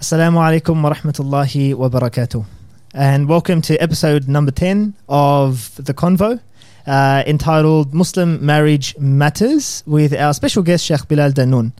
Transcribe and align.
Assalamu 0.00 0.38
alaikum 0.38 0.80
wa 0.80 0.94
rahmatullahi 0.94 1.74
wa 1.74 1.88
barakatuh. 1.88 2.46
And 2.94 3.28
welcome 3.28 3.60
to 3.62 3.76
episode 3.82 4.28
number 4.28 4.52
10 4.52 4.94
of 5.08 5.74
The 5.74 5.92
Convo, 5.92 6.38
uh, 6.86 7.24
entitled 7.26 7.92
Muslim 7.92 8.46
Marriage 8.46 8.96
Matters, 8.98 9.82
with 9.88 10.14
our 10.14 10.32
special 10.34 10.62
guest, 10.62 10.84
Sheikh 10.84 11.08
Bilal 11.08 11.32
Dannoun. 11.32 11.72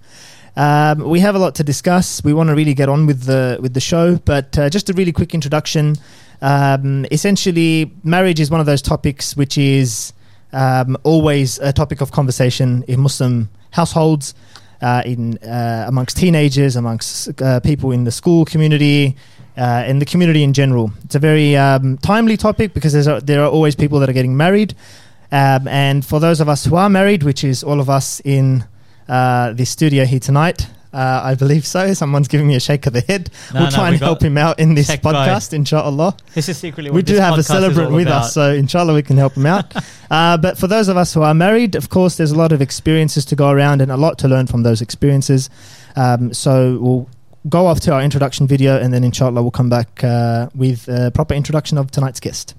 Um, 0.56 1.08
we 1.08 1.20
have 1.20 1.36
a 1.36 1.38
lot 1.38 1.54
to 1.54 1.62
discuss. 1.62 2.20
We 2.24 2.32
want 2.32 2.48
to 2.48 2.56
really 2.56 2.74
get 2.74 2.88
on 2.88 3.06
with 3.06 3.22
the 3.22 3.56
with 3.60 3.74
the 3.74 3.80
show, 3.80 4.16
but 4.16 4.58
uh, 4.58 4.68
just 4.68 4.90
a 4.90 4.94
really 4.94 5.12
quick 5.12 5.32
introduction. 5.32 5.94
Um, 6.42 7.06
essentially, 7.12 7.92
marriage 8.02 8.40
is 8.40 8.50
one 8.50 8.58
of 8.58 8.66
those 8.66 8.82
topics 8.82 9.36
which 9.36 9.56
is 9.56 10.12
um, 10.52 10.96
always 11.04 11.60
a 11.60 11.72
topic 11.72 12.00
of 12.00 12.10
conversation 12.10 12.82
in 12.88 12.98
Muslim 12.98 13.48
households 13.70 14.34
uh, 14.80 15.02
in 15.04 15.38
uh, 15.38 15.84
amongst 15.88 16.16
teenagers, 16.16 16.76
amongst 16.76 17.40
uh, 17.42 17.60
people 17.60 17.92
in 17.92 18.04
the 18.04 18.10
school 18.10 18.44
community, 18.44 19.16
uh, 19.56 19.84
in 19.86 19.98
the 19.98 20.04
community 20.04 20.42
in 20.42 20.52
general. 20.52 20.92
It's 21.04 21.14
a 21.14 21.18
very 21.18 21.56
um, 21.56 21.98
timely 21.98 22.36
topic 22.36 22.74
because 22.74 22.94
a, 23.06 23.20
there 23.20 23.42
are 23.42 23.50
always 23.50 23.74
people 23.74 23.98
that 24.00 24.08
are 24.08 24.12
getting 24.14 24.36
married, 24.36 24.74
um, 25.32 25.66
and 25.68 26.04
for 26.04 26.20
those 26.20 26.40
of 26.40 26.48
us 26.48 26.64
who 26.64 26.76
are 26.76 26.88
married, 26.88 27.22
which 27.22 27.44
is 27.44 27.62
all 27.62 27.80
of 27.80 27.90
us 27.90 28.20
in 28.24 28.64
uh, 29.08 29.52
the 29.52 29.64
studio 29.64 30.04
here 30.04 30.20
tonight. 30.20 30.68
Uh, 30.92 31.20
I 31.22 31.34
believe 31.34 31.66
so. 31.66 31.92
Someone's 31.92 32.28
giving 32.28 32.46
me 32.46 32.54
a 32.56 32.60
shake 32.60 32.86
of 32.86 32.92
the 32.92 33.02
head. 33.02 33.30
No, 33.52 33.60
we'll 33.60 33.70
no, 33.70 33.76
try 33.76 33.88
we 33.90 33.96
and 33.96 34.02
help 34.02 34.22
him 34.22 34.38
out 34.38 34.58
in 34.58 34.74
this 34.74 34.88
podcast, 34.88 35.52
inshallah 35.52 36.16
This 36.34 36.48
is 36.48 36.56
secretly 36.58 36.90
we 36.90 37.02
do 37.02 37.16
have 37.16 37.38
a 37.38 37.42
celebrant 37.42 37.92
with 37.92 38.06
about. 38.06 38.24
us, 38.24 38.34
so 38.34 38.52
inshallah 38.52 38.94
we 38.94 39.02
can 39.02 39.16
help 39.16 39.36
him 39.36 39.46
out. 39.46 39.74
uh, 40.10 40.36
but 40.38 40.56
for 40.56 40.66
those 40.66 40.88
of 40.88 40.96
us 40.96 41.12
who 41.12 41.22
are 41.22 41.34
married, 41.34 41.74
of 41.74 41.90
course, 41.90 42.16
there's 42.16 42.32
a 42.32 42.38
lot 42.38 42.52
of 42.52 42.62
experiences 42.62 43.24
to 43.26 43.36
go 43.36 43.50
around 43.50 43.82
and 43.82 43.92
a 43.92 43.96
lot 43.96 44.18
to 44.18 44.28
learn 44.28 44.46
from 44.46 44.62
those 44.62 44.80
experiences. 44.80 45.50
Um, 45.96 46.32
so 46.32 46.78
we'll 46.80 47.08
go 47.48 47.66
off 47.66 47.80
to 47.80 47.92
our 47.92 48.02
introduction 48.02 48.46
video, 48.46 48.78
and 48.78 48.92
then 48.92 49.04
inshallah 49.04 49.42
we'll 49.42 49.50
come 49.50 49.68
back 49.68 50.02
uh, 50.02 50.48
with 50.54 50.88
a 50.88 51.10
proper 51.10 51.34
introduction 51.34 51.76
of 51.76 51.90
tonight's 51.90 52.20
guest. 52.20 52.54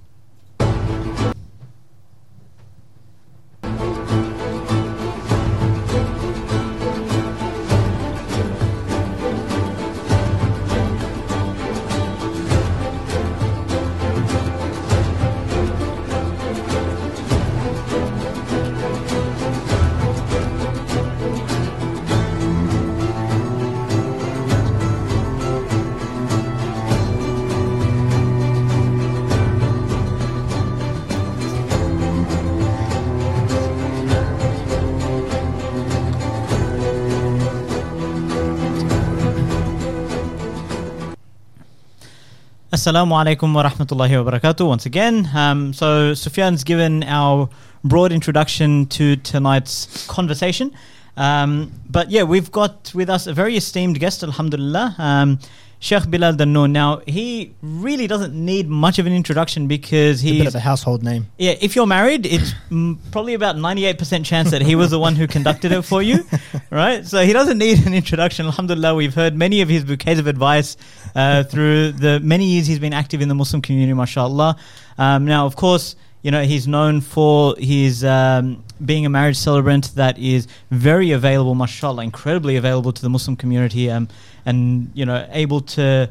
Assalamu 42.72 43.14
alaikum 43.14 43.52
wa 43.56 43.64
rahmatullahi 43.64 44.24
wa 44.24 44.32
barakatuh 44.32 44.68
once 44.68 44.86
again. 44.86 45.28
Um, 45.34 45.74
so, 45.74 46.14
Sufyan's 46.14 46.64
given 46.64 47.04
our 47.04 47.50
broad 47.84 48.12
introduction 48.12 48.86
to 48.90 49.16
tonight's 49.16 50.06
conversation. 50.06 50.72
Um, 51.18 51.72
but 51.90 52.12
yeah, 52.12 52.22
we've 52.22 52.52
got 52.52 52.92
with 52.94 53.10
us 53.10 53.26
a 53.26 53.34
very 53.34 53.58
esteemed 53.58 54.00
guest, 54.00 54.22
Alhamdulillah, 54.22 54.94
um, 55.00 55.40
Sheikh 55.82 56.10
Bilal 56.10 56.34
Dannoun. 56.34 56.72
Now, 56.72 57.02
he 57.08 57.54
really 57.62 58.06
doesn't 58.06 58.34
need 58.34 58.68
much 58.68 59.00
of 59.00 59.06
an 59.06 59.14
introduction 59.14 59.68
because 59.68 60.22
It's 60.22 60.24
a 60.24 60.26
bit 60.26 60.36
he's 60.44 60.48
of 60.48 60.56
a 60.56 60.60
household 60.60 61.04
name. 61.04 61.28
Yeah, 61.38 61.56
if 61.62 61.76
you're 61.76 61.88
married, 61.88 62.26
it's 62.26 62.54
probably 63.12 63.34
about 63.34 63.56
98% 63.56 64.26
chance 64.26 64.52
that 64.52 64.62
he 64.62 64.76
was 64.76 64.92
the 64.92 65.00
one 65.00 65.16
who 65.16 65.26
conducted 65.26 65.72
it 65.72 65.84
for 65.84 66.02
you, 66.02 66.26
right? 66.70 67.06
So 67.06 67.24
he 67.24 67.32
doesn't 67.32 67.58
need 67.58 67.86
an 67.88 67.94
introduction. 67.94 68.46
Alhamdulillah, 68.46 68.94
we've 68.94 69.16
heard 69.16 69.36
many 69.36 69.62
of 69.62 69.70
his 69.70 69.86
bouquets 69.86 70.20
of 70.20 70.28
advice 70.28 70.76
uh, 71.16 71.44
through 71.44 71.94
the 71.94 72.20
many 72.20 72.46
years 72.46 72.68
he's 72.68 72.80
been 72.80 72.94
active 72.94 73.22
in 73.22 73.30
the 73.30 73.36
Muslim 73.36 73.62
community, 73.62 73.94
mashallah. 73.94 74.58
Um, 74.98 75.24
now, 75.26 75.46
of 75.46 75.56
course, 75.56 75.96
you 76.22 76.32
know, 76.32 76.44
he's 76.44 76.68
known 76.68 77.00
for 77.00 77.56
his 77.58 78.04
um, 78.04 78.64
being 78.84 79.06
a 79.06 79.10
marriage 79.10 79.38
celebrant 79.38 79.96
that 79.96 80.18
is 80.18 80.48
very 80.72 81.12
available, 81.12 81.56
mashallah, 81.56 82.04
incredibly 82.04 82.58
available 82.58 82.92
to 82.92 83.02
the 83.02 83.10
Muslim 83.10 83.38
community, 83.38 83.90
um, 83.90 84.10
and 84.50 84.92
you 84.94 85.06
know, 85.06 85.28
able 85.32 85.62
to 85.62 86.10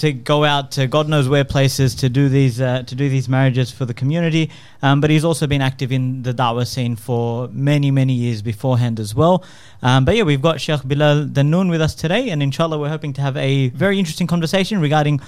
to 0.00 0.14
go 0.14 0.44
out 0.44 0.70
to 0.72 0.86
God 0.86 1.08
knows 1.08 1.28
where 1.28 1.44
places 1.44 1.94
to 1.96 2.08
do 2.08 2.30
these 2.30 2.58
uh, 2.60 2.82
to 2.84 2.94
do 2.94 3.08
these 3.10 3.28
marriages 3.28 3.70
for 3.70 3.84
the 3.84 3.92
community. 3.92 4.50
Um, 4.82 5.00
but 5.02 5.10
he's 5.10 5.24
also 5.24 5.46
been 5.46 5.60
active 5.60 5.92
in 5.92 6.22
the 6.22 6.32
da'wah 6.32 6.66
scene 6.66 6.96
for 6.96 7.48
many 7.48 7.90
many 7.90 8.14
years 8.14 8.40
beforehand 8.40 8.98
as 8.98 9.14
well. 9.14 9.44
Um, 9.82 10.04
but 10.06 10.16
yeah, 10.16 10.22
we've 10.22 10.40
got 10.40 10.60
Sheikh 10.60 10.82
Bilal 10.84 11.26
Dannoun 11.26 11.68
with 11.70 11.82
us 11.82 11.94
today, 11.94 12.30
and 12.30 12.42
inshallah, 12.42 12.78
we're 12.78 12.88
hoping 12.88 13.12
to 13.14 13.20
have 13.20 13.36
a 13.36 13.68
very 13.70 13.98
interesting 13.98 14.26
conversation 14.26 14.80
regarding 14.80 15.20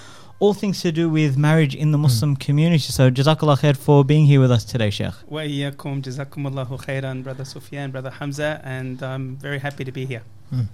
all 0.43 0.53
things 0.53 0.83
to 0.83 0.91
do 0.91 1.09
with 1.09 1.39
marriage 1.39 1.75
in 1.77 1.93
the 1.93 1.99
hmm. 1.99 2.03
Muslim 2.03 2.35
mm. 2.35 2.41
community. 2.41 2.91
So 2.99 3.13
Jazakallah 3.13 3.59
khair 3.61 3.77
for 3.77 4.05
being 4.05 4.27
here 4.27 4.41
with 4.41 4.51
us 4.51 4.65
today, 4.65 4.91
Sheikh. 4.91 5.15
Wa 5.29 5.43
iyyakum, 5.43 6.03
Jazakumullahu 6.03 6.83
khairan, 6.85 7.23
Brother 7.23 7.45
Sufyan, 7.45 7.93
Brother 7.93 8.11
Hamza, 8.11 8.61
and 8.65 9.01
I'm 9.05 9.37
very 9.37 9.61
happy 9.61 9.85
to 9.85 9.93
be 9.93 10.05
here. 10.05 10.23
Mm. 10.53 10.67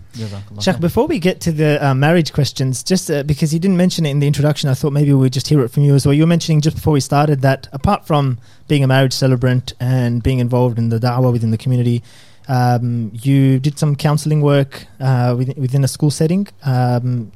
Sheikh, 0.65 0.81
before 0.81 1.07
we 1.07 1.19
get 1.19 1.43
to 1.43 1.53
the 1.53 1.87
uh, 1.87 1.95
marriage 1.95 2.33
questions, 2.33 2.83
just 2.83 3.11
uh, 3.11 3.23
because 3.25 3.53
you 3.53 3.61
didn't 3.61 3.77
mention 3.77 4.07
it 4.07 4.11
in 4.11 4.21
the 4.21 4.27
introduction, 4.27 4.71
I 4.71 4.75
thought 4.75 4.95
maybe 4.95 5.13
we'd 5.13 5.35
just 5.35 5.49
hear 5.49 5.61
it 5.61 5.69
from 5.69 5.83
you 5.83 5.95
as 5.95 6.07
well. 6.07 6.15
You 6.15 6.23
were 6.23 6.35
mentioning 6.37 6.63
just 6.63 6.77
before 6.77 6.95
we 6.95 7.01
started 7.01 7.43
that 7.43 7.69
apart 7.71 8.07
from 8.07 8.39
being 8.69 8.83
a 8.83 8.87
marriage 8.87 9.13
celebrant 9.13 9.75
and 9.79 10.23
being 10.23 10.39
involved 10.39 10.79
in 10.79 10.89
the 10.89 10.99
da'wah 10.99 11.31
within 11.31 11.51
the 11.51 11.59
community, 11.59 12.03
um, 12.49 13.11
you 13.13 13.61
did 13.61 13.79
some 13.79 13.95
counseling 13.95 14.41
work 14.41 14.87
uh, 14.99 15.35
within, 15.37 15.61
within, 15.61 15.85
a 15.85 15.89
school 15.89 16.11
setting. 16.11 16.49
Um, 16.65 17.31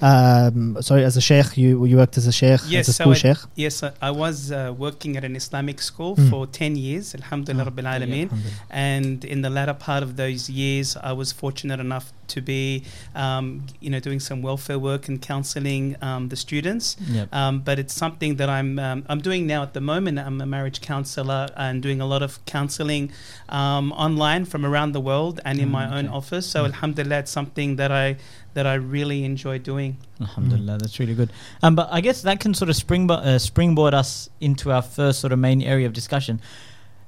um, 0.00 0.76
sorry, 0.80 1.04
as 1.04 1.16
a 1.16 1.20
sheikh, 1.20 1.56
you 1.56 1.84
you 1.84 1.96
worked 1.96 2.16
as 2.16 2.26
a 2.26 2.32
sheikh, 2.32 2.60
Yes, 2.68 2.88
as 2.88 2.88
a 2.88 2.92
so 2.92 3.04
school 3.04 3.12
I- 3.12 3.16
sheikh. 3.16 3.38
yes 3.56 3.82
I- 3.82 4.10
was 4.10 4.52
uh, 4.52 4.72
working 4.76 5.16
at 5.16 5.24
an 5.24 5.34
Islamic 5.36 5.80
school 5.82 6.14
Mm. 6.16 6.30
for 6.30 6.46
10 6.46 6.76
years 6.76 7.14
Alhamdulillah 7.14 7.66
Rabbil 7.70 7.86
Alameen 7.94 8.28
and 8.70 9.24
in 9.24 9.42
the 9.42 9.50
latter 9.50 9.74
part 9.74 10.02
of 10.02 10.16
those 10.16 10.48
years 10.50 10.96
I 10.96 11.12
was 11.12 11.32
fortunate 11.32 11.80
enough 11.80 12.12
to 12.28 12.40
be 12.40 12.84
um, 13.14 13.66
you 13.80 13.90
know 13.90 14.00
doing 14.00 14.20
some 14.20 14.42
welfare 14.42 14.78
work 14.78 15.08
and 15.08 15.20
counseling 15.20 15.96
um, 16.02 16.28
the 16.28 16.36
students 16.36 16.96
Yep. 17.08 17.34
um, 17.34 17.60
but 17.60 17.78
it's 17.78 17.94
something 17.94 18.36
that 18.36 18.48
I'm 18.48 18.78
um, 18.78 19.04
I'm 19.08 19.20
doing 19.20 19.46
now 19.46 19.62
at 19.62 19.72
the 19.74 19.80
moment. 19.80 20.18
I'm 20.18 20.40
a 20.40 20.46
marriage 20.46 20.80
counselor 20.80 21.48
and 21.56 21.82
doing 21.82 22.00
a 22.00 22.06
lot 22.06 22.22
of 22.22 22.44
counseling 22.46 23.10
um, 23.48 23.92
online 23.92 24.44
from 24.44 24.64
around 24.64 24.92
the 24.92 25.00
world 25.00 25.40
and 25.44 25.58
in 25.58 25.68
Mm, 25.68 25.72
my 25.72 25.98
own 25.98 26.08
office. 26.08 26.46
So 26.48 26.64
Alhamdulillah, 26.64 27.18
it's 27.18 27.30
something 27.30 27.76
that 27.76 27.90
I 27.92 28.16
that 28.54 28.66
I 28.66 28.74
really 28.74 29.24
enjoy 29.24 29.58
doing. 29.58 29.98
Alhamdulillah, 30.20 30.78
that's 30.78 30.98
really 30.98 31.14
good. 31.14 31.30
Um, 31.62 31.74
but 31.76 31.88
I 31.92 32.00
guess 32.00 32.22
that 32.22 32.40
can 32.40 32.54
sort 32.54 32.70
of 32.70 32.76
springboard, 32.76 33.20
uh, 33.20 33.38
springboard 33.38 33.94
us 33.94 34.30
into 34.40 34.72
our 34.72 34.82
first 34.82 35.20
sort 35.20 35.32
of 35.32 35.38
main 35.38 35.60
area 35.62 35.86
of 35.86 35.92
discussion. 35.92 36.40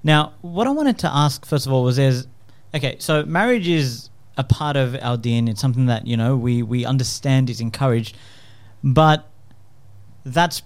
Now, 0.05 0.33
what 0.43 0.67
I 0.67 0.71
wanted 0.71 0.99
to 0.99 1.09
ask 1.13 1.45
first 1.47 1.67
of 1.67 1.73
all 1.73 1.83
was 1.83 1.97
there's 1.97 2.27
okay, 2.75 2.97
so 2.99 3.25
marriage 3.25 3.67
is 3.69 4.10
a 4.37 4.45
part 4.45 4.77
of 4.77 4.97
our 5.01 5.17
deen. 5.17 5.49
It's 5.49 5.61
something 5.61 5.87
that 5.87 6.07
you 6.07 6.17
know 6.17 6.37
we 6.37 6.63
we 6.63 6.85
understand 6.85 7.51
is 7.51 7.61
encouraged, 7.61 8.17
but 8.83 9.29
that's 10.25 10.63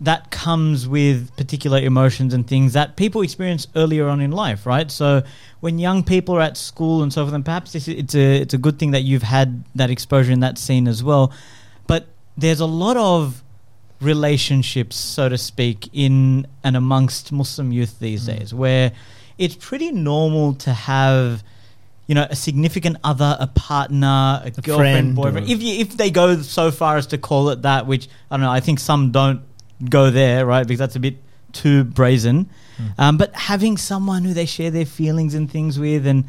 that 0.00 0.30
comes 0.30 0.88
with 0.88 1.36
particular 1.36 1.78
emotions 1.78 2.32
and 2.32 2.46
things 2.46 2.72
that 2.72 2.96
people 2.96 3.20
experience 3.20 3.66
earlier 3.76 4.08
on 4.08 4.20
in 4.20 4.30
life, 4.30 4.64
right? 4.64 4.90
So 4.90 5.22
when 5.60 5.78
young 5.78 6.02
people 6.02 6.36
are 6.36 6.40
at 6.40 6.56
school 6.56 7.02
and 7.02 7.12
so 7.12 7.24
forth, 7.24 7.34
and 7.34 7.44
perhaps 7.44 7.72
this, 7.72 7.86
it's 7.86 8.14
a 8.14 8.40
it's 8.40 8.54
a 8.54 8.58
good 8.58 8.78
thing 8.78 8.92
that 8.92 9.02
you've 9.02 9.22
had 9.22 9.64
that 9.74 9.90
exposure 9.90 10.32
in 10.32 10.40
that 10.40 10.56
scene 10.56 10.88
as 10.88 11.04
well. 11.04 11.32
But 11.86 12.06
there's 12.36 12.60
a 12.60 12.66
lot 12.66 12.96
of 12.96 13.42
relationships, 14.00 14.96
so 14.96 15.28
to 15.28 15.36
speak, 15.36 15.90
in 15.92 16.46
and 16.64 16.76
amongst 16.76 17.32
Muslim 17.32 17.70
youth 17.70 17.98
these 17.98 18.22
Mm. 18.22 18.38
days, 18.38 18.54
where 18.54 18.92
it's 19.36 19.56
pretty 19.56 19.92
normal 19.92 20.54
to 20.54 20.72
have 20.72 21.42
you 22.10 22.16
know, 22.16 22.26
a 22.28 22.34
significant 22.34 22.96
other, 23.04 23.36
a 23.38 23.46
partner, 23.46 24.42
a, 24.44 24.48
A 24.48 24.50
girlfriend, 24.50 24.76
friend 24.76 25.14
boyfriend. 25.14 25.48
If 25.48 25.62
you, 25.62 25.74
if 25.74 25.96
they 25.96 26.10
go 26.10 26.42
so 26.42 26.72
far 26.72 26.96
as 26.96 27.06
to 27.06 27.18
call 27.18 27.50
it 27.50 27.62
that, 27.62 27.86
which 27.86 28.08
I 28.28 28.36
don't 28.36 28.42
know, 28.42 28.50
I 28.50 28.58
think 28.58 28.80
some 28.80 29.12
don't 29.12 29.42
go 29.88 30.10
there, 30.10 30.44
right? 30.44 30.66
Because 30.66 30.80
that's 30.80 30.96
a 30.96 30.98
bit 30.98 31.18
too 31.52 31.84
brazen. 31.84 32.50
Mm. 32.78 32.94
Um, 32.98 33.16
but 33.16 33.32
having 33.36 33.76
someone 33.76 34.24
who 34.24 34.34
they 34.34 34.44
share 34.44 34.72
their 34.72 34.86
feelings 34.86 35.34
and 35.34 35.48
things 35.48 35.78
with, 35.78 36.04
and 36.04 36.24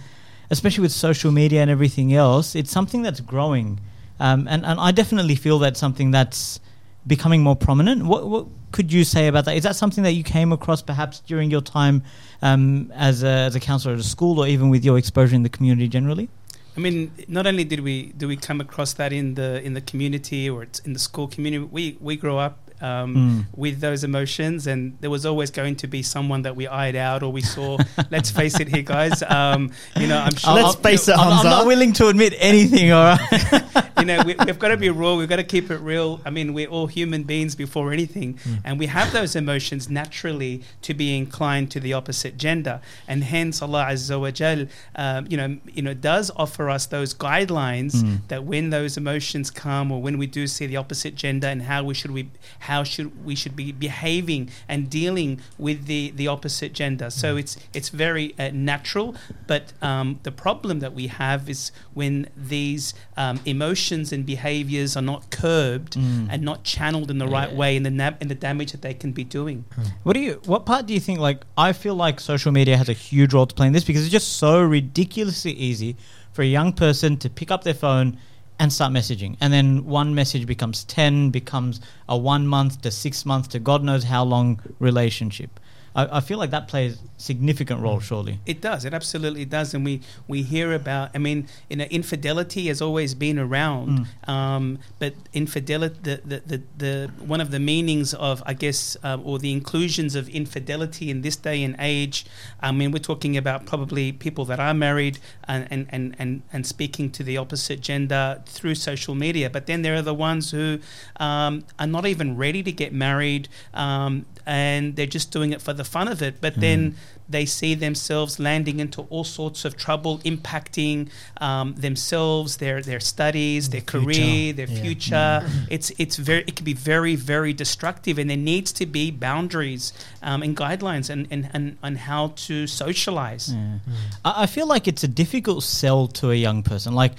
especially 0.51 0.83
with 0.83 0.92
social 0.92 1.31
media 1.31 1.63
and 1.63 1.72
everything 1.72 2.13
else, 2.13 2.54
it's 2.54 2.69
something 2.69 3.01
that's 3.01 3.19
growing. 3.19 3.80
Um, 4.19 4.48
and, 4.48 4.63
and 4.63 4.80
I 4.80 4.92
definitely 4.92 5.33
feel 5.33 5.57
that's 5.57 5.80
something 5.80 6.12
that's 6.12 6.60
becoming 7.07 7.42
more 7.42 7.56
prominent. 7.56 8.06
What, 8.06 8.27
what 8.27 8.48
could 8.71 8.92
you 8.92 9.03
say 9.03 9.27
about 9.27 9.45
that? 9.45 9.56
Is 9.56 9.63
that 9.63 9.75
something 9.75 10.03
that 10.03 10.12
you 10.12 10.24
came 10.24 10.51
across 10.51 10.81
perhaps 10.81 11.19
during 11.21 11.51
your 11.51 11.62
time 11.62 12.03
um, 12.42 12.92
as, 12.95 13.24
a, 13.24 13.27
as 13.27 13.56
a 13.56 13.59
counselor 13.59 13.94
at 13.94 14.00
a 14.00 14.03
school 14.03 14.39
or 14.39 14.48
even 14.48 14.69
with 14.69 14.86
your 14.86 14.98
exposure 14.98 15.36
in 15.36 15.44
the 15.44 15.50
community 15.50 15.88
generally? 15.88 16.30
I 16.75 16.80
mean, 16.80 17.12
not 17.27 17.48
only 17.48 17.65
did 17.65 17.81
we 17.81 18.13
do 18.13 18.30
we 18.30 18.38
come 18.38 18.62
across 18.62 18.94
that 18.94 19.12
in 19.12 19.36
the 19.36 19.62
in 19.62 19.74
the 19.74 19.81
community 19.81 20.50
or 20.50 20.65
in 20.86 20.94
the 20.94 21.00
school 21.00 21.27
community, 21.27 21.65
we 21.69 21.98
we 22.00 22.15
grew 22.15 22.38
up 22.38 22.70
um, 22.81 23.16
Mm. 23.16 23.45
with 23.57 23.80
those 23.81 24.04
emotions, 24.04 24.68
and 24.68 24.98
there 25.01 25.10
was 25.10 25.25
always 25.25 25.51
going 25.51 25.75
to 25.78 25.88
be 25.88 26.01
someone 26.01 26.42
that 26.44 26.56
we 26.56 26.68
eyed 26.68 26.95
out 26.95 27.24
or 27.24 27.31
we 27.31 27.42
saw. 27.42 27.78
let's 28.10 28.31
face 28.31 28.60
it, 28.60 28.68
here, 28.68 28.81
guys. 28.83 29.22
Um, 29.24 29.72
you 30.00 30.07
know, 30.07 30.18
I'm 30.18 30.36
sure. 30.36 30.54
Let's 30.54 30.75
face 30.75 31.07
it, 31.07 31.16
I'm, 31.18 31.39
I'm 31.39 31.45
not 31.45 31.66
willing 31.68 31.94
to 31.94 32.07
admit 32.07 32.33
anything. 32.38 32.92
All 32.92 33.04
right. 33.04 33.89
you 34.00 34.06
know, 34.06 34.24
we, 34.25 34.36
we've 34.45 34.60
got 34.60 34.69
to 34.69 34.78
be 34.78 34.89
raw. 34.89 35.16
We've 35.16 35.30
got 35.30 35.38
to 35.38 35.44
keep 35.44 35.69
it 35.72 35.78
real. 35.78 36.19
I 36.25 36.30
mean, 36.31 36.54
we're 36.54 36.68
all 36.69 36.88
human 36.88 37.24
beings 37.24 37.56
before 37.56 37.92
anything, 37.94 38.39
and 38.63 38.80
we 38.80 38.88
have 38.88 39.12
those 39.13 39.36
emotions 39.36 39.89
naturally 39.89 40.63
to 40.83 40.94
be 40.94 41.16
inclined 41.18 41.69
to 41.72 41.80
the 41.80 41.94
opposite 41.94 42.38
gender, 42.38 42.81
and 43.07 43.24
hence 43.24 43.62
Allah 43.62 43.88
Azza 43.92 44.19
wa 44.19 44.31
Jal, 44.31 44.66
um, 44.95 45.28
you 45.30 45.38
know, 45.38 45.57
you 45.74 45.81
know, 45.81 45.94
does 45.94 46.31
offer 46.36 46.69
us 46.69 46.86
those 46.88 47.13
guidelines 47.13 47.92
Mm. 47.92 48.19
that 48.30 48.44
when 48.45 48.69
those 48.69 48.98
emotions 48.98 49.51
come, 49.51 49.92
or 49.92 50.01
when 50.01 50.18
we 50.18 50.25
do 50.28 50.48
see 50.48 50.66
the 50.66 50.78
opposite 50.78 51.13
gender, 51.16 51.48
and 51.48 51.62
how 51.63 51.83
we 51.83 51.94
should 51.94 52.12
we 52.12 52.30
how 52.60 52.70
should 52.83 53.09
we 53.27 53.35
should 53.41 53.56
be 53.63 53.68
behaving 53.88 54.44
and 54.71 54.79
dealing 55.00 55.31
with 55.65 55.79
the 55.91 56.01
the 56.19 56.27
opposite 56.35 56.71
gender. 56.81 57.09
So 57.21 57.27
it's 57.41 57.53
it's 57.77 57.89
very 58.06 58.27
uh, 58.39 58.50
natural, 58.53 59.07
but 59.51 59.65
um, 59.89 60.07
the 60.27 60.31
problem 60.45 60.75
that 60.83 60.94
we 61.00 61.06
have 61.23 61.41
is 61.50 61.71
when 62.00 62.15
these 62.53 62.83
um, 63.23 63.35
emotions 63.45 64.06
and 64.13 64.21
behaviors 64.35 64.91
are 65.00 65.07
not 65.13 65.21
curbed 65.41 65.94
Mm. 66.01 66.27
and 66.31 66.39
not 66.51 66.59
channeled 66.73 67.09
in 67.13 67.18
the 67.23 67.27
right 67.38 67.53
way, 67.62 67.71
and 67.77 67.85
the 67.85 67.95
na- 68.01 68.18
and 68.21 68.27
the 68.33 68.39
damage 68.50 68.71
that 68.73 68.81
they 68.81 68.94
can 68.94 69.12
be 69.21 69.23
doing. 69.39 69.57
What 70.03 70.13
do 70.13 70.19
you? 70.27 70.33
What 70.45 70.65
part 70.71 70.83
do 70.88 70.94
you 70.94 71.00
think? 71.07 71.19
Like, 71.29 71.39
I 71.68 71.69
feel 71.73 71.95
like 72.06 72.19
social 72.19 72.51
media 72.59 72.75
has 72.77 72.89
a 72.89 72.94
huge 73.09 73.31
role 73.33 73.45
to 73.51 73.56
play 73.56 73.68
in 73.68 73.73
this 73.73 73.83
because 73.83 74.03
it's 74.06 74.12
just 74.19 74.29
so 74.38 74.51
ridiculously 74.62 75.51
easy 75.53 75.95
for 76.33 76.41
a 76.44 76.45
young 76.57 76.71
person 76.73 77.18
to 77.18 77.29
pick 77.29 77.50
up 77.51 77.63
their 77.63 77.73
phone 77.85 78.18
and 78.62 78.72
start 78.72 78.94
messaging, 78.94 79.36
and 79.42 79.52
then 79.52 79.88
one 79.88 80.13
message 80.13 80.46
becomes 80.46 80.84
ten, 80.84 81.31
becomes 81.31 81.81
a 82.08 82.16
one 82.16 82.46
month 82.46 82.80
to 82.84 82.92
six 82.92 83.25
month 83.25 83.50
to 83.50 83.58
God 83.60 83.84
knows 83.84 84.04
how 84.04 84.24
long 84.24 84.62
relationship. 84.78 85.60
I, 85.96 86.18
I 86.18 86.20
feel 86.22 86.38
like 86.38 86.52
that 86.52 86.68
plays 86.68 87.00
significant 87.18 87.82
role, 87.82 88.00
surely. 88.00 88.40
It 88.46 88.62
does. 88.62 88.86
It 88.86 88.94
absolutely 88.94 89.46
does. 89.46 89.74
And 89.74 89.86
we, 89.86 90.02
we 90.28 90.42
hear 90.42 90.74
about, 90.74 91.12
I 91.14 91.18
mean, 91.18 91.48
you 91.70 91.76
know, 91.76 91.86
infidelity 91.86 92.68
has 92.68 92.82
always 92.82 93.14
been 93.14 93.38
around. 93.38 94.08
Um, 94.28 94.80
but 95.00 95.14
infidelity, 95.34 95.98
the, 96.02 96.22
the, 96.26 96.40
the, 96.40 96.62
the, 96.78 97.12
one 97.20 97.42
of 97.42 97.52
the 97.52 97.60
meanings 97.60 98.14
of, 98.14 98.42
I 98.46 98.54
guess, 98.54 98.98
uh, 99.04 99.18
or 99.24 99.40
the 99.40 99.52
inclusions 99.52 100.16
of 100.16 100.30
infidelity 100.30 101.10
in 101.10 101.22
this 101.22 101.36
day 101.36 101.64
and 101.64 101.76
age, 101.80 102.26
I 102.62 102.72
mean, 102.72 102.92
we're 102.92 103.00
talking 103.00 103.38
about 103.38 103.66
probably 103.66 104.12
people 104.12 104.46
that 104.46 104.60
are 104.60 104.74
married 104.74 105.20
and, 105.48 105.68
and, 105.70 105.88
and, 105.90 106.16
and, 106.18 106.42
and 106.52 106.66
speaking 106.66 107.10
to 107.12 107.24
the 107.24 107.38
opposite 107.38 107.82
gender 107.82 108.42
through 108.46 108.76
social 108.76 109.16
media. 109.16 109.50
But 109.50 109.66
then 109.68 109.82
there 109.82 109.96
are 109.96 110.02
the 110.02 110.14
ones 110.14 110.52
who 110.52 110.80
um, 111.18 111.66
are 111.78 111.88
not 111.88 112.06
even 112.06 112.38
ready 112.38 112.64
to 112.64 112.72
get 112.72 112.94
married 112.94 113.50
um, 113.74 114.26
and 114.46 114.96
they're 114.96 115.06
just 115.06 115.32
doing 115.32 115.52
it 115.52 115.62
for 115.62 115.74
the 115.74 115.81
fun 115.83 116.07
of 116.07 116.22
it. 116.22 116.42
But 116.42 116.56
then 116.60 116.95
they 117.30 117.45
see 117.45 117.75
themselves 117.75 118.39
landing 118.39 118.80
into 118.80 119.04
all 119.10 119.24
sorts 119.24 119.63
of 119.63 119.78
trouble, 119.78 120.19
impacting 120.19 121.10
um, 121.39 121.74
themselves, 121.75 122.57
their 122.57 122.81
their 122.81 123.00
studies, 123.00 123.69
their 123.69 123.81
future. 123.81 124.01
career, 124.01 124.54
their 124.54 124.68
Yeah. 124.68 124.81
future. 124.81 125.50
It's 125.69 125.92
it's 125.98 126.18
very 126.18 126.44
it 126.48 126.56
can 126.57 126.66
be 126.66 126.74
very 126.74 127.16
very 127.16 127.54
destructive, 127.54 128.18
and 128.19 128.30
there 128.30 128.38
needs 128.38 128.72
to 128.74 128.86
be 128.86 129.12
boundaries 129.12 129.94
um, 130.22 130.44
and 130.44 130.56
guidelines 130.57 131.10
and 131.10 131.28
and, 131.31 131.50
and 131.54 131.78
and 131.81 131.98
how 132.00 132.33
to 132.48 132.68
socialize. 132.68 133.54
Yeah. 133.54 133.78
I, 134.25 134.44
I 134.44 134.45
feel 134.45 134.68
like 134.68 134.88
it's 134.88 135.04
a 135.04 135.07
difficult 135.07 135.63
sell 135.63 136.07
to 136.19 136.31
a 136.31 136.36
young 136.36 136.63
person, 136.63 136.94
like 136.94 137.13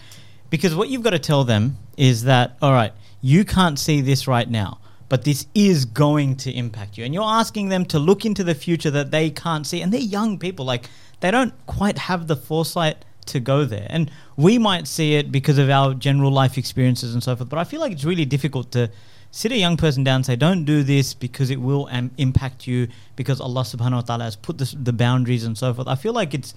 because 0.50 0.74
what 0.74 0.88
you've 0.90 1.02
got 1.02 1.10
to 1.10 1.18
tell 1.18 1.44
them 1.44 1.78
is 1.96 2.24
that 2.24 2.56
all 2.60 2.72
right, 2.72 2.92
you 3.22 3.44
can't 3.44 3.78
see 3.78 4.02
this 4.02 4.28
right 4.28 4.50
now, 4.50 4.78
but 5.12 5.24
this 5.24 5.46
is 5.54 5.84
going 5.84 6.34
to 6.36 6.50
impact 6.50 6.96
you, 6.96 7.04
and 7.04 7.12
you're 7.12 7.22
asking 7.22 7.68
them 7.68 7.84
to 7.84 7.98
look 7.98 8.24
into 8.24 8.42
the 8.42 8.54
future 8.54 8.90
that 8.90 9.10
they 9.10 9.28
can't 9.28 9.66
see, 9.66 9.82
and 9.82 9.92
they're 9.92 10.00
young 10.00 10.38
people, 10.38 10.64
like 10.64 10.88
they 11.20 11.30
don't 11.30 11.52
quite 11.66 11.98
have 11.98 12.28
the 12.28 12.34
foresight 12.34 13.04
to 13.26 13.38
go 13.38 13.66
there, 13.66 13.86
and 13.90 14.10
we 14.38 14.56
might 14.56 14.88
see 14.88 15.16
it 15.16 15.30
because 15.30 15.58
of 15.58 15.68
our 15.68 15.92
general 15.92 16.30
life 16.30 16.56
experiences 16.56 17.12
and 17.12 17.22
so 17.22 17.36
forth, 17.36 17.50
but 17.50 17.58
I 17.58 17.64
feel 17.64 17.78
like 17.78 17.92
it's 17.92 18.06
really 18.06 18.24
difficult 18.24 18.70
to 18.72 18.90
sit 19.30 19.52
a 19.52 19.58
young 19.58 19.76
person 19.76 20.02
down 20.02 20.16
and 20.16 20.24
say, 20.24 20.34
don't 20.34 20.64
do 20.64 20.82
this 20.82 21.12
because 21.12 21.50
it 21.50 21.60
will 21.60 21.90
um, 21.90 22.10
impact 22.16 22.66
you 22.66 22.88
because 23.14 23.38
Allah 23.38 23.64
subhanahu 23.64 23.96
wa 23.96 24.00
ta'ala 24.00 24.24
has 24.24 24.36
put 24.36 24.56
this, 24.56 24.72
the 24.72 24.94
boundaries 24.94 25.44
and 25.44 25.58
so 25.58 25.74
forth. 25.74 25.88
I 25.88 25.94
feel 25.94 26.14
like 26.14 26.32
it's 26.32 26.54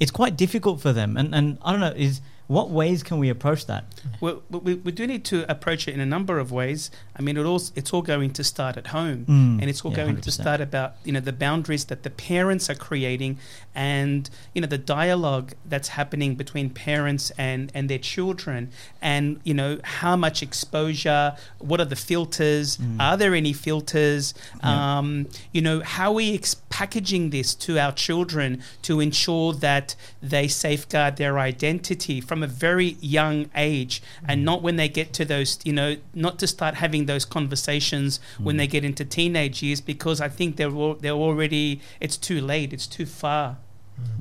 it's 0.00 0.10
quite 0.10 0.34
difficult 0.34 0.80
for 0.80 0.94
them. 0.94 1.18
And, 1.18 1.34
and 1.34 1.58
I 1.62 1.72
don't 1.72 1.80
know, 1.80 1.92
is 1.94 2.22
what 2.48 2.70
ways 2.70 3.02
can 3.02 3.18
we 3.18 3.28
approach 3.28 3.66
that? 3.66 3.84
Well, 4.20 4.42
we, 4.50 4.74
we 4.74 4.90
do 4.90 5.06
need 5.06 5.24
to 5.26 5.48
approach 5.50 5.86
it 5.86 5.92
in 5.94 6.00
a 6.00 6.06
number 6.06 6.38
of 6.38 6.50
ways. 6.50 6.90
I 7.16 7.22
mean, 7.22 7.36
it 7.36 7.44
all, 7.44 7.62
it's 7.76 7.92
all 7.92 8.02
going 8.02 8.30
to 8.32 8.42
start 8.42 8.76
at 8.76 8.88
home, 8.88 9.26
Mm. 9.26 9.60
and 9.60 9.64
it's 9.70 9.82
all 9.84 9.90
Yeah, 9.92 9.98
going 10.04 10.16
to 10.16 10.30
100%. 10.30 10.32
start 10.42 10.60
about 10.60 10.94
you 11.04 11.12
know 11.12 11.20
the 11.20 11.32
boundaries 11.32 11.84
that 11.86 12.02
the 12.04 12.10
parents 12.10 12.68
are 12.70 12.74
creating, 12.74 13.38
and 13.74 14.28
you 14.54 14.60
know 14.62 14.66
the 14.66 14.78
dialogue 14.78 15.52
that's 15.66 15.88
happening 15.88 16.34
between 16.36 16.70
parents 16.70 17.30
and 17.36 17.70
and 17.74 17.88
their 17.90 17.98
children, 17.98 18.70
and 19.02 19.40
you 19.44 19.54
know 19.54 19.78
how 19.84 20.16
much 20.16 20.42
exposure, 20.42 21.36
what 21.58 21.80
are 21.80 21.84
the 21.94 21.96
filters, 21.96 22.76
Mm. 22.78 22.96
are 23.00 23.16
there 23.16 23.34
any 23.34 23.52
filters, 23.52 24.32
Yeah. 24.64 24.98
um, 24.98 25.28
you 25.52 25.60
know 25.60 25.80
how 25.84 26.08
are 26.10 26.14
we 26.14 26.34
ex- 26.34 26.56
packaging 26.70 27.30
this 27.30 27.54
to 27.54 27.78
our 27.78 27.92
children 27.92 28.62
to 28.82 29.00
ensure 29.00 29.52
that 29.52 29.94
they 30.22 30.48
safeguard 30.48 31.16
their 31.16 31.38
identity 31.38 32.20
from 32.20 32.37
a 32.42 32.46
very 32.46 32.96
young 33.00 33.48
age 33.54 34.02
and 34.26 34.44
not 34.44 34.62
when 34.62 34.76
they 34.76 34.88
get 34.88 35.12
to 35.12 35.24
those 35.24 35.58
you 35.64 35.72
know 35.72 35.96
not 36.14 36.38
to 36.38 36.46
start 36.46 36.74
having 36.76 37.06
those 37.06 37.24
conversations 37.24 38.20
when 38.38 38.56
they 38.56 38.66
get 38.66 38.84
into 38.84 39.04
teenage 39.04 39.62
years 39.62 39.80
because 39.80 40.20
i 40.20 40.28
think 40.28 40.56
they're 40.56 40.68
al- 40.70 40.94
they're 40.94 41.12
already 41.12 41.80
it's 42.00 42.16
too 42.16 42.40
late 42.40 42.72
it's 42.72 42.86
too 42.86 43.06
far 43.06 43.56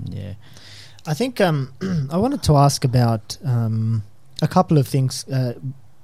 Yeah. 0.09 0.33
I 1.05 1.13
think 1.13 1.39
um, 1.39 1.71
I 2.11 2.17
wanted 2.17 2.43
to 2.43 2.57
ask 2.57 2.83
about 2.83 3.37
um, 3.45 4.03
a 4.41 4.47
couple 4.47 4.77
of 4.77 4.87
things 4.87 5.25
uh, 5.29 5.53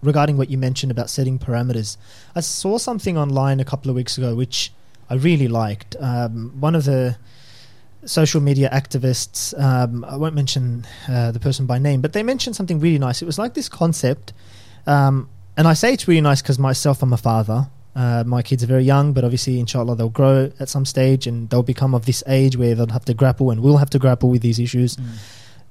regarding 0.01 0.37
what 0.37 0.49
you 0.49 0.57
mentioned 0.57 0.91
about 0.91 1.09
setting 1.09 1.39
parameters. 1.39 1.97
I 2.35 2.41
saw 2.41 2.77
something 2.77 3.17
online 3.17 3.59
a 3.59 3.65
couple 3.65 3.89
of 3.89 3.95
weeks 3.97 4.17
ago 4.17 4.33
which 4.35 4.71
I 5.09 5.15
really 5.15 5.47
liked. 5.47 5.95
Um, 5.99 6.53
one 6.59 6.75
of 6.75 6.85
the 6.85 7.17
social 8.05 8.41
media 8.41 8.69
activists, 8.71 9.57
um, 9.59 10.03
I 10.05 10.15
won't 10.15 10.35
mention 10.35 10.85
uh, 11.09 11.31
the 11.31 11.39
person 11.39 11.65
by 11.65 11.79
name, 11.79 12.01
but 12.01 12.13
they 12.13 12.23
mentioned 12.23 12.55
something 12.55 12.79
really 12.79 12.99
nice. 12.99 13.21
It 13.21 13.25
was 13.25 13.37
like 13.37 13.53
this 13.53 13.69
concept, 13.69 14.33
um, 14.87 15.29
and 15.55 15.67
I 15.67 15.73
say 15.73 15.93
it's 15.93 16.07
really 16.07 16.21
nice 16.21 16.41
because 16.41 16.59
myself, 16.59 17.01
I'm 17.03 17.13
a 17.13 17.17
father. 17.17 17.67
Uh, 17.95 18.23
my 18.25 18.41
kids 18.41 18.63
are 18.63 18.67
very 18.67 18.83
young, 18.83 19.13
but 19.13 19.23
obviously, 19.23 19.59
inshallah, 19.59 19.95
they'll 19.95 20.09
grow 20.09 20.51
at 20.59 20.67
some 20.67 20.85
stage 20.85 21.27
and 21.27 21.49
they'll 21.49 21.61
become 21.61 21.93
of 21.93 22.05
this 22.05 22.23
age 22.27 22.57
where 22.57 22.73
they'll 22.73 22.87
have 22.87 23.05
to 23.05 23.13
grapple 23.13 23.51
and 23.51 23.61
we'll 23.61 23.77
have 23.77 23.89
to 23.91 23.99
grapple 23.99 24.29
with 24.29 24.41
these 24.41 24.59
issues. 24.59 24.97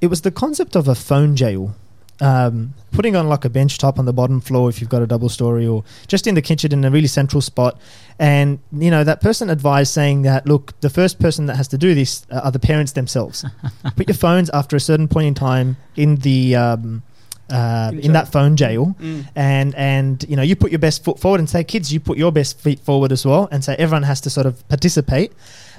It 0.01 0.07
was 0.07 0.23
the 0.23 0.31
concept 0.31 0.77
of 0.77 0.87
a 0.87 0.95
phone 0.95 1.35
jail. 1.35 1.75
Um, 2.21 2.75
putting 2.93 3.17
on 3.17 3.29
like 3.29 3.45
a 3.45 3.49
bench 3.51 3.79
top 3.79 3.99
on 3.99 4.05
the 4.05 4.13
bottom 4.13 4.41
floor 4.41 4.69
if 4.69 4.81
you've 4.81 4.91
got 4.91 5.03
a 5.03 5.07
double 5.09 5.29
story 5.29 5.67
or 5.67 5.83
just 6.07 6.27
in 6.29 6.37
the 6.37 6.43
kitchen 6.43 6.73
in 6.73 6.85
a 6.85 6.91
really 6.91 7.09
central 7.09 7.41
spot. 7.41 7.81
And, 8.19 8.61
you 8.71 8.91
know, 8.93 9.03
that 9.03 9.21
person 9.21 9.51
advised 9.51 9.93
saying 9.93 10.23
that, 10.23 10.47
look, 10.47 10.79
the 10.83 10.91
first 10.91 11.19
person 11.19 11.47
that 11.47 11.57
has 11.57 11.67
to 11.69 11.79
do 11.79 11.95
this 11.95 12.25
are 12.31 12.53
the 12.53 12.61
parents 12.61 12.93
themselves. 12.93 13.45
Put 13.97 14.07
your 14.09 14.15
phones 14.15 14.51
after 14.51 14.77
a 14.77 14.81
certain 14.81 15.09
point 15.09 15.27
in 15.27 15.35
time 15.35 15.77
in 15.97 16.17
the. 16.17 16.55
Um, 16.55 17.03
uh, 17.51 17.91
In 17.93 18.01
in 18.01 18.13
that 18.13 18.29
phone 18.33 18.57
jail, 18.57 18.95
Mm. 19.01 19.27
and 19.37 19.75
and 19.75 20.25
you 20.29 20.37
know 20.37 20.43
you 20.43 20.57
put 20.57 20.71
your 20.71 20.79
best 20.79 21.05
foot 21.05 21.19
forward 21.19 21.39
and 21.41 21.51
say 21.51 21.63
kids 21.65 21.93
you 21.93 22.01
put 22.01 22.17
your 22.17 22.33
best 22.33 22.59
feet 22.59 22.79
forward 22.81 23.13
as 23.13 23.27
well 23.27 23.47
and 23.51 23.63
say 23.63 23.75
everyone 23.79 24.05
has 24.05 24.23
to 24.23 24.31
sort 24.31 24.47
of 24.47 24.67
participate 24.69 25.33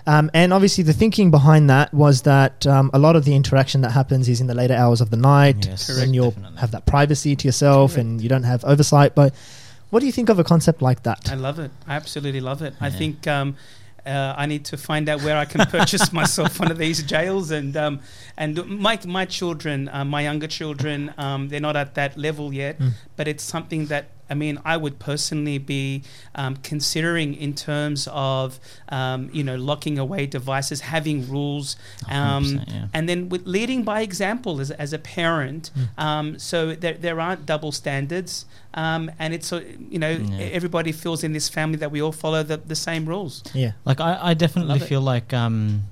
um, 0.06 0.30
and 0.34 0.52
obviously 0.54 0.84
the 0.84 0.94
thinking 0.94 1.32
behind 1.32 1.70
that 1.70 1.94
was 1.94 2.24
that 2.24 2.66
um, 2.68 2.90
a 2.94 3.00
lot 3.00 3.16
of 3.16 3.24
the 3.26 3.36
interaction 3.36 3.82
that 3.82 3.92
happens 3.92 4.28
is 4.30 4.42
in 4.42 4.48
the 4.48 4.56
later 4.56 4.74
hours 4.74 5.02
of 5.02 5.10
the 5.10 5.18
night 5.18 5.66
Yes, 5.66 5.90
when 5.98 6.14
you'll 6.14 6.32
definitely. 6.32 6.60
have 6.60 6.72
that 6.72 6.86
privacy 6.86 7.36
to 7.36 7.48
yourself 7.48 7.92
Correct. 7.94 8.02
and 8.08 8.22
you 8.22 8.30
don't 8.30 8.44
have 8.44 8.64
oversight 8.66 9.16
but 9.16 9.34
what 9.90 10.00
do 10.02 10.06
you 10.06 10.12
think 10.12 10.30
of 10.30 10.40
a 10.40 10.44
concept 10.44 10.82
like 10.82 11.04
that 11.04 11.32
i 11.32 11.36
love 11.36 11.60
it 11.60 11.72
i 11.88 11.96
absolutely 11.96 12.42
love 12.42 12.62
it 12.62 12.74
i 12.82 12.90
think 12.90 13.28
um, 13.28 13.56
uh, 14.06 14.34
I 14.38 14.48
need 14.48 14.66
to 14.66 14.76
find 14.76 15.08
out 15.08 15.22
where 15.24 15.38
I 15.38 15.46
can 15.46 15.66
purchase 15.68 16.12
myself 16.22 16.60
one 16.60 16.70
of 16.70 16.78
these 16.78 17.02
jails, 17.04 17.52
and 17.52 17.78
um, 17.78 18.02
and 18.36 18.54
my 18.68 19.00
my 19.06 19.24
children, 19.24 19.88
uh, 19.88 20.04
my 20.04 20.24
younger 20.24 20.48
children, 20.48 21.14
um, 21.18 21.48
they're 21.48 21.62
not 21.62 21.78
at 21.78 21.96
that 21.96 22.18
level 22.18 22.52
yet, 22.54 22.80
Mm. 22.80 22.92
but 23.16 23.30
it's 23.30 23.46
something 23.46 23.86
that 23.86 24.08
I 24.30 24.34
mean 24.36 24.60
I 24.66 24.78
would 24.78 25.00
personally 25.00 25.58
be 25.58 26.04
um, 26.36 26.56
considering 26.58 27.34
in 27.36 27.54
terms 27.54 28.08
of 28.12 28.60
um, 28.90 29.30
you 29.34 29.44
know 29.44 29.56
locking 29.56 30.00
away 30.00 30.26
devices, 30.26 30.82
having 30.82 31.30
rules, 31.30 31.76
um, 32.10 32.62
yeah. 32.68 32.88
and 32.94 33.08
then 33.10 33.30
with 33.30 33.46
leading 33.46 33.84
by 33.84 34.02
example 34.02 34.60
as, 34.62 34.72
as 34.72 34.94
a 34.94 35.00
parent. 35.00 35.72
Mm. 35.76 36.04
Um, 36.04 36.40
so 36.40 36.74
there, 36.76 36.94
there 36.94 37.20
aren't 37.20 37.46
double 37.46 37.72
standards, 37.72 38.46
um, 38.74 39.12
and 39.20 39.34
it's 39.34 39.52
uh, 39.54 39.62
you 39.90 40.00
know 40.00 40.12
Yeah. 40.12 40.40
everybody 40.58 40.92
feels 40.92 41.24
in 41.24 41.34
this 41.34 41.50
family 41.50 41.78
that 41.78 41.92
we 41.92 42.02
all 42.02 42.12
follow 42.12 42.44
the, 42.44 42.58
the 42.58 42.76
same 42.76 43.06
rules. 43.06 43.44
yeah 43.54 43.72
Like 43.86 44.00
I, 44.00 44.32
I 44.32 44.34
definitely 44.34 44.74
Love 44.74 44.84
it. 44.84 44.88
feel 44.88 45.02
like 45.02 45.34
um, 45.34 45.84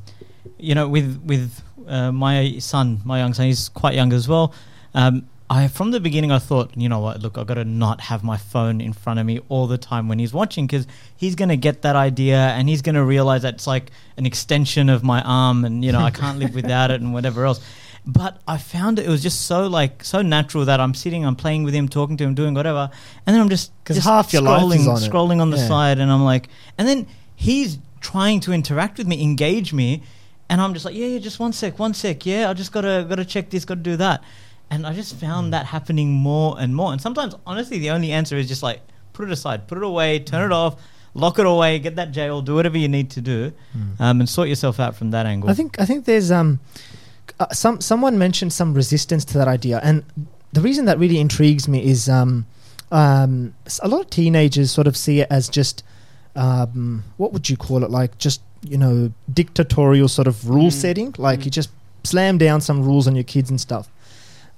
you 0.58 0.74
know, 0.76 0.88
with 0.88 1.22
with 1.26 1.62
uh, 1.88 2.12
my 2.12 2.58
son, 2.60 3.02
my 3.04 3.20
young 3.20 3.34
son, 3.34 3.46
he's 3.48 3.70
quite 3.70 3.96
young 3.96 4.14
as 4.14 4.28
well. 4.28 4.54
Um, 4.94 5.28
I 5.52 5.68
from 5.68 5.92
the 5.92 6.00
beginning 6.00 6.32
I 6.32 6.40
thought, 6.40 6.72
you 6.78 6.88
know 6.88 7.00
what? 7.00 7.22
Look, 7.22 7.38
I've 7.38 7.46
got 7.46 7.56
to 7.56 7.66
not 7.66 7.98
have 8.10 8.24
my 8.24 8.38
phone 8.38 8.80
in 8.80 8.94
front 8.94 9.20
of 9.20 9.26
me 9.26 9.40
all 9.50 9.68
the 9.68 9.78
time 9.78 10.08
when 10.08 10.18
he's 10.18 10.34
watching 10.34 10.66
because 10.66 10.88
he's 11.16 11.36
going 11.36 11.50
to 11.50 11.58
get 11.58 11.82
that 11.82 11.96
idea 11.96 12.38
and 12.56 12.70
he's 12.70 12.82
going 12.82 12.96
to 12.96 13.04
realize 13.04 13.42
that 13.42 13.56
it's 13.56 13.68
like 13.68 13.92
an 14.18 14.26
extension 14.26 14.88
of 14.90 15.04
my 15.04 15.22
arm, 15.24 15.66
and 15.66 15.84
you 15.86 15.92
know 15.92 16.00
I 16.00 16.12
can't 16.12 16.40
live 16.40 16.56
without 16.56 16.90
it 16.90 17.02
and 17.02 17.14
whatever 17.14 17.46
else. 17.46 17.60
But 18.06 18.42
I 18.48 18.58
found 18.58 18.98
it, 18.98 19.06
it 19.06 19.10
was 19.10 19.22
just 19.22 19.42
so 19.42 19.68
like 19.68 20.04
so 20.06 20.22
natural 20.22 20.64
that 20.66 20.80
I'm 20.80 20.94
sitting, 20.94 21.26
I'm 21.26 21.36
playing 21.36 21.64
with 21.66 21.74
him, 21.74 21.88
talking 21.90 22.16
to 22.18 22.24
him, 22.24 22.34
doing 22.34 22.54
whatever, 22.54 22.90
and 23.28 23.34
then 23.36 23.42
I'm 23.42 23.50
just 23.50 23.72
'Cause 23.84 23.98
just 23.98 24.08
half 24.08 24.32
your 24.34 24.42
life 24.44 24.64
scrolling, 24.64 24.80
is 24.80 24.88
on 24.88 24.98
scrolling 25.12 25.42
on 25.42 25.50
the 25.52 25.58
Yeah. 25.58 25.68
side, 25.68 26.00
and 26.00 26.10
I'm 26.12 26.24
like, 26.24 26.48
and 26.78 26.88
then 26.88 27.06
he's 27.36 27.78
trying 28.00 28.40
to 28.42 28.54
interact 28.54 28.98
with 28.98 29.06
me, 29.06 29.22
engage 29.22 29.74
me, 29.74 30.02
and 30.50 30.60
I'm 30.62 30.74
just 30.74 30.86
like, 30.86 30.96
yeah, 30.96 31.08
yeah, 31.08 31.20
just 31.20 31.40
one 31.40 31.54
sec, 31.54 31.78
one 31.78 31.94
sec, 31.94 32.26
yeah, 32.26 32.50
I 32.50 32.54
just 32.54 32.72
gotta 32.72 33.06
gotta 33.08 33.26
check 33.26 33.50
this, 33.52 33.66
gotta 33.66 33.82
do 33.82 33.98
that, 33.98 34.24
and 34.72 34.88
I 34.88 34.94
just 34.94 35.16
found 35.18 35.48
Hmm. 35.48 35.52
that 35.52 35.66
happening 35.68 36.12
more 36.12 36.56
and 36.60 36.76
more. 36.76 36.92
And 36.94 37.00
sometimes, 37.02 37.36
honestly, 37.46 37.78
the 37.80 37.92
only 37.92 38.12
answer 38.12 38.36
is 38.38 38.48
just 38.48 38.64
like 38.64 38.80
put 39.14 39.26
it 39.28 39.32
aside, 39.32 39.68
put 39.68 39.78
it 39.78 39.84
away, 39.84 40.20
turn 40.20 40.44
it 40.50 40.54
off, 40.54 40.74
lock 41.14 41.38
it 41.38 41.46
away, 41.46 41.78
get 41.80 41.96
that 41.98 42.12
jail, 42.12 42.42
do 42.42 42.56
whatever 42.56 42.78
you 42.78 42.88
need 42.88 43.10
to 43.12 43.22
do, 43.22 43.52
um, 44.00 44.20
and 44.22 44.28
sort 44.30 44.48
yourself 44.48 44.80
out 44.80 44.96
from 44.96 45.12
that 45.12 45.26
angle. 45.26 45.50
I 45.50 45.54
think 45.54 45.80
I 45.80 45.86
think 45.86 46.06
there's 46.06 46.32
um 46.32 46.60
uh, 47.40 47.48
some 47.52 47.82
someone 47.82 48.18
mentioned 48.18 48.52
some 48.54 48.74
resistance 48.74 49.24
to 49.26 49.38
that 49.40 49.48
idea, 49.48 49.80
and 49.84 50.04
the 50.54 50.62
reason 50.62 50.86
that 50.86 50.98
really 50.98 51.20
intrigues 51.20 51.68
me 51.68 51.80
is 51.94 52.08
um 52.10 52.46
um 52.92 53.54
a 53.82 53.88
lot 53.88 54.02
of 54.02 54.10
teenagers 54.10 54.72
sort 54.72 54.88
of 54.88 54.96
see 54.98 55.20
it 55.22 55.28
as 55.30 55.48
just 55.50 55.84
um 56.36 57.04
what 57.18 57.34
would 57.34 57.50
you 57.50 57.58
call 57.58 57.84
it 57.84 57.90
like 57.90 58.18
just 58.18 58.42
you 58.70 58.78
know 58.78 59.12
dictatorial 59.34 60.08
sort 60.08 60.28
of 60.28 60.48
rule 60.50 60.68
Mm. 60.70 60.74
setting 60.74 61.14
like 61.18 61.40
Mm. 61.40 61.46
you 61.46 61.52
just 61.52 61.70
slam 62.04 62.38
down 62.38 62.62
some 62.62 62.82
rules 62.84 63.08
on 63.08 63.16
your 63.16 63.24
kids 63.24 63.50
and 63.50 63.60
stuff. 63.62 63.88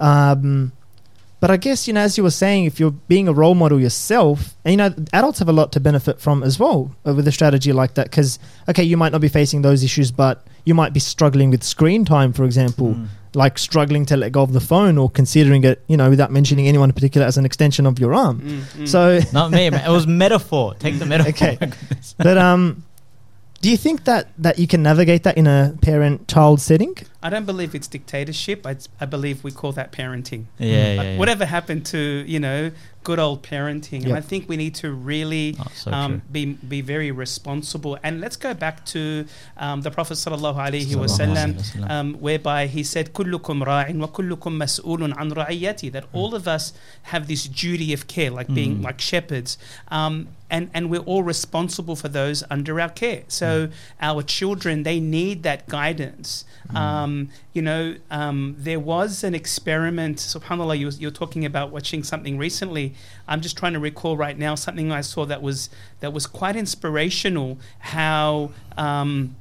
Um, 0.03 0.73
but 1.39 1.51
I 1.51 1.57
guess 1.57 1.87
you 1.87 1.93
know, 1.93 2.01
as 2.01 2.17
you 2.17 2.23
were 2.23 2.31
saying, 2.31 2.65
if 2.65 2.79
you're 2.79 2.91
being 2.91 3.27
a 3.27 3.33
role 3.33 3.53
model 3.55 3.79
yourself, 3.79 4.55
and 4.63 4.71
you 4.71 4.77
know, 4.77 4.93
adults 5.11 5.39
have 5.39 5.49
a 5.49 5.53
lot 5.53 5.71
to 5.73 5.79
benefit 5.79 6.21
from 6.21 6.41
as 6.43 6.57
well 6.57 6.95
uh, 7.05 7.13
with 7.13 7.27
a 7.27 7.31
strategy 7.31 7.73
like 7.73 7.95
that. 7.95 8.09
Because 8.09 8.39
okay, 8.69 8.83
you 8.83 8.95
might 8.97 9.11
not 9.11 9.19
be 9.21 9.27
facing 9.27 9.61
those 9.61 9.83
issues, 9.83 10.09
but 10.11 10.45
you 10.65 10.73
might 10.73 10.93
be 10.93 10.99
struggling 11.01 11.49
with 11.49 11.63
screen 11.63 12.05
time, 12.05 12.31
for 12.31 12.45
example, 12.45 12.93
Mm. 12.93 13.07
like 13.33 13.57
struggling 13.57 14.05
to 14.05 14.15
let 14.15 14.31
go 14.31 14.41
of 14.41 14.53
the 14.53 14.61
phone 14.61 14.97
or 14.97 15.09
considering 15.09 15.63
it, 15.65 15.83
you 15.87 15.97
know, 15.97 16.09
without 16.09 16.31
mentioning 16.31 16.67
anyone 16.67 16.89
in 16.89 16.93
particular 16.93 17.27
as 17.27 17.37
an 17.37 17.43
extension 17.45 17.85
of 17.85 17.99
your 17.99 18.13
arm. 18.13 18.39
Mm, 18.39 18.59
mm. 18.83 18.87
So, 18.87 19.19
Not 19.33 19.51
me, 19.51 19.69
man. 19.69 19.85
It 19.85 19.91
was 19.91 20.07
metaphor. 20.07 20.75
Take 20.75 20.97
the 20.99 21.05
metaphor. 21.05 21.31
Okay. 21.31 21.57
but 22.17 22.37
um, 22.37 22.83
do 23.59 23.69
you 23.69 23.75
think 23.75 24.05
that 24.05 24.29
that 24.37 24.59
you 24.59 24.67
can 24.67 24.81
navigate 24.81 25.23
that 25.23 25.37
in 25.37 25.47
a 25.47 25.75
parent-child 25.81 26.61
setting? 26.61 26.95
I 27.23 27.29
don't 27.29 27.45
believe 27.45 27.73
it's 27.73 27.87
dictatorship. 27.87 28.67
I, 28.67 28.75
I 28.99 29.05
believe 29.05 29.43
we 29.43 29.51
call 29.51 29.71
that 29.73 29.91
parenting. 29.91 30.43
Yeah, 30.59 30.67
yeah, 30.69 31.01
yeah. 31.03 31.17
Whatever 31.17 31.45
happened 31.45 31.85
to 31.87 32.01
you 32.27 32.39
know 32.39 32.71
good 33.03 33.19
old 33.19 33.43
parenting? 33.43 34.01
And 34.05 34.13
I 34.13 34.21
think 34.21 34.47
we 34.47 34.55
need 34.63 34.75
to 34.75 34.87
really 34.91 35.55
Oh, 35.59 35.65
so 35.73 35.91
um, 35.91 36.21
be 36.31 36.43
be 36.73 36.81
very 36.93 37.11
responsible. 37.25 37.93
And 38.03 38.13
let's 38.25 38.37
go 38.47 38.51
back 38.65 38.77
to 38.95 39.25
um, 39.65 39.77
the 39.85 39.91
Prophet 39.97 40.15
sallallahu 40.23 40.59
alaihi 40.67 40.95
wasallam, 41.03 41.49
um, 41.89 42.07
whereby 42.25 42.67
he 42.75 42.83
said, 42.93 43.05
"Kullukum 43.17 43.63
ra'in 43.71 43.97
wa 44.03 44.07
kullukum 44.17 44.53
mas'ulun 44.63 45.11
an 45.21 45.29
ra'iyati." 45.41 45.91
That 45.95 46.05
all 46.13 46.31
of 46.35 46.45
us 46.57 46.73
have 47.13 47.27
this 47.27 47.43
duty 47.63 47.89
of 47.97 48.01
care, 48.15 48.31
like 48.39 48.49
being 48.59 48.73
Mm. 48.79 48.83
like 48.89 48.99
shepherds, 49.11 49.51
um, 49.97 50.15
and 50.55 50.69
and 50.75 50.83
we're 50.91 51.07
all 51.11 51.23
responsible 51.35 51.95
for 52.03 52.09
those 52.19 52.37
under 52.55 52.73
our 52.83 52.93
care. 53.03 53.21
So 53.39 53.47
our 54.09 54.21
children, 54.37 54.75
they 54.89 54.99
need 55.19 55.37
that 55.49 55.61
guidance. 55.79 56.29
Um, 56.83 57.12
you 57.53 57.61
know, 57.61 57.95
um, 58.11 58.55
there 58.57 58.79
was 58.79 59.23
an 59.23 59.33
experiment. 59.35 60.17
Subhanallah, 60.17 60.77
you, 60.77 60.89
you're 60.99 61.11
talking 61.11 61.45
about 61.45 61.71
watching 61.71 62.03
something 62.03 62.37
recently. 62.37 62.93
I'm 63.27 63.41
just 63.41 63.57
trying 63.57 63.73
to 63.73 63.79
recall 63.79 64.17
right 64.17 64.37
now 64.37 64.55
something 64.55 64.91
I 64.91 65.01
saw 65.01 65.25
that 65.25 65.41
was 65.41 65.69
that 65.99 66.13
was 66.13 66.27
quite 66.27 66.55
inspirational. 66.55 67.57
How 67.79 68.51
um, 68.77 69.35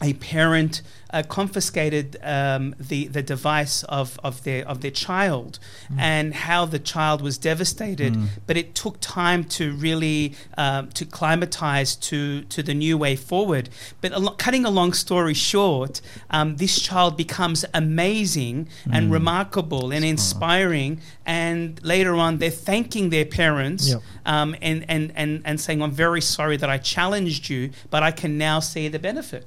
a 0.00 0.12
parent 0.14 0.82
uh, 1.12 1.22
confiscated 1.28 2.16
um, 2.22 2.74
the 2.78 3.06
the 3.08 3.22
device 3.22 3.82
of, 3.84 4.18
of 4.24 4.42
their 4.44 4.66
of 4.68 4.80
their 4.80 4.90
child, 4.90 5.58
and 5.98 6.34
how 6.34 6.64
the 6.66 6.78
child 6.78 7.20
was 7.22 7.38
devastated. 7.38 8.14
Mm. 8.14 8.26
But 8.46 8.56
it 8.56 8.74
took 8.74 8.96
time 9.00 9.44
to 9.58 9.72
really 9.72 10.34
um, 10.56 10.88
to 10.90 11.04
climatize 11.04 11.96
to 11.96 12.42
to 12.42 12.62
the 12.62 12.74
new 12.74 12.96
way 12.98 13.16
forward. 13.16 13.68
But 14.00 14.12
a 14.12 14.18
lo- 14.18 14.36
cutting 14.38 14.64
a 14.64 14.70
long 14.70 14.92
story 14.92 15.34
short, 15.34 16.00
um, 16.30 16.56
this 16.56 16.80
child 16.80 17.16
becomes 17.16 17.64
amazing 17.74 18.68
and 18.90 19.08
Mm. 19.08 19.12
remarkable 19.12 19.92
and 19.92 20.04
inspiring. 20.04 21.00
And 21.26 21.80
later 21.84 22.14
on, 22.14 22.38
they're 22.38 22.50
thanking 22.50 23.10
their 23.10 23.24
parents 23.24 23.88
Yep. 23.88 24.00
um, 24.26 24.56
and, 24.62 24.84
and, 24.88 25.12
and, 25.14 25.42
and 25.44 25.60
saying, 25.60 25.82
I'm 25.82 25.92
very 25.92 26.20
sorry 26.20 26.56
that 26.56 26.70
I 26.70 26.78
challenged 26.78 27.48
you, 27.48 27.70
but 27.90 28.02
I 28.02 28.10
can 28.10 28.38
now 28.38 28.60
see 28.60 28.88
the 28.88 28.98
benefit. 28.98 29.46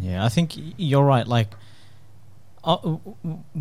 Yeah, 0.00 0.24
I 0.24 0.28
think 0.28 0.52
you're 0.76 1.04
right. 1.04 1.26
Like, 1.26 1.48
uh, 2.64 2.96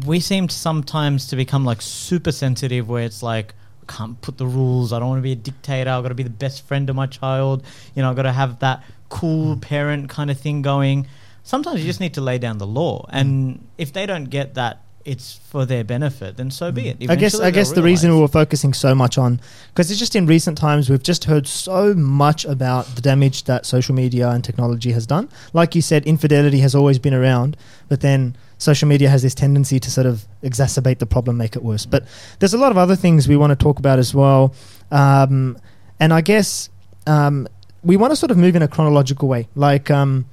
we 0.06 0.20
seem 0.20 0.48
to 0.48 0.56
sometimes 0.56 1.28
to 1.28 1.36
become 1.36 1.66
like 1.66 1.82
super 1.82 2.32
sensitive, 2.32 2.88
where 2.88 3.04
it's 3.04 3.22
like, 3.24 3.54
I 3.84 3.92
can't 3.92 4.20
put 4.22 4.38
the 4.38 4.46
rules. 4.46 4.94
I 4.94 5.00
don't 5.00 5.10
want 5.10 5.20
to 5.20 5.24
be 5.24 5.32
a 5.32 5.36
dictator. 5.36 5.90
I've 5.90 6.04
got 6.04 6.10
to 6.10 6.16
be 6.16 6.24
the 6.24 6.30
best 6.30 6.66
friend 6.66 6.90
of 6.90 6.96
my 6.96 7.08
child. 7.08 7.64
You 7.96 8.02
know, 8.02 8.10
I've 8.10 8.16
got 8.16 8.24
to 8.24 8.32
have 8.32 8.60
that 8.60 8.84
cool 9.10 9.58
parent 9.58 10.10
kind 10.10 10.32
of 10.32 10.40
thing 10.40 10.62
going. 10.62 11.08
Sometimes 11.44 11.80
you 11.80 11.88
just 11.88 12.00
need 12.00 12.14
to 12.14 12.22
lay 12.22 12.38
down 12.38 12.60
the 12.60 12.68
law, 12.68 13.08
and 13.10 13.68
if 13.78 13.92
they 13.92 14.06
don't 14.06 14.26
get 14.26 14.54
that, 14.54 14.84
it's 15.05 15.38
for 15.38 15.65
their 15.65 15.84
benefit. 15.84 16.38
Then 16.38 16.51
so 16.51 16.72
be 16.72 16.89
it. 16.89 17.10
I 17.10 17.15
guess 17.15 17.39
I 17.39 17.51
guess 17.51 17.72
the 17.72 17.84
reason 17.84 18.13
we 18.13 18.20
were 18.20 18.27
focusing 18.27 18.74
so 18.74 18.93
much 18.96 19.17
on 19.17 19.39
because 19.70 19.89
it's 19.89 20.00
just 20.00 20.15
in 20.15 20.25
recent 20.25 20.58
times 20.58 20.89
we've 20.89 21.03
just 21.03 21.25
heard 21.25 21.48
so 21.48 21.93
much 21.93 22.46
about 22.46 22.86
the 22.96 23.01
damage 23.01 23.46
that 23.46 23.65
social 23.65 23.96
media 23.96 24.29
and 24.29 24.43
technology 24.43 24.91
has 24.91 25.05
done. 25.05 25.29
Like 25.53 25.75
you 25.75 25.81
said, 25.81 26.05
infidelity 26.05 26.60
has 26.60 26.75
always 26.75 27.00
been 27.00 27.13
around, 27.13 27.58
but 27.89 28.01
then 28.01 28.36
social 28.58 28.88
media 28.88 29.10
has 29.10 29.22
this 29.22 29.36
tendency 29.36 29.79
to 29.79 29.91
sort 29.91 30.08
of 30.08 30.27
exacerbate 30.43 31.00
the 31.00 31.05
problem, 31.05 31.38
make 31.38 31.55
it 31.55 31.63
worse. 31.63 31.86
But 31.86 32.05
there's 32.39 32.53
a 32.53 32.58
lot 32.58 32.72
of 32.72 32.77
other 32.77 32.96
things 32.96 33.27
we 33.27 33.38
want 33.38 33.51
to 33.51 33.55
talk 33.55 33.79
about 33.79 34.00
as 34.00 34.13
well, 34.13 34.53
um, 34.91 35.58
and 36.00 36.13
I 36.13 36.22
guess 36.22 36.70
um, 37.08 37.48
we 37.84 37.98
want 37.98 38.12
to 38.12 38.15
sort 38.15 38.31
of 38.31 38.38
move 38.38 38.55
in 38.55 38.62
a 38.62 38.67
chronological 38.67 39.27
way, 39.27 39.48
like. 39.55 39.89
Um, 39.91 40.25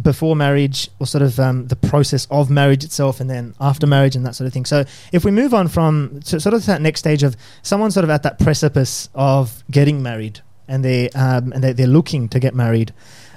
before 0.00 0.34
marriage 0.34 0.90
or 0.98 1.06
sort 1.06 1.22
of 1.22 1.38
um, 1.38 1.68
the 1.68 1.76
process 1.76 2.26
of 2.30 2.50
marriage 2.50 2.84
itself 2.84 3.20
and 3.20 3.30
then 3.30 3.54
after 3.60 3.86
marriage 3.86 4.16
and 4.16 4.26
that 4.26 4.34
sort 4.34 4.46
of 4.46 4.52
thing. 4.52 4.64
So 4.64 4.84
if 5.12 5.24
we 5.24 5.30
move 5.30 5.54
on 5.54 5.68
from 5.68 6.20
sort 6.22 6.52
of 6.52 6.66
that 6.66 6.82
next 6.82 7.00
stage 7.00 7.22
of 7.22 7.36
someone 7.62 7.90
sort 7.90 8.04
of 8.04 8.10
at 8.10 8.22
that 8.24 8.38
precipice 8.38 9.08
of 9.14 9.62
getting 9.70 10.02
married 10.02 10.40
and 10.68 10.84
they 10.84 11.10
um, 11.10 11.52
and 11.52 11.62
they, 11.62 11.72
they're 11.72 11.86
looking 11.86 12.28
to 12.30 12.40
get 12.40 12.54
married. 12.54 12.92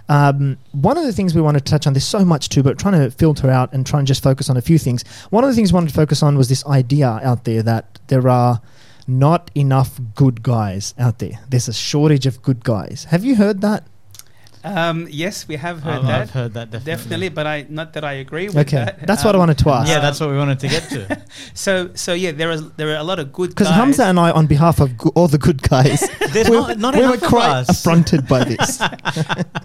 Um, 0.09 0.57
one 0.71 0.97
of 0.97 1.03
the 1.03 1.11
things 1.11 1.35
we 1.35 1.41
want 1.41 1.57
to 1.57 1.63
touch 1.63 1.85
on, 1.85 1.91
there's 1.91 2.05
so 2.05 2.23
much 2.23 2.47
too, 2.47 2.63
but 2.63 2.79
trying 2.79 2.93
to 2.93 3.11
filter 3.11 3.49
out 3.49 3.73
and 3.73 3.85
try 3.85 3.99
and 3.99 4.07
just 4.07 4.23
focus 4.23 4.49
on 4.49 4.55
a 4.55 4.61
few 4.61 4.77
things. 4.77 5.03
One 5.31 5.43
of 5.43 5.49
the 5.49 5.55
things 5.55 5.73
we 5.73 5.75
wanted 5.75 5.89
to 5.89 5.95
focus 5.95 6.23
on 6.23 6.37
was 6.37 6.47
this 6.47 6.65
idea 6.65 7.19
out 7.21 7.43
there 7.43 7.61
that 7.63 7.99
there 8.07 8.29
are 8.29 8.61
not 9.05 9.51
enough 9.53 9.99
good 10.15 10.43
guys 10.43 10.93
out 10.97 11.19
there. 11.19 11.39
There's 11.49 11.67
a 11.67 11.73
shortage 11.73 12.25
of 12.25 12.41
good 12.41 12.63
guys. 12.63 13.05
Have 13.09 13.25
you 13.25 13.35
heard 13.35 13.61
that? 13.61 13.85
Um, 14.67 15.07
yes, 15.09 15.47
we 15.47 15.55
have 15.55 15.81
heard 15.83 15.99
I've, 16.01 16.07
that. 16.07 16.21
I've 16.21 16.31
heard 16.31 16.53
that 16.53 16.71
definitely. 16.71 16.91
Definitely, 16.95 17.29
but 17.29 17.45
I 17.47 17.65
not 17.69 17.93
that 17.93 18.03
I 18.03 18.13
agree 18.25 18.45
with 18.47 18.55
that. 18.55 18.67
Okay, 18.67 18.85
that. 18.85 19.07
that's 19.07 19.23
what 19.23 19.33
I 19.35 19.37
Um, 19.37 19.43
wanted 19.43 19.57
to 19.59 19.69
ask. 19.69 19.87
Yeah, 19.89 19.99
that's 19.99 20.19
what 20.19 20.29
we 20.29 20.37
wanted 20.37 20.59
to 20.59 20.67
get 20.67 20.83
to. 20.89 21.01
So, 21.53 21.71
so 21.95 22.13
yeah, 22.13 22.31
there 22.31 22.51
is 22.51 22.61
there 22.79 22.89
are 22.93 22.97
a 22.97 23.03
lot 23.03 23.19
of 23.19 23.31
good 23.31 23.49
guys. 23.55 23.67
Because. 23.67 23.75
Hamza 23.81 24.03
and 24.05 24.19
I, 24.19 24.31
on 24.31 24.47
behalf 24.47 24.79
of 24.79 24.97
go- 24.97 25.11
all 25.15 25.27
the 25.27 25.37
good 25.37 25.61
guys, 25.61 25.99
There's 26.33 26.49
we, 26.49 26.57
not, 26.57 26.77
not 26.79 26.95
we 26.95 27.01
were 27.07 27.13
of 27.15 27.21
quite 27.21 27.49
us. 27.49 27.69
affronted 27.69 28.27
by 28.27 28.43
this. 28.51 28.81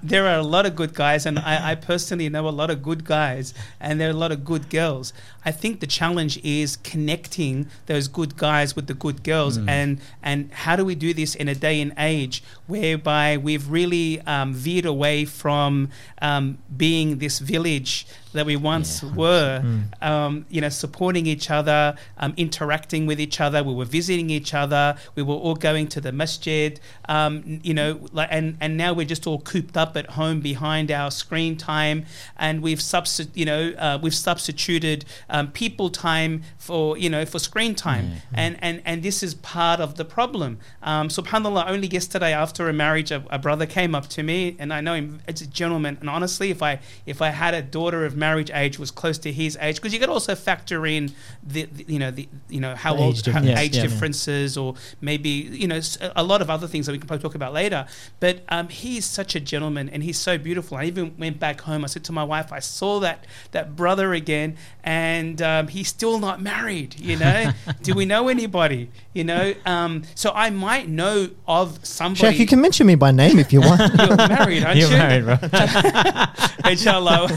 there 0.03 0.27
are 0.27 0.39
a 0.39 0.43
lot 0.43 0.67
of 0.67 0.75
good 0.77 0.95
guys, 0.95 1.27
and 1.27 1.39
I, 1.39 1.73
I 1.73 1.75
personally 1.75 2.29
know 2.29 2.49
a 2.49 2.51
lot 2.63 2.71
of 2.71 2.83
good 2.83 3.05
guys, 3.05 3.55
and 3.81 4.01
there 4.01 4.09
are 4.09 4.17
a 4.19 4.23
lot 4.25 4.33
of 4.33 4.45
good 4.45 4.69
girls. 4.71 5.13
I 5.45 5.51
think 5.51 5.81
the 5.81 5.87
challenge 5.87 6.39
is 6.45 6.77
connecting 6.77 7.69
those 7.87 8.07
good 8.09 8.37
guys 8.37 8.77
with 8.77 8.87
the 8.87 8.95
good 8.95 9.23
girls, 9.25 9.59
Mm. 9.59 9.69
and 9.69 10.01
and 10.23 10.39
how 10.53 10.77
do 10.77 10.85
we 10.85 10.95
do 10.95 11.13
this 11.15 11.35
in 11.35 11.49
a 11.49 11.55
day 11.55 11.81
and 11.81 11.93
age 11.99 12.43
whereby 12.67 13.37
we've 13.37 13.69
really 13.69 14.21
um, 14.23 14.55
veered 14.55 14.87
away 14.95 15.25
from 15.25 15.89
um, 16.21 16.59
being 16.77 17.19
this 17.19 17.39
village 17.39 18.07
that 18.33 18.47
we 18.47 18.57
once 18.57 19.03
Yeah. 19.03 19.11
were, 19.15 19.61
Mm. 19.65 19.83
um, 20.07 20.47
you 20.51 20.61
know, 20.61 20.69
supporting 20.69 21.27
each 21.27 21.51
other, 21.51 21.95
um, 22.19 22.33
interacting 22.37 23.07
with 23.07 23.21
each 23.21 23.41
other. 23.41 23.63
We 23.63 23.75
were 23.75 23.85
visiting 23.85 24.31
each 24.31 24.55
other. 24.55 24.95
We 25.15 25.23
were 25.23 25.35
all 25.35 25.55
going 25.55 25.89
to 25.89 26.01
the 26.01 26.13
masjid, 26.13 26.79
um, 27.09 27.61
you 27.63 27.75
know, 27.75 28.01
like, 28.13 28.29
and 28.31 28.57
and 28.61 28.77
now 28.77 28.93
we're 28.93 29.07
just 29.07 29.27
all 29.27 29.39
cooped 29.41 29.77
up 29.77 29.97
at 29.97 30.11
home 30.11 30.41
behind 30.41 30.91
our 30.91 31.11
screen 31.11 31.57
time, 31.57 32.05
and 32.39 32.63
we've 32.63 32.79
substi- 32.79 33.29
you 33.35 33.45
know, 33.45 33.73
uh, 33.79 33.99
we've 34.03 34.15
substituted 34.15 35.05
um, 35.31 35.49
people 35.53 35.89
time 35.91 36.43
for 36.59 36.97
you 36.99 37.09
know 37.11 37.25
for 37.25 37.39
screen 37.39 37.75
time, 37.75 38.13
and 38.35 38.57
and 38.61 38.83
and 38.85 39.03
this 39.03 39.23
is 39.23 39.35
part 39.35 39.81
of 39.81 39.97
the 39.97 40.05
problem. 40.05 40.59
Um, 40.83 41.09
Subhanallah, 41.09 41.69
only 41.69 41.89
yesterday 41.89 42.33
after 42.33 42.69
a 42.69 42.73
marriage, 42.73 43.11
a, 43.11 43.23
a 43.31 43.39
brother 43.39 43.67
came 43.67 43.95
up 43.95 44.09
to 44.09 44.23
me, 44.23 44.57
and 44.59 44.73
I 44.73 44.81
know 44.81 44.95
him 44.95 45.21
as 45.29 45.41
a 45.43 45.47
gentleman. 45.47 45.97
And 46.01 46.09
honestly, 46.11 46.51
if 46.51 46.63
I 46.63 46.81
if 47.07 47.21
I 47.23 47.29
had 47.31 47.55
a 47.55 47.63
daughter 47.63 48.05
of 48.05 48.17
marriage 48.27 48.53
age 48.55 48.79
was 48.79 48.91
close 48.91 49.19
to 49.19 49.31
his 49.33 49.59
age 49.61 49.77
because 49.77 49.93
you 49.95 50.01
could 50.03 50.15
also 50.17 50.35
factor 50.35 50.87
in 50.87 51.13
the, 51.53 51.63
the 51.77 51.85
you 51.95 51.99
know 51.99 52.13
the 52.19 52.29
you 52.49 52.61
know 52.65 52.75
how 52.85 52.95
The 52.95 53.03
old 53.03 53.17
age 53.17 53.27
how-. 53.27 53.43
Yes, 53.43 53.59
age 53.65 53.77
yeah. 53.77 53.83
differences 53.87 54.57
or 54.57 54.69
maybe 55.01 55.31
you 55.63 55.67
know 55.67 55.81
a 56.15 56.23
lot 56.23 56.41
of 56.45 56.49
other 56.57 56.69
things 56.73 56.87
that 56.87 56.93
we 56.93 56.99
can 56.99 57.09
probably 57.09 57.25
talk 57.29 57.35
about 57.35 57.53
later. 57.53 57.87
But 58.21 58.37
um, 58.49 58.69
he's 58.69 59.05
such 59.05 59.35
a 59.35 59.41
gentleman 59.41 59.89
and 59.89 60.01
he's 60.03 60.19
so 60.29 60.39
beautiful. 60.39 60.77
I 60.77 60.85
even 60.85 61.17
went 61.19 61.39
back 61.41 61.63
home. 61.63 61.83
I 61.85 61.89
said 61.89 62.05
to 62.05 62.13
my 62.13 62.25
wife, 62.35 62.53
I 62.53 62.61
saw 62.61 63.01
that 63.01 63.27
that 63.51 63.75
brother 63.75 64.13
again, 64.13 64.57
and 64.85 65.43
um, 65.43 65.69
he's 65.69 65.89
still 65.89 66.19
not 66.19 66.41
married. 66.41 67.01
You 67.01 67.17
know, 67.17 67.53
do 67.83 67.95
we 67.95 68.05
know 68.05 68.29
anybody? 68.29 68.91
You 69.15 69.25
know, 69.25 69.53
um, 69.67 70.05
so 70.15 70.33
I 70.35 70.49
might 70.49 70.89
know 70.89 71.29
of 71.47 71.85
somebody. 71.85 72.33
Sheikh, 72.33 72.41
you 72.41 72.47
can 72.47 72.63
mention 72.63 72.87
me 72.87 72.95
by 72.95 73.11
name 73.11 73.39
if 73.39 73.53
you 73.53 73.61
want. 73.65 73.81
You're 73.99 74.17
married, 74.17 74.65
aren't 74.65 74.79
You're 74.79 74.91
you? 74.91 74.97
married, 74.97 75.25
bro. 75.25 75.37
inshallah. 76.71 77.29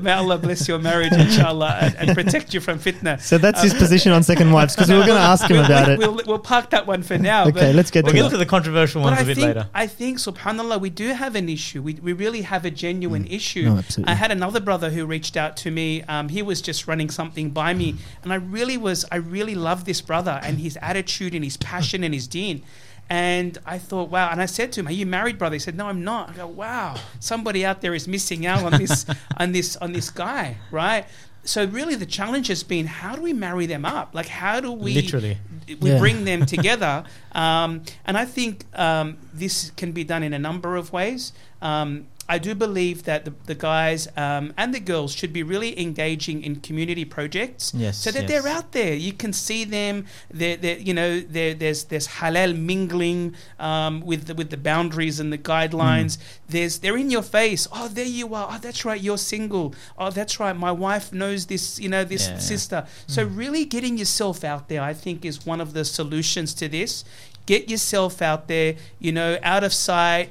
May 0.00 0.12
Allah 0.12 0.38
bless 0.38 0.68
your 0.68 0.78
marriage, 0.78 1.12
inshallah, 1.12 1.78
and, 1.80 1.96
and 1.96 2.14
protect 2.14 2.54
you 2.54 2.60
from 2.60 2.78
fitna. 2.78 3.20
so 3.20 3.38
that's 3.38 3.62
his 3.62 3.74
position 3.74 4.12
on 4.12 4.22
second 4.22 4.52
wives 4.52 4.74
because 4.74 4.88
we 4.88 4.96
were 4.96 5.06
going 5.06 5.16
to 5.16 5.22
ask 5.22 5.48
him 5.48 5.56
we'll, 5.56 5.66
about 5.66 5.88
we'll, 5.88 5.94
it. 5.94 5.98
We'll, 5.98 6.24
we'll 6.26 6.38
park 6.38 6.70
that 6.70 6.86
one 6.86 7.02
for 7.02 7.18
now. 7.18 7.46
Okay, 7.48 7.52
but, 7.52 7.74
let's 7.74 7.90
get 7.90 8.04
We'll 8.04 8.12
to 8.12 8.18
get 8.18 8.26
it. 8.26 8.30
to 8.30 8.36
the 8.36 8.46
controversial 8.46 9.02
but 9.02 9.12
ones 9.12 9.18
I 9.20 9.22
a 9.22 9.26
bit 9.26 9.36
think, 9.36 9.46
later. 9.48 9.68
I 9.74 9.86
think, 9.86 10.18
subhanAllah, 10.18 10.80
we 10.80 10.90
do 10.90 11.08
have 11.08 11.34
an 11.34 11.48
issue. 11.48 11.82
We, 11.82 11.94
we 11.94 12.12
really 12.12 12.42
have 12.42 12.64
a 12.64 12.70
genuine 12.70 13.26
issue. 13.26 13.64
No, 13.64 13.78
absolutely. 13.78 14.12
I 14.12 14.16
had 14.16 14.30
another 14.30 14.60
brother 14.60 14.90
who 14.90 15.06
reached 15.06 15.36
out 15.36 15.56
to 15.58 15.70
me. 15.70 16.02
Um, 16.02 16.28
he 16.28 16.42
was 16.42 16.62
just 16.62 16.86
running 16.86 17.10
something 17.10 17.50
by 17.50 17.74
me, 17.74 17.96
and 18.22 18.32
I 18.32 18.36
really 18.36 18.76
was, 18.76 19.04
I 19.10 19.16
really 19.16 19.54
loved 19.54 19.86
this 19.86 20.00
brother 20.00 20.38
and 20.50 20.58
his 20.60 20.76
attitude 20.82 21.34
and 21.34 21.42
his 21.44 21.56
passion 21.56 22.04
and 22.04 22.12
his 22.12 22.26
deen. 22.26 22.62
And 23.08 23.58
I 23.66 23.78
thought, 23.78 24.08
wow. 24.10 24.28
And 24.30 24.40
I 24.40 24.46
said 24.46 24.70
to 24.72 24.80
him, 24.80 24.86
"Are 24.86 24.92
you 24.92 25.06
married, 25.06 25.36
brother?" 25.38 25.56
He 25.56 25.58
said, 25.60 25.76
"No, 25.76 25.86
I'm 25.88 26.04
not." 26.04 26.30
I 26.30 26.32
go, 26.34 26.46
"Wow, 26.46 26.94
somebody 27.18 27.64
out 27.64 27.80
there 27.80 27.94
is 27.94 28.06
missing 28.06 28.46
out 28.46 28.62
on 28.62 28.78
this, 28.80 29.04
on 29.36 29.52
this, 29.52 29.76
on 29.76 29.92
this 29.92 30.10
guy, 30.10 30.56
right?" 30.70 31.04
So 31.42 31.64
really, 31.64 31.96
the 31.96 32.06
challenge 32.18 32.48
has 32.48 32.62
been, 32.62 32.86
how 32.86 33.16
do 33.16 33.22
we 33.22 33.32
marry 33.32 33.64
them 33.66 33.84
up? 33.86 34.14
Like, 34.14 34.28
how 34.28 34.60
do 34.60 34.70
we 34.72 34.94
Literally. 34.94 35.38
we 35.80 35.90
Yeah. 35.90 35.98
bring 35.98 36.24
them 36.26 36.44
together? 36.56 37.02
um, 37.32 37.82
and 38.04 38.18
I 38.18 38.26
think 38.26 38.66
um, 38.78 39.16
this 39.32 39.72
can 39.76 39.90
be 39.92 40.04
done 40.04 40.22
in 40.22 40.32
a 40.34 40.38
number 40.38 40.76
of 40.76 40.92
ways. 40.92 41.32
Um, 41.62 42.06
I 42.34 42.38
do 42.38 42.54
believe 42.54 42.98
that 43.10 43.20
the, 43.26 43.34
the 43.52 43.54
guys 43.72 44.00
um, 44.16 44.44
and 44.56 44.68
the 44.72 44.78
girls 44.92 45.10
should 45.18 45.32
be 45.32 45.42
really 45.42 45.72
engaging 45.86 46.38
in 46.46 46.52
community 46.68 47.04
projects, 47.04 47.72
Yes, 47.74 47.96
so 48.04 48.10
that 48.12 48.22
yes. 48.22 48.28
they're 48.30 48.48
out 48.56 48.68
there. 48.78 48.94
You 48.94 49.12
can 49.22 49.32
see 49.32 49.64
them. 49.64 50.06
They're, 50.38 50.56
they're, 50.62 50.78
you 50.88 50.94
know, 50.94 51.10
they're, 51.34 51.54
there's 51.62 51.80
there's 51.90 52.08
halal 52.18 52.52
mingling 52.70 53.34
um, 53.68 53.94
with 54.10 54.22
the, 54.28 54.34
with 54.40 54.50
the 54.50 54.56
boundaries 54.70 55.18
and 55.22 55.28
the 55.36 55.42
guidelines. 55.52 56.12
Mm. 56.16 56.22
There's 56.54 56.74
they're 56.82 56.96
in 57.04 57.10
your 57.10 57.22
face. 57.40 57.62
Oh, 57.78 57.88
there 57.88 58.04
you 58.20 58.26
are. 58.38 58.46
Oh, 58.52 58.58
that's 58.66 58.84
right. 58.84 59.00
You're 59.06 59.18
single. 59.18 59.74
Oh, 59.98 60.10
that's 60.10 60.34
right. 60.38 60.56
My 60.68 60.72
wife 60.72 61.12
knows 61.12 61.46
this. 61.46 61.64
You 61.84 61.88
know, 61.94 62.04
this 62.04 62.24
Yeah, 62.28 62.34
yeah. 62.34 62.38
sister. 62.52 62.86
So 63.14 63.24
really 63.24 63.64
getting 63.64 63.98
yourself 63.98 64.44
out 64.44 64.68
there, 64.70 64.82
I 64.82 64.94
think, 65.04 65.24
is 65.24 65.36
one 65.52 65.60
of 65.60 65.72
the 65.72 65.84
solutions 65.84 66.54
to 66.60 66.68
this. 66.68 67.04
Get 67.46 67.62
yourself 67.68 68.22
out 68.22 68.46
there. 68.46 68.76
You 68.98 69.12
know, 69.18 69.30
out 69.42 69.64
of 69.64 69.72
sight. 69.74 70.28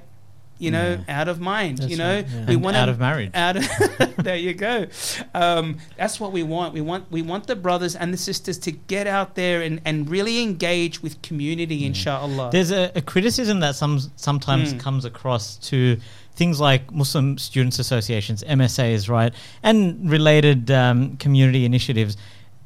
You 0.59 0.71
know, 0.71 0.99
out 1.07 1.27
of 1.29 1.39
mind. 1.39 1.77
That's 1.79 1.89
you 1.91 1.97
know, 1.97 2.15
right, 2.17 2.27
yeah. 2.27 2.45
we 2.45 2.53
And 2.55 2.63
want 2.63 2.75
out 2.77 2.89
of 2.89 2.99
marriage. 2.99 3.31
out 3.33 3.55
of 3.55 3.63
there 4.17 4.35
you 4.35 4.53
go 4.53 4.87
um, 5.33 5.77
that's 5.97 6.19
what 6.19 6.31
we 6.33 6.43
want 6.43 6.73
we 6.73 6.81
want 6.81 7.09
we 7.11 7.21
want 7.21 7.47
the 7.47 7.55
brothers 7.55 7.95
and 7.95 8.13
the 8.13 8.17
sisters 8.17 8.57
to 8.59 8.71
get 8.71 9.07
out 9.07 9.35
there 9.35 9.61
and, 9.61 9.79
and 9.85 10.09
really 10.09 10.41
engage 10.43 11.01
with 11.01 11.21
community 11.21 11.85
inshallah 11.85 12.49
There's 12.51 12.71
a, 12.71 12.91
a 12.95 13.01
criticism 13.01 13.61
that 13.61 13.75
some 13.75 13.99
sometimes 14.17 14.73
Mm. 14.73 14.79
comes 14.79 15.05
across 15.05 15.55
to 15.69 15.97
things 16.35 16.59
like 16.59 16.91
Muslim 16.91 17.37
Students 17.37 17.79
Associations, 17.79 18.43
MSAs, 18.43 19.09
right, 19.09 19.33
and 19.63 20.09
related 20.09 20.69
um, 20.71 21.17
community 21.17 21.65
initiatives. 21.65 22.15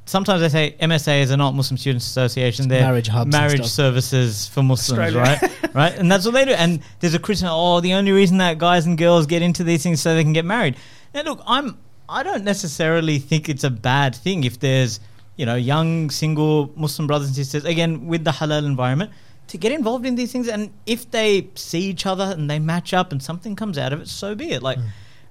Sometimes 0.05 0.41
they 0.41 0.49
say 0.49 0.75
MSA 0.81 1.21
is 1.21 1.31
are 1.31 1.37
not 1.37 1.55
Muslim 1.55 1.77
Students 1.77 2.05
Association; 2.05 2.67
they're 2.67 2.81
Marriage 2.81 3.07
hubs 3.07 3.31
marriage 3.31 3.65
services 3.65 4.47
for 4.49 4.61
Muslims, 4.61 4.99
Australia. 4.99 5.39
right? 5.41 5.73
right, 5.75 5.97
and 5.97 6.11
that's 6.11 6.25
what 6.25 6.33
they 6.33 6.43
do. 6.45 6.51
And 6.51 6.81
there's 6.99 7.13
a 7.13 7.19
criticism: 7.19 7.49
oh, 7.51 7.79
the 7.79 7.93
only 7.93 8.11
reason 8.11 8.37
that 8.39 8.57
guys 8.57 8.85
and 8.85 8.97
girls 8.97 9.25
get 9.27 9.41
into 9.41 9.63
these 9.63 9.81
things 9.83 9.99
is 9.99 10.01
so 10.03 10.13
they 10.13 10.23
can 10.23 10.33
get 10.33 10.43
married. 10.45 10.75
Now, 11.13 11.21
look, 11.21 11.41
I'm 11.47 11.77
I 12.09 12.23
don't 12.23 12.43
necessarily 12.43 13.17
think 13.19 13.47
it's 13.47 13.63
a 13.63 13.69
bad 13.69 14.13
thing 14.15 14.43
if 14.43 14.59
there's 14.59 14.99
you 15.37 15.45
know 15.45 15.55
young 15.55 16.09
single 16.09 16.71
Muslim 16.75 17.07
brothers 17.07 17.27
and 17.27 17.35
sisters 17.35 17.63
again 17.63 18.05
with 18.07 18.23
the 18.25 18.31
halal 18.31 18.65
environment 18.65 19.11
to 19.47 19.57
get 19.57 19.71
involved 19.71 20.05
in 20.05 20.15
these 20.15 20.31
things 20.31 20.47
and 20.47 20.71
if 20.85 21.09
they 21.11 21.47
see 21.55 21.81
each 21.81 22.05
other 22.05 22.25
and 22.37 22.49
they 22.49 22.59
match 22.59 22.93
up 22.93 23.11
and 23.11 23.21
something 23.23 23.55
comes 23.55 23.77
out 23.77 23.91
of 23.93 23.99
it 24.01 24.07
so 24.07 24.35
be 24.35 24.51
it 24.51 24.61
like 24.63 24.77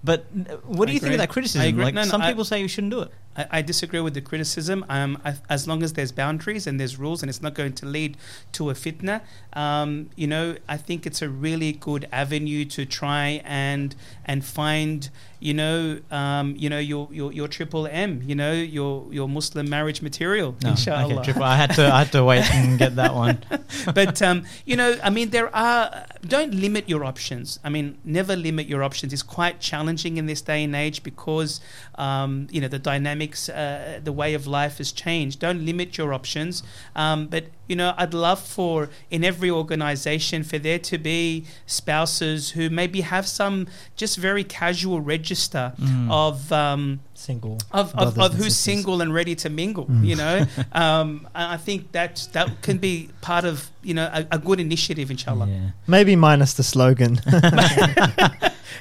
but 0.05 0.27
uh, 0.51 0.57
what 0.67 0.87
do 0.87 0.91
I 0.91 0.95
you 0.95 1.01
think 1.01 1.13
of 1.13 1.19
that 1.19 1.29
criticism 1.31 1.67
agree. 1.69 1.85
like 1.85 1.95
No, 1.95 2.03
no, 2.03 2.09
some 2.09 2.21
I- 2.21 2.29
people 2.31 2.45
say 2.45 2.61
you 2.61 2.69
shouldn't 2.69 2.91
do 2.91 3.01
it 3.03 3.13
I, 3.37 3.47
I 3.59 3.63
disagree 3.63 4.01
with 4.01 4.15
the 4.15 4.21
criticism. 4.21 4.85
Um, 4.89 5.19
I, 5.25 5.35
as 5.49 5.67
long 5.69 5.83
as 5.83 5.93
there's 5.95 6.13
boundaries 6.13 6.67
and 6.67 6.79
there's 6.79 6.99
rules, 6.99 7.23
and 7.23 7.31
it's 7.31 7.43
not 7.43 7.55
going 7.55 7.73
to 7.75 7.87
lead 7.87 8.17
to 8.53 8.71
a 8.71 8.75
fitna, 8.75 9.23
um, 9.55 10.11
you 10.17 10.27
know, 10.27 10.57
I 10.69 10.77
think 10.77 11.07
it's 11.07 11.23
a 11.23 11.29
really 11.29 11.73
good 11.73 12.09
avenue 12.13 12.65
to 12.67 12.85
try 12.87 13.43
and 13.45 13.95
and 14.25 14.45
find, 14.45 15.11
you 15.41 15.55
know, 15.55 16.01
um, 16.11 16.55
you 16.59 16.69
know, 16.71 16.79
your, 16.79 17.09
your 17.13 17.33
your 17.33 17.49
triple 17.49 17.87
M, 17.87 18.23
you 18.25 18.35
know, 18.35 18.53
your 18.53 19.07
your 19.13 19.29
Muslim 19.29 19.69
marriage 19.69 20.03
material, 20.03 20.55
No, 20.63 20.71
inshallah. 20.71 21.15
okay, 21.15 21.25
triple, 21.25 21.43
I 21.45 21.57
had 21.57 21.75
to 21.75 21.93
I 21.93 21.99
had 22.05 22.13
to 22.13 22.25
wait 22.25 22.49
and 22.55 22.79
get 22.79 22.97
that 22.97 23.15
one 23.15 23.39
but 23.95 24.21
um, 24.23 24.45
you 24.65 24.77
know, 24.77 24.97
I 25.03 25.11
mean, 25.11 25.31
there 25.31 25.55
are. 25.55 26.07
Don't 26.27 26.55
limit 26.55 26.89
your 26.89 27.05
options. 27.05 27.59
I 27.65 27.69
mean, 27.69 27.99
never 28.05 28.37
limit 28.37 28.67
your 28.69 28.83
options. 28.83 29.13
It's 29.13 29.23
quite 29.25 29.59
challenging 29.61 30.17
in 30.19 30.27
this 30.27 30.41
day 30.41 30.63
and 30.63 30.75
age 30.77 31.03
because 31.03 31.61
um, 31.97 32.47
you 32.51 32.61
know 32.61 32.69
the 32.69 32.79
dynamics, 33.27 33.49
uh, 33.49 34.01
the 34.03 34.13
way 34.13 34.35
of 34.35 34.47
life 34.47 34.79
has 34.79 34.93
changed. 34.93 35.39
Don't 35.41 35.65
limit 35.65 35.97
your 35.99 36.13
options. 36.13 36.63
Um, 36.97 37.27
but 37.29 37.45
you 37.69 37.77
know, 37.77 37.95
I'd 37.97 38.13
love 38.15 38.41
for 38.41 38.91
in 39.11 39.25
every 39.25 39.51
organization 39.51 40.45
for 40.45 40.59
there 40.59 40.79
to 40.81 40.99
be 40.99 41.45
spouses 41.67 42.51
who 42.51 42.69
maybe 42.71 43.01
have 43.03 43.27
some 43.27 43.67
just 43.97 44.19
very 44.19 44.45
casual 44.45 45.01
register 45.01 45.73
Mm. 45.81 46.11
of. 46.11 46.53
Um, 46.53 47.01
Single. 47.15 47.59
of, 47.71 47.95
of, 47.95 48.19
of 48.19 48.33
who's 48.35 48.47
sisters. 48.47 48.57
single 48.57 49.01
and 49.01 49.15
ready 49.15 49.37
to 49.37 49.49
mingle, 49.49 49.87
Mm. 49.87 50.05
you 50.05 50.17
know. 50.17 50.45
um, 50.73 51.29
I 51.37 51.57
think 51.57 51.93
that 51.93 52.27
that 52.33 52.63
can 52.63 52.79
be 52.79 53.11
part 53.21 53.45
of 53.45 53.71
you 53.85 53.95
know 53.95 54.11
a, 54.13 54.27
a 54.33 54.39
good 54.39 54.59
initiative, 54.59 55.09
inshallah. 55.11 55.47
yeah. 55.47 55.71
Maybe 55.87 56.17
minus 56.17 56.55
the 56.55 56.63
slogan. 56.65 57.21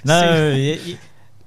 no 0.05 0.21
y- 0.55 0.79
y- 0.87 0.97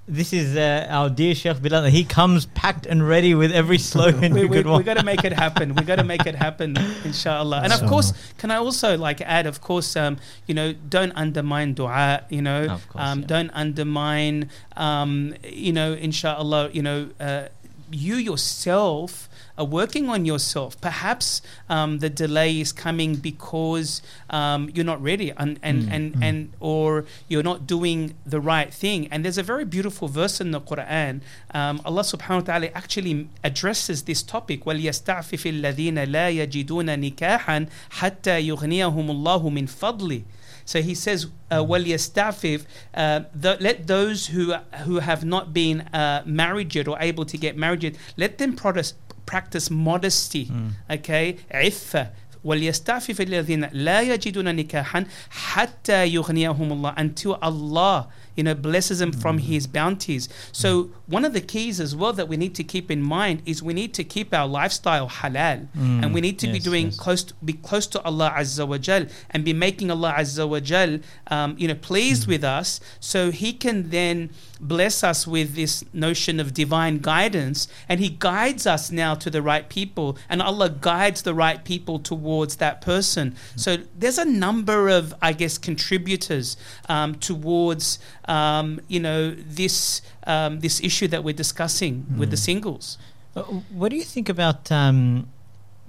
this 0.07 0.33
is 0.33 0.57
uh, 0.57 0.87
our 0.91 1.09
dear 1.09 1.35
Sheikh 1.35 1.63
Bilal 1.63 1.85
he 1.85 2.05
comes 2.05 2.47
packed 2.47 2.85
and 2.85 3.07
ready 3.07 3.35
with 3.35 3.53
every 3.53 3.79
slogan 3.79 4.35
We, 4.35 4.43
you 4.43 4.49
we, 4.49 4.57
could 4.57 4.67
want 4.67 4.85
got 4.85 4.99
to 4.99 5.05
make 5.05 5.25
it 5.25 5.33
happen. 5.33 5.75
We 5.75 5.85
got 5.85 5.97
to 5.97 6.05
make 6.05 6.27
it 6.27 6.35
happen, 6.35 6.77
inshallah. 7.05 7.63
And 7.63 7.73
of 7.73 7.87
course, 7.89 8.13
can 8.37 8.51
I 8.51 8.57
also 8.57 8.99
like 8.99 9.21
add? 9.23 9.47
Of 9.47 9.61
course, 9.61 9.97
um, 9.97 10.19
you 10.47 10.55
know, 10.55 10.73
don't 10.73 11.13
undermine 11.17 11.75
du'a. 11.75 12.31
You 12.31 12.43
know, 12.43 12.65
Of 12.65 12.89
course, 12.89 13.05
um, 13.05 13.21
yeah. 13.21 13.27
don't 13.27 13.51
undermine. 13.55 14.51
Um, 14.77 15.35
you 15.43 15.73
know, 15.73 15.95
inshallah. 15.95 16.71
You 16.73 16.83
know, 16.83 17.11
uh, 17.19 17.49
you 17.91 18.17
yourself 18.17 19.29
are 19.58 19.66
working 19.66 20.10
on 20.10 20.26
yourself. 20.26 20.80
Perhaps 20.82 21.42
um, 21.70 22.00
the 22.00 22.10
delay 22.10 22.60
is 22.60 22.72
coming 22.72 23.16
because 23.16 24.02
um, 24.30 24.70
you're 24.74 24.86
not 24.86 25.02
ready, 25.02 25.32
and 25.38 25.60
and, 25.64 25.80
Mm, 25.80 25.96
and 25.96 26.24
and 26.24 26.52
or 26.60 27.06
you're 27.28 27.44
not 27.44 27.66
doing 27.68 28.16
the 28.26 28.40
right 28.40 28.74
thing. 28.74 29.08
And 29.12 29.24
there's 29.24 29.38
a 29.38 29.44
very 29.44 29.66
beautiful 29.66 30.08
verse 30.08 30.42
in 30.42 30.52
the 30.52 30.62
Quran. 30.62 31.22
Um, 31.54 31.82
Allah 31.86 32.02
Subhanahu 32.04 32.48
wa 32.48 32.54
Taala 32.54 32.72
actually 32.76 33.30
addresses 33.44 34.04
this 34.04 34.22
topic. 34.24 34.66
وَلْيَسْتَعْفِفِ 34.66 35.62
الَّذِينَ 35.62 35.98
لَا 36.08 36.28
يَجِدُونَ 36.30 36.88
نِكَاحًا 36.90 37.68
حَتَّى 38.00 38.48
يُغْنِيَهُمُ 38.48 39.08
اللَّهُ 39.10 39.42
مِنْ 39.50 39.68
فَضْلِهِ 39.70 40.24
so 40.70 40.84
he 40.84 40.94
says, 40.94 41.26
uh, 41.50 41.64
وَلْيَسْتَعْفِفْ 41.64 42.64
uh, 42.94 43.22
th- 43.42 43.60
Let 43.60 43.88
those 43.88 44.28
who 44.28 44.54
who 44.86 45.00
have 45.00 45.26
not 45.26 45.52
been 45.52 45.82
uh, 45.82 46.22
married 46.28 46.76
yet 46.76 46.88
or 46.88 46.96
able 47.00 47.26
to 47.26 47.38
get 47.38 47.58
married 47.58 47.82
yet, 47.82 47.96
let 48.18 48.38
them 48.38 48.56
practice, 48.56 48.94
practice 49.26 49.70
modesty. 49.70 50.52
Okay? 50.90 51.36
عفة 51.52 52.10
وليستعفف 52.44 53.22
الذين 53.22 53.66
لا 53.74 54.02
يجدون 54.02 54.56
نكاحا 54.56 55.06
حتى 55.30 56.08
يغنيهم 56.08 56.72
الله 56.72 56.94
until 56.98 57.36
Allah 57.42 58.08
you 58.38 58.44
know 58.44 58.54
blesses 58.56 59.00
them 59.00 59.12
from 59.12 59.38
his 59.40 59.68
bounties 59.68 60.30
so 60.54 60.90
one 61.08 61.26
of 61.26 61.34
the 61.34 61.42
keys 61.42 61.82
as 61.82 61.94
well 61.94 62.14
that 62.14 62.30
we 62.30 62.38
need 62.38 62.56
to 62.56 62.64
keep 62.64 62.90
in 62.90 63.02
mind 63.02 63.42
is 63.46 63.62
we 63.62 63.74
need 63.74 63.94
to 63.94 64.04
keep 64.06 64.34
our 64.34 64.48
lifestyle 64.48 65.10
halal 65.10 65.68
and 65.76 66.14
we 66.14 66.22
need 66.22 66.40
to 66.40 66.48
be 66.48 66.54
Yes, 66.60 66.64
doing 66.64 66.86
yes. 66.86 66.98
close 66.98 67.24
to, 67.26 67.34
be 67.44 67.54
close 67.54 67.86
to 67.88 68.02
Allah 68.04 68.34
Azza 68.38 68.66
wa 68.66 68.78
Jal 68.78 69.04
and 69.32 69.44
be 69.44 69.52
making 69.52 69.92
Allah 69.92 70.14
Azza 70.18 70.48
wa 70.48 70.62
Jal 70.62 71.00
um, 71.28 71.56
you 71.58 71.68
know 71.68 71.76
pleased 71.76 72.26
with 72.28 72.44
us 72.46 72.80
so 73.02 73.32
he 73.32 73.52
can 73.52 73.90
then 73.90 74.30
bless 74.69 75.05
us 75.05 75.27
with 75.27 75.55
this 75.55 75.85
notion 75.93 76.41
of 76.41 76.53
divine 76.55 76.99
guidance, 76.99 77.69
and 77.89 78.01
He 78.01 78.09
guides 78.09 78.67
us 78.67 78.91
now 78.91 79.15
to 79.15 79.31
the 79.31 79.43
right 79.43 79.69
people, 79.69 80.17
and 80.29 80.43
Allah 80.43 80.71
guides 80.71 81.23
the 81.23 81.35
right 81.35 81.65
people 81.65 81.99
towards 81.99 82.57
that 82.57 82.81
person. 82.81 83.37
So 83.57 83.77
there's 83.97 84.19
a 84.19 84.25
number 84.25 84.89
of, 84.89 85.15
I 85.23 85.33
guess, 85.33 85.59
contributors 85.59 86.57
um, 86.89 87.15
towards, 87.15 87.99
um, 88.25 88.81
you 88.89 89.01
know, 89.01 89.31
this 89.31 90.03
um, 90.27 90.61
this 90.61 90.83
issue 90.83 91.09
that 91.09 91.23
we're 91.23 91.35
discussing 91.35 92.07
with 92.17 92.31
the 92.31 92.37
singles. 92.37 92.99
Uh, 93.37 93.43
What 93.71 93.91
do 93.91 93.97
you 93.97 94.05
think 94.05 94.29
about 94.29 94.73
um, 94.73 95.29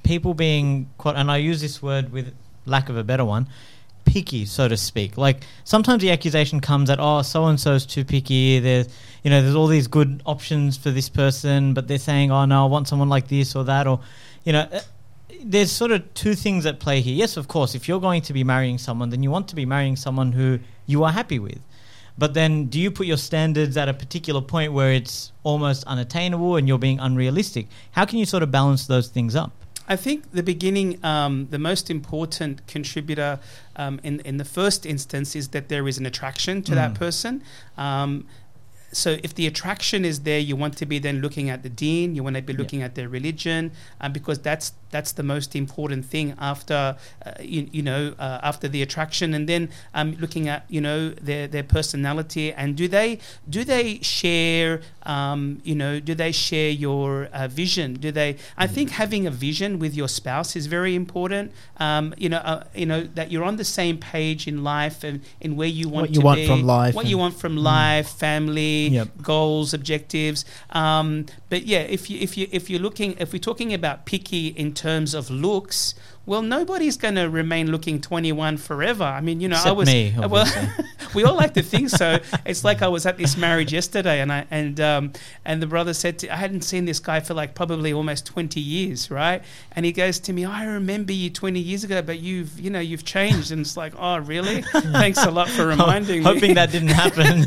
people 0.03 0.33
being 0.33 0.89
quite, 0.97 1.15
and 1.15 1.31
I 1.31 1.37
use 1.37 1.61
this 1.61 1.81
word 1.81 2.11
with 2.11 2.33
lack 2.65 2.89
of 2.89 2.97
a 2.97 3.03
better 3.03 3.23
one, 3.23 3.47
picky, 4.15 4.45
so 4.45 4.63
to 4.73 4.77
speak? 4.77 5.11
Like 5.17 5.37
sometimes 5.63 6.01
the 6.01 6.11
accusation 6.11 6.59
comes 6.69 6.87
that 6.89 6.99
oh, 7.01 7.21
so 7.21 7.45
and 7.49 7.59
so's 7.59 7.85
too 7.85 8.05
picky. 8.13 8.59
There's 8.59 8.87
you 9.23 9.29
know 9.31 9.41
there's 9.43 9.55
all 9.59 9.67
these 9.77 9.87
good 9.87 10.21
options 10.25 10.77
for 10.83 10.91
this 10.91 11.09
person, 11.09 11.73
but 11.75 11.87
they're 11.87 12.05
saying 12.09 12.31
oh 12.31 12.45
no, 12.45 12.57
I 12.65 12.69
want 12.75 12.87
someone 12.87 13.09
like 13.15 13.27
this 13.27 13.55
or 13.55 13.63
that, 13.65 13.85
or 13.87 13.99
you 14.45 14.53
know. 14.53 14.65
uh, 14.71 14.79
There's 15.55 15.71
sort 15.81 15.91
of 15.95 16.01
two 16.13 16.33
things 16.33 16.65
at 16.65 16.75
play 16.85 17.01
here. 17.01 17.15
Yes, 17.23 17.37
of 17.37 17.45
course, 17.47 17.71
if 17.77 17.87
you're 17.87 18.03
going 18.09 18.21
to 18.29 18.33
be 18.33 18.43
marrying 18.53 18.77
someone, 18.87 19.09
then 19.11 19.21
you 19.23 19.31
want 19.31 19.47
to 19.49 19.55
be 19.55 19.65
marrying 19.65 19.97
someone 20.05 20.31
who 20.39 20.59
you 20.91 21.03
are 21.05 21.11
happy 21.11 21.39
with. 21.47 21.59
But 22.17 22.33
then, 22.33 22.51
do 22.73 22.77
you 22.79 22.89
put 22.99 23.05
your 23.05 23.17
standards 23.29 23.75
at 23.81 23.87
a 23.89 23.93
particular 23.93 24.41
point 24.53 24.71
where 24.77 24.93
it's 24.99 25.33
almost 25.43 25.83
unattainable 25.93 26.55
and 26.57 26.67
you're 26.67 26.79
being 26.87 26.99
unrealistic? 27.09 27.65
How 27.97 28.05
can 28.05 28.17
you 28.19 28.25
sort 28.25 28.43
of 28.43 28.49
balance 28.59 28.87
those 28.87 29.07
things 29.15 29.35
up? 29.35 29.51
I 29.87 29.95
think 29.95 30.31
the 30.31 30.43
beginning, 30.43 30.97
um, 31.03 31.47
the 31.51 31.59
most 31.59 31.89
important 31.89 32.65
contributor 32.67 33.39
um, 33.75 33.99
in 34.03 34.19
in 34.21 34.37
the 34.37 34.45
first 34.45 34.85
instance 34.85 35.35
is 35.35 35.49
that 35.49 35.69
there 35.69 35.87
is 35.87 35.97
an 35.97 36.05
attraction 36.05 36.61
to 36.63 36.75
that 36.75 36.91
Mm. 36.93 36.97
person. 36.97 37.41
Um, 37.77 38.25
so 38.91 39.17
if 39.23 39.33
the 39.35 39.45
attraction 39.45 40.05
is 40.05 40.21
there, 40.21 40.39
you 40.39 40.55
want 40.55 40.77
to 40.77 40.85
be 40.85 40.99
then 40.99 41.19
looking 41.19 41.49
at 41.49 41.63
the 41.63 41.69
deen. 41.69 42.15
you 42.15 42.23
want 42.23 42.35
to 42.37 42.41
be 42.41 42.53
Yeah. 42.53 42.59
looking 42.61 42.81
at 42.81 42.95
their 42.95 43.09
religion, 43.09 43.71
um, 43.99 44.13
because 44.13 44.39
that's 44.39 44.71
that's 44.91 45.11
the 45.13 45.23
most 45.23 45.53
important 45.55 46.05
thing 46.05 46.33
after 46.39 46.95
uh, 47.25 47.31
you, 47.41 47.67
you 47.73 47.81
know 47.83 48.13
uh, 48.17 48.39
after 48.49 48.69
the 48.69 48.81
attraction, 48.81 49.33
and 49.33 49.49
then 49.49 49.69
um, 49.93 50.15
looking 50.19 50.47
at 50.47 50.63
you 50.69 50.79
know 50.81 51.09
their 51.21 51.45
their 51.47 51.63
personality 51.77 52.53
and 52.53 52.77
do 52.77 52.87
they 52.87 53.19
do 53.49 53.63
they 53.65 53.99
share 54.01 54.79
um, 55.05 55.61
you 55.63 55.75
know 55.75 55.99
do 55.99 56.15
they 56.15 56.31
share 56.31 56.69
your 56.69 57.25
uh, 57.33 57.47
vision? 57.47 57.93
Do 57.95 58.11
they? 58.11 58.37
I 58.57 58.67
think 58.67 58.91
having 58.91 59.27
a 59.27 59.31
vision 59.31 59.79
with 59.79 59.95
your 59.95 60.07
spouse 60.07 60.55
is 60.55 60.67
very 60.67 60.95
important. 60.95 61.51
Um, 61.77 62.13
you 62.17 62.29
know 62.29 62.37
uh, 62.37 62.63
you 62.73 62.85
know 62.85 63.03
that 63.03 63.31
you're 63.31 63.43
on 63.43 63.57
the 63.57 63.65
same 63.65 63.97
page 63.97 64.47
in 64.47 64.63
life 64.63 65.03
and 65.03 65.21
in 65.41 65.55
where 65.55 65.67
you 65.67 65.89
want 65.89 66.07
What 66.07 66.15
you 66.15 66.21
to 66.21 66.25
want 66.25 66.39
be, 66.39 66.47
from 66.47 66.63
life 66.63 66.95
what 66.95 67.05
you 67.07 67.17
want 67.17 67.35
from 67.35 67.57
life, 67.57 68.09
family, 68.09 68.87
Yep. 68.89 69.21
goals, 69.21 69.73
objectives. 69.73 70.45
Um, 70.71 71.25
but 71.49 71.63
yeah, 71.65 71.79
if 71.79 72.09
you 72.09 72.19
if 72.19 72.37
you 72.37 72.47
if 72.51 72.69
you're 72.69 72.79
looking 72.81 73.15
if 73.19 73.33
we're 73.33 73.39
talking 73.39 73.73
about 73.73 74.05
picky 74.05 74.47
in 74.47 74.73
terms 74.73 75.13
of 75.13 75.29
looks, 75.29 75.95
well, 76.25 76.41
nobody's 76.41 76.97
going 76.97 77.15
to 77.15 77.29
remain 77.29 77.71
looking 77.71 78.01
21 78.01 78.57
forever. 78.57 79.03
I 79.03 79.21
mean, 79.21 79.39
you 79.41 79.47
know, 79.47 79.61
I 79.63 79.71
was 79.71 79.87
me, 79.87 80.13
well, 80.17 80.45
we 81.13 81.23
all 81.23 81.35
like 81.35 81.53
to 81.53 81.61
think 81.61 81.89
so. 81.89 82.19
It's 82.45 82.63
like 82.63 82.81
I 82.81 82.87
was 82.87 83.05
at 83.05 83.17
this 83.17 83.37
marriage 83.37 83.71
yesterday, 83.71 84.21
and 84.21 84.31
I 84.31 84.45
and 84.49 84.79
um, 84.79 85.13
and 85.43 85.61
the 85.61 85.67
brother 85.67 85.93
said 85.93 86.19
to, 86.19 86.33
I 86.33 86.37
hadn't 86.37 86.61
seen 86.61 86.85
this 86.85 86.99
guy 86.99 87.19
for 87.19 87.35
like 87.35 87.53
probably 87.53 87.93
almost 87.93 88.25
20 88.25 88.59
years, 88.59 89.11
right? 89.11 89.43
And 89.73 89.85
he 89.85 89.91
goes 89.91 90.19
to 90.21 90.33
me, 90.33 90.45
I 90.45 90.65
remember 90.65 91.13
you 91.13 91.29
20 91.29 91.59
years 91.59 91.83
ago, 91.83 92.01
but 92.01 92.19
you've 92.19 92.59
you 92.59 92.71
know 92.71 92.79
you've 92.79 93.05
changed, 93.05 93.51
and 93.51 93.61
it's 93.61 93.77
like, 93.77 93.93
oh 93.99 94.17
really? 94.17 94.61
Thanks 94.71 95.23
a 95.23 95.31
lot 95.31 95.47
for 95.49 95.67
reminding 95.67 96.19
me. 96.19 96.25
Hoping 96.25 96.55
that 96.55 96.71
didn't 96.71 96.89
happen. 96.89 97.45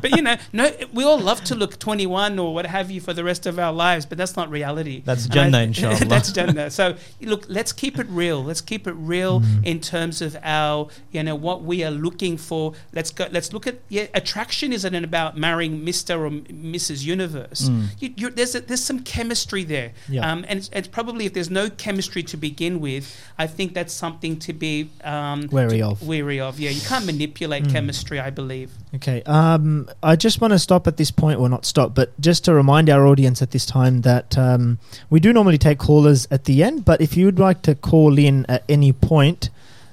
but 0.00 0.10
you 0.10 0.20
know, 0.20 0.36
no, 0.52 0.70
we 0.92 1.04
all 1.04 1.18
love 1.18 1.42
to 1.44 1.54
look 1.54 1.78
21 1.78 2.38
or 2.38 2.52
what 2.52 2.66
have 2.66 2.90
you 2.90 3.00
for 3.00 3.14
the 3.14 3.24
rest 3.24 3.46
of 3.46 3.58
our 3.58 3.72
lives, 3.72 4.04
but 4.04 4.18
that's 4.18 4.36
not 4.36 4.50
reality. 4.50 5.02
That's 5.04 5.26
Jannah, 5.26 5.62
inshallah. 5.62 6.04
that's 6.04 6.30
Jannah. 6.30 6.70
So 6.70 6.96
look, 7.22 7.46
let's 7.48 7.72
keep 7.72 7.98
it 8.02 8.06
real. 8.10 8.38
Let's 8.48 8.60
keep 8.72 8.86
it 8.86 8.96
real 9.14 9.40
Mm. 9.40 9.64
in 9.72 9.78
terms 9.80 10.16
of 10.26 10.36
our, 10.42 10.88
you 11.14 11.22
know, 11.26 11.34
what 11.48 11.58
we 11.70 11.76
are 11.86 11.90
looking 12.06 12.36
for. 12.48 12.64
Let's 12.96 13.10
go. 13.18 13.24
Let's 13.36 13.50
look 13.54 13.66
at 13.66 13.76
yeah. 13.88 14.06
Attraction 14.20 14.68
isn't 14.78 14.94
about 15.10 15.32
marrying 15.46 15.74
Mister 15.88 16.14
or 16.26 16.30
Mrs. 16.30 17.04
Universe. 17.14 17.62
Mm. 17.70 17.86
You, 18.20 18.30
there's 18.38 18.54
a, 18.54 18.60
there's 18.60 18.84
some 18.92 19.00
chemistry 19.14 19.64
there, 19.64 19.90
Yeah. 20.08 20.30
um, 20.30 20.44
and 20.48 20.58
it's, 20.60 20.70
it's 20.78 20.88
probably 20.98 21.24
if 21.26 21.32
there's 21.36 21.50
no 21.62 21.70
chemistry 21.84 22.22
to 22.32 22.36
begin 22.36 22.74
with, 22.80 23.04
I 23.38 23.46
think 23.56 23.68
that's 23.74 23.94
something 24.04 24.38
to 24.46 24.52
be 24.52 24.74
um, 25.04 25.48
Wary 25.50 25.80
of. 25.82 26.02
Wary 26.06 26.40
of. 26.40 26.58
Yeah, 26.60 26.70
you 26.70 26.82
can't 26.90 27.06
manipulate 27.06 27.64
Mm. 27.64 27.72
chemistry. 27.72 28.18
I 28.20 28.30
believe. 28.30 28.70
Okay. 28.94 29.22
Um, 29.22 29.88
I 30.02 30.16
just 30.16 30.40
want 30.40 30.52
to 30.52 30.58
stop 30.58 30.86
at 30.86 30.98
this 30.98 31.10
point, 31.10 31.40
or 31.40 31.48
not 31.48 31.64
stop, 31.64 31.94
but 31.94 32.18
just 32.20 32.44
to 32.44 32.52
remind 32.52 32.90
our 32.90 33.06
audience 33.06 33.40
at 33.40 33.50
this 33.50 33.64
time 33.64 34.02
that 34.02 34.36
um, 34.36 34.78
we 35.08 35.18
do 35.18 35.32
normally 35.32 35.56
take 35.56 35.78
callers 35.78 36.28
at 36.30 36.44
the 36.44 36.62
end. 36.62 36.84
But 36.84 37.00
if 37.00 37.16
you 37.16 37.24
would 37.24 37.38
like 37.38 37.62
to 37.62 37.74
call 37.74 38.18
in 38.18 38.44
at 38.50 38.64
any 38.68 38.92
point 38.92 39.48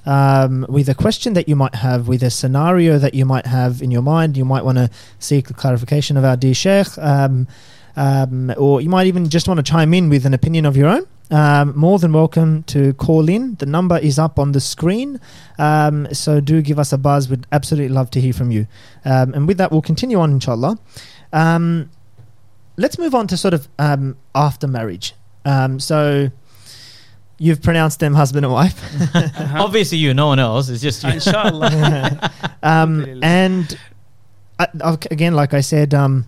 um, 0.06 0.66
with 0.68 0.90
a 0.90 0.96
question 0.96 1.34
that 1.34 1.48
you 1.48 1.56
might 1.56 1.76
have, 1.76 2.10
with 2.10 2.24
a 2.24 2.30
scenario 2.30 2.98
that 2.98 3.14
you 3.14 3.26
might 3.26 3.46
have 3.46 3.82
in 3.82 3.90
your 3.90 4.02
mind, 4.02 4.36
you 4.36 4.44
might 4.44 4.66
want 4.66 4.78
to 4.78 4.90
seek 5.18 5.48
clarification 5.56 6.18
of 6.18 6.26
our 6.26 6.36
dear 6.36 6.54
Sheikh, 6.54 6.98
um, 6.98 7.48
um, 7.96 8.54
or 8.58 8.82
you 8.82 8.90
might 8.90 9.08
even 9.08 9.30
just 9.30 9.48
want 9.48 9.60
to 9.60 9.64
chime 9.64 9.94
in 9.94 10.10
with 10.10 10.26
an 10.26 10.34
opinion 10.34 10.66
of 10.66 10.76
your 10.76 10.90
own. 10.90 11.08
Um, 11.32 11.78
more 11.78 12.00
than 12.00 12.12
welcome 12.12 12.64
to 12.64 12.94
call 12.94 13.30
in. 13.30 13.56
The 13.56 13.66
number 13.68 13.98
is 13.98 14.18
up 14.18 14.40
on 14.40 14.52
the 14.52 14.60
screen. 14.60 15.20
Um, 15.60 16.12
so 16.14 16.40
do 16.40 16.62
give 16.62 16.80
us 16.80 16.92
a 16.92 16.98
buzz. 16.98 17.30
We'd 17.30 17.46
absolutely 17.52 17.90
love 17.90 18.10
to 18.12 18.22
hear 18.22 18.34
from 18.34 18.52
you. 18.52 18.66
Um, 19.06 19.34
and 19.34 19.48
with 19.48 19.58
that, 19.58 19.72
we'll 19.72 19.84
continue 19.84 20.20
on, 20.20 20.32
inshallah. 20.32 20.80
Um, 21.32 21.92
let's 22.78 22.98
move 22.98 23.14
on 23.14 23.28
to 23.28 23.38
sort 23.38 23.54
of 23.54 23.68
um, 23.78 24.18
after 24.34 24.68
marriage. 24.68 25.14
Um, 25.46 25.80
so 25.80 26.32
you've 27.38 27.62
pronounced 27.62 28.00
them 28.00 28.14
husband 28.14 28.46
and 28.46 28.54
wife. 28.54 28.84
Uh-huh. 29.16 29.56
Obviously, 29.64 29.98
you, 29.98 30.14
no 30.14 30.28
one 30.28 30.40
else. 30.40 30.70
It's 30.70 30.82
just 30.82 31.04
you. 31.04 31.12
Inshallah. 31.12 32.32
um, 32.64 33.20
and 33.24 33.78
uh, 34.58 34.68
okay, 34.82 35.10
again, 35.12 35.34
like 35.34 35.54
I 35.54 35.62
said, 35.62 35.94
um, 35.94 36.26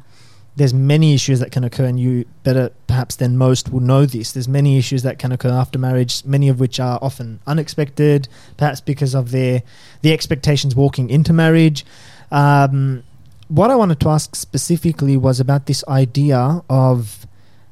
there's 0.55 0.73
many 0.73 1.13
issues 1.13 1.39
that 1.39 1.51
can 1.51 1.63
occur, 1.63 1.85
and 1.85 1.99
you 1.99 2.25
better 2.43 2.71
perhaps 2.87 3.15
than 3.15 3.37
most 3.37 3.71
will 3.71 3.79
know 3.79 4.05
this. 4.05 4.33
There's 4.33 4.47
many 4.47 4.77
issues 4.77 5.03
that 5.03 5.17
can 5.17 5.31
occur 5.31 5.49
after 5.49 5.79
marriage, 5.79 6.25
many 6.25 6.49
of 6.49 6.59
which 6.59 6.79
are 6.79 6.99
often 7.01 7.39
unexpected, 7.47 8.27
perhaps 8.57 8.81
because 8.81 9.15
of 9.15 9.31
their 9.31 9.63
the 10.01 10.11
expectations 10.11 10.75
walking 10.75 11.09
into 11.09 11.31
marriage. 11.31 11.85
Um, 12.31 13.03
what 13.47 13.69
I 13.69 13.75
wanted 13.75 13.99
to 14.01 14.09
ask 14.09 14.35
specifically 14.35 15.17
was 15.17 15.39
about 15.39 15.65
this 15.65 15.83
idea 15.87 16.61
of 16.69 17.27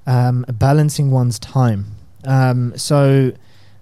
um, 0.05 0.45
balancing 0.49 1.11
one's 1.11 1.39
time. 1.39 1.95
Um, 2.25 2.77
so 2.77 3.31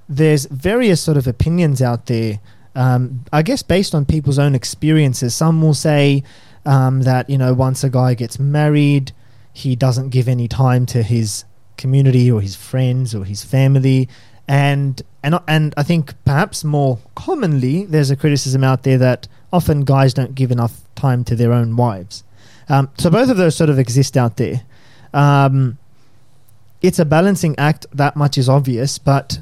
there's 0.09 0.45
various 0.45 1.01
sort 1.01 1.17
of 1.17 1.27
opinions 1.27 1.81
out 1.81 2.05
there. 2.05 2.39
Um, 2.75 3.25
I 3.33 3.41
guess 3.41 3.63
based 3.63 3.95
on 3.95 4.05
people's 4.05 4.37
own 4.37 4.53
experiences, 4.53 5.33
some 5.33 5.61
will 5.61 5.73
say 5.73 6.23
um, 6.67 7.03
that 7.03 7.29
you 7.29 7.37
know 7.37 7.53
once 7.53 7.83
a 7.83 7.89
guy 7.89 8.13
gets 8.13 8.37
married, 8.37 9.13
he 9.53 9.75
doesn't 9.75 10.09
give 10.09 10.27
any 10.27 10.47
time 10.47 10.85
to 10.87 11.01
his 11.01 11.45
community 11.77 12.29
or 12.29 12.41
his 12.41 12.55
friends 12.55 13.15
or 13.15 13.23
his 13.23 13.43
family, 13.43 14.09
and 14.47 15.01
and 15.23 15.39
and 15.47 15.73
I 15.77 15.83
think 15.83 16.13
perhaps 16.25 16.63
more 16.63 16.99
commonly 17.15 17.85
there's 17.85 18.11
a 18.11 18.15
criticism 18.15 18.63
out 18.63 18.83
there 18.83 18.97
that 18.97 19.27
often 19.51 19.85
guys 19.85 20.13
don't 20.13 20.35
give 20.35 20.51
enough 20.51 20.81
time 20.95 21.23
to 21.23 21.35
their 21.35 21.53
own 21.53 21.75
wives. 21.77 22.23
Um, 22.69 22.89
so 22.97 23.09
both 23.09 23.29
of 23.29 23.37
those 23.37 23.55
sort 23.55 23.69
of 23.69 23.79
exist 23.79 24.17
out 24.17 24.35
there. 24.35 24.63
Um, 25.13 25.77
it's 26.81 26.99
a 26.99 27.05
balancing 27.05 27.57
act. 27.57 27.85
That 27.93 28.17
much 28.17 28.37
is 28.37 28.49
obvious, 28.49 28.97
but 28.97 29.41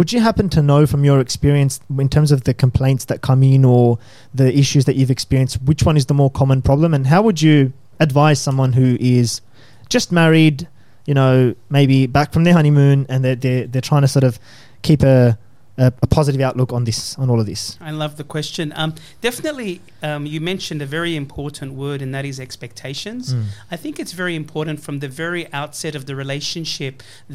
would 0.00 0.14
you 0.14 0.20
happen 0.20 0.48
to 0.48 0.62
know 0.62 0.86
from 0.86 1.04
your 1.04 1.20
experience, 1.20 1.78
in 1.98 2.08
terms 2.08 2.32
of 2.32 2.44
the 2.44 2.54
complaints 2.54 3.04
that 3.04 3.20
come 3.20 3.42
in 3.42 3.66
or 3.66 3.98
the 4.32 4.50
issues 4.58 4.86
that 4.86 4.96
you've 4.96 5.10
experienced, 5.10 5.60
which 5.64 5.82
one 5.82 5.94
is 5.94 6.06
the 6.06 6.14
more 6.14 6.30
common 6.30 6.62
problem, 6.62 6.94
and 6.94 7.06
how 7.06 7.20
would 7.20 7.42
you 7.42 7.74
advise 7.98 8.40
someone 8.40 8.72
who 8.72 8.96
is 8.98 9.42
just 9.90 10.10
married, 10.10 10.66
you 11.04 11.12
know, 11.12 11.54
maybe 11.68 12.06
back 12.06 12.32
from 12.32 12.44
their 12.44 12.54
honeymoon, 12.54 13.04
and 13.10 13.22
they're 13.22 13.36
they're, 13.36 13.66
they're 13.66 13.82
trying 13.82 14.00
to 14.00 14.08
sort 14.08 14.24
of 14.24 14.38
keep 14.80 15.02
a, 15.02 15.38
a 15.80 15.92
a 16.02 16.06
positive 16.06 16.40
outlook 16.48 16.72
on 16.72 16.84
this 16.84 17.18
on 17.18 17.30
all 17.30 17.40
of 17.40 17.46
this? 17.46 17.62
I 17.80 17.92
love 18.02 18.12
the 18.16 18.24
question. 18.24 18.72
Um, 18.76 18.90
definitely, 19.20 19.80
um, 20.02 20.26
you 20.26 20.40
mentioned 20.52 20.80
a 20.82 20.86
very 20.98 21.14
important 21.16 21.70
word, 21.84 22.02
and 22.02 22.14
that 22.14 22.24
is 22.24 22.38
expectations. 22.38 23.34
Mm. 23.34 23.44
I 23.74 23.76
think 23.82 23.98
it's 24.02 24.12
very 24.22 24.34
important 24.34 24.78
from 24.86 24.98
the 25.00 25.08
very 25.08 25.44
outset 25.60 25.94
of 25.94 26.04
the 26.04 26.14
relationship 26.14 26.94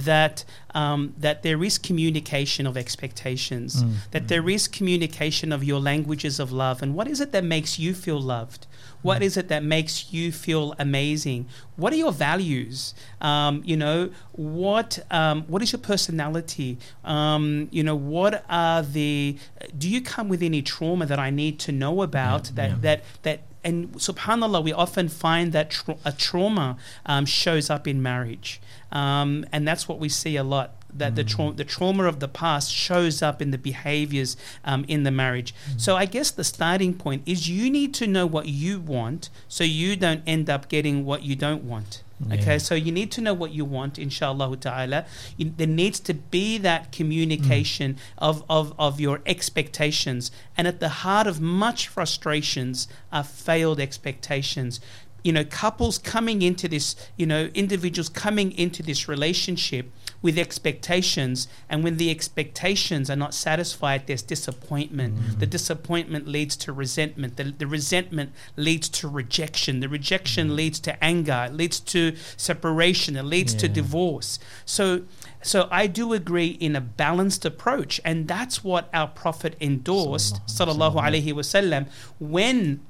that 0.09 0.45
um, 0.81 1.13
that 1.25 1.37
there 1.41 1.61
is 1.67 1.77
communication 1.89 2.67
of 2.67 2.75
expectations, 2.77 3.83
Mm. 3.83 3.93
that 4.11 4.27
there 4.27 4.47
is 4.55 4.67
communication 4.67 5.51
of 5.51 5.63
your 5.63 5.79
languages 5.91 6.39
of 6.39 6.51
love, 6.51 6.77
and 6.83 6.95
what 6.97 7.07
is 7.07 7.19
it 7.19 7.31
that 7.31 7.43
makes 7.43 7.79
you 7.79 7.93
feel 7.93 8.19
loved? 8.35 8.67
What 9.05 9.21
is 9.21 9.37
it 9.37 9.47
that 9.49 9.63
makes 9.63 10.11
you 10.11 10.31
feel 10.31 10.73
amazing? 10.79 11.47
What 11.75 11.93
are 11.93 11.95
your 11.95 12.11
values? 12.11 12.95
Um, 13.21 13.61
you 13.63 13.77
know, 13.77 14.09
what 14.31 14.99
um, 15.11 15.43
what 15.43 15.61
is 15.61 15.71
your 15.71 15.79
personality? 15.79 16.79
Um, 17.03 17.67
you 17.71 17.83
know, 17.83 17.95
what 17.95 18.43
are 18.49 18.81
the? 18.81 19.37
Do 19.77 19.89
you 19.89 20.01
come 20.01 20.27
with 20.27 20.41
any 20.41 20.61
trauma 20.61 21.05
that 21.05 21.19
I 21.19 21.29
need 21.29 21.59
to 21.59 21.71
know 21.71 22.01
about? 22.01 22.47
Yeah, 22.47 22.55
that 22.55 22.69
yeah. 22.69 22.75
that 22.81 23.03
that 23.23 23.39
and 23.63 23.91
subhanallah 23.93 24.63
we 24.63 24.71
often 24.71 25.09
find 25.09 25.51
that 25.51 25.71
tra- 25.71 25.97
a 26.05 26.11
trauma 26.11 26.77
um, 27.05 27.25
shows 27.25 27.69
up 27.69 27.87
in 27.87 28.01
marriage 28.01 28.61
um, 28.91 29.43
and 29.51 29.67
that's 29.67 29.89
what 29.89 29.97
we 29.99 30.07
see 30.07 30.35
a 30.37 30.43
lot 30.43 30.75
that 30.97 31.15
the, 31.15 31.23
mm. 31.23 31.35
tra- 31.35 31.51
the 31.51 31.63
trauma 31.63 32.05
of 32.05 32.19
the 32.19 32.27
past 32.27 32.71
shows 32.71 33.21
up 33.21 33.41
in 33.41 33.51
the 33.51 33.57
behaviors 33.57 34.37
um, 34.63 34.85
in 34.87 35.03
the 35.03 35.11
marriage 35.11 35.53
mm. 35.69 35.79
so 35.79 35.95
i 35.95 36.05
guess 36.05 36.31
the 36.31 36.43
starting 36.43 36.93
point 36.93 37.21
is 37.25 37.49
you 37.49 37.69
need 37.69 37.93
to 37.93 38.07
know 38.07 38.25
what 38.25 38.47
you 38.47 38.79
want 38.79 39.29
so 39.47 39.63
you 39.63 39.95
don't 39.95 40.21
end 40.25 40.49
up 40.49 40.67
getting 40.69 41.05
what 41.05 41.23
you 41.23 41.35
don't 41.35 41.63
want 41.63 42.03
Okay, 42.31 42.59
so 42.59 42.75
you 42.75 42.91
need 42.91 43.11
to 43.11 43.21
know 43.21 43.33
what 43.33 43.51
you 43.51 43.65
want, 43.65 43.99
inshallah 43.99 44.55
ta'ala. 44.57 45.05
You, 45.35 45.51
there 45.55 45.67
needs 45.67 45.99
to 46.01 46.13
be 46.13 46.57
that 46.59 46.93
communication 46.93 47.95
mm. 47.95 47.99
of, 48.17 48.43
of, 48.49 48.73
of 48.79 49.01
your 49.01 49.21
expectations. 49.25 50.31
And 50.57 50.65
at 50.67 50.79
the 50.79 50.89
heart 50.89 51.27
of 51.27 51.41
much 51.41 51.89
frustrations 51.89 52.87
are 53.11 53.23
failed 53.23 53.81
expectations. 53.81 54.79
You 55.23 55.33
know, 55.33 55.43
couples 55.43 55.97
coming 55.97 56.41
into 56.41 56.69
this, 56.69 56.95
you 57.17 57.25
know, 57.25 57.49
individuals 57.53 58.07
coming 58.07 58.53
into 58.53 58.81
this 58.81 59.09
relationship 59.09 59.91
with 60.25 60.39
expectations, 60.39 61.47
and 61.69 61.83
when 61.83 61.97
the 61.97 62.09
expectations 62.09 63.11
are 63.11 63.15
not 63.15 63.31
satisfied, 63.35 64.07
there's 64.07 64.23
disappointment. 64.23 65.13
Mm. 65.15 65.39
The 65.39 65.45
disappointment 65.45 66.27
leads 66.27 66.55
to 66.63 66.73
resentment. 66.73 67.37
The, 67.37 67.43
the 67.43 67.67
resentment 67.67 68.31
leads 68.55 68.89
to 68.89 69.07
rejection. 69.07 69.81
The 69.81 69.87
rejection 69.87 70.49
mm. 70.49 70.55
leads 70.55 70.79
to 70.79 70.91
anger. 71.03 71.45
It 71.47 71.53
leads 71.53 71.79
to 71.93 72.15
separation. 72.37 73.15
It 73.15 73.25
leads 73.25 73.53
to 73.53 73.67
divorce. 73.67 74.39
So, 74.65 75.03
so 75.43 75.67
I 75.69 75.85
do 75.85 76.11
agree 76.13 76.57
in 76.67 76.75
a 76.75 76.81
balanced 76.81 77.45
approach, 77.45 78.01
and 78.03 78.27
that's 78.27 78.63
what 78.63 78.89
our 78.95 79.09
Prophet 79.09 79.55
endorsed, 79.61 80.41
sallallahu 80.47 80.95
alaihi 80.95 81.33
wasallam, 81.33 81.87
when 82.19 82.81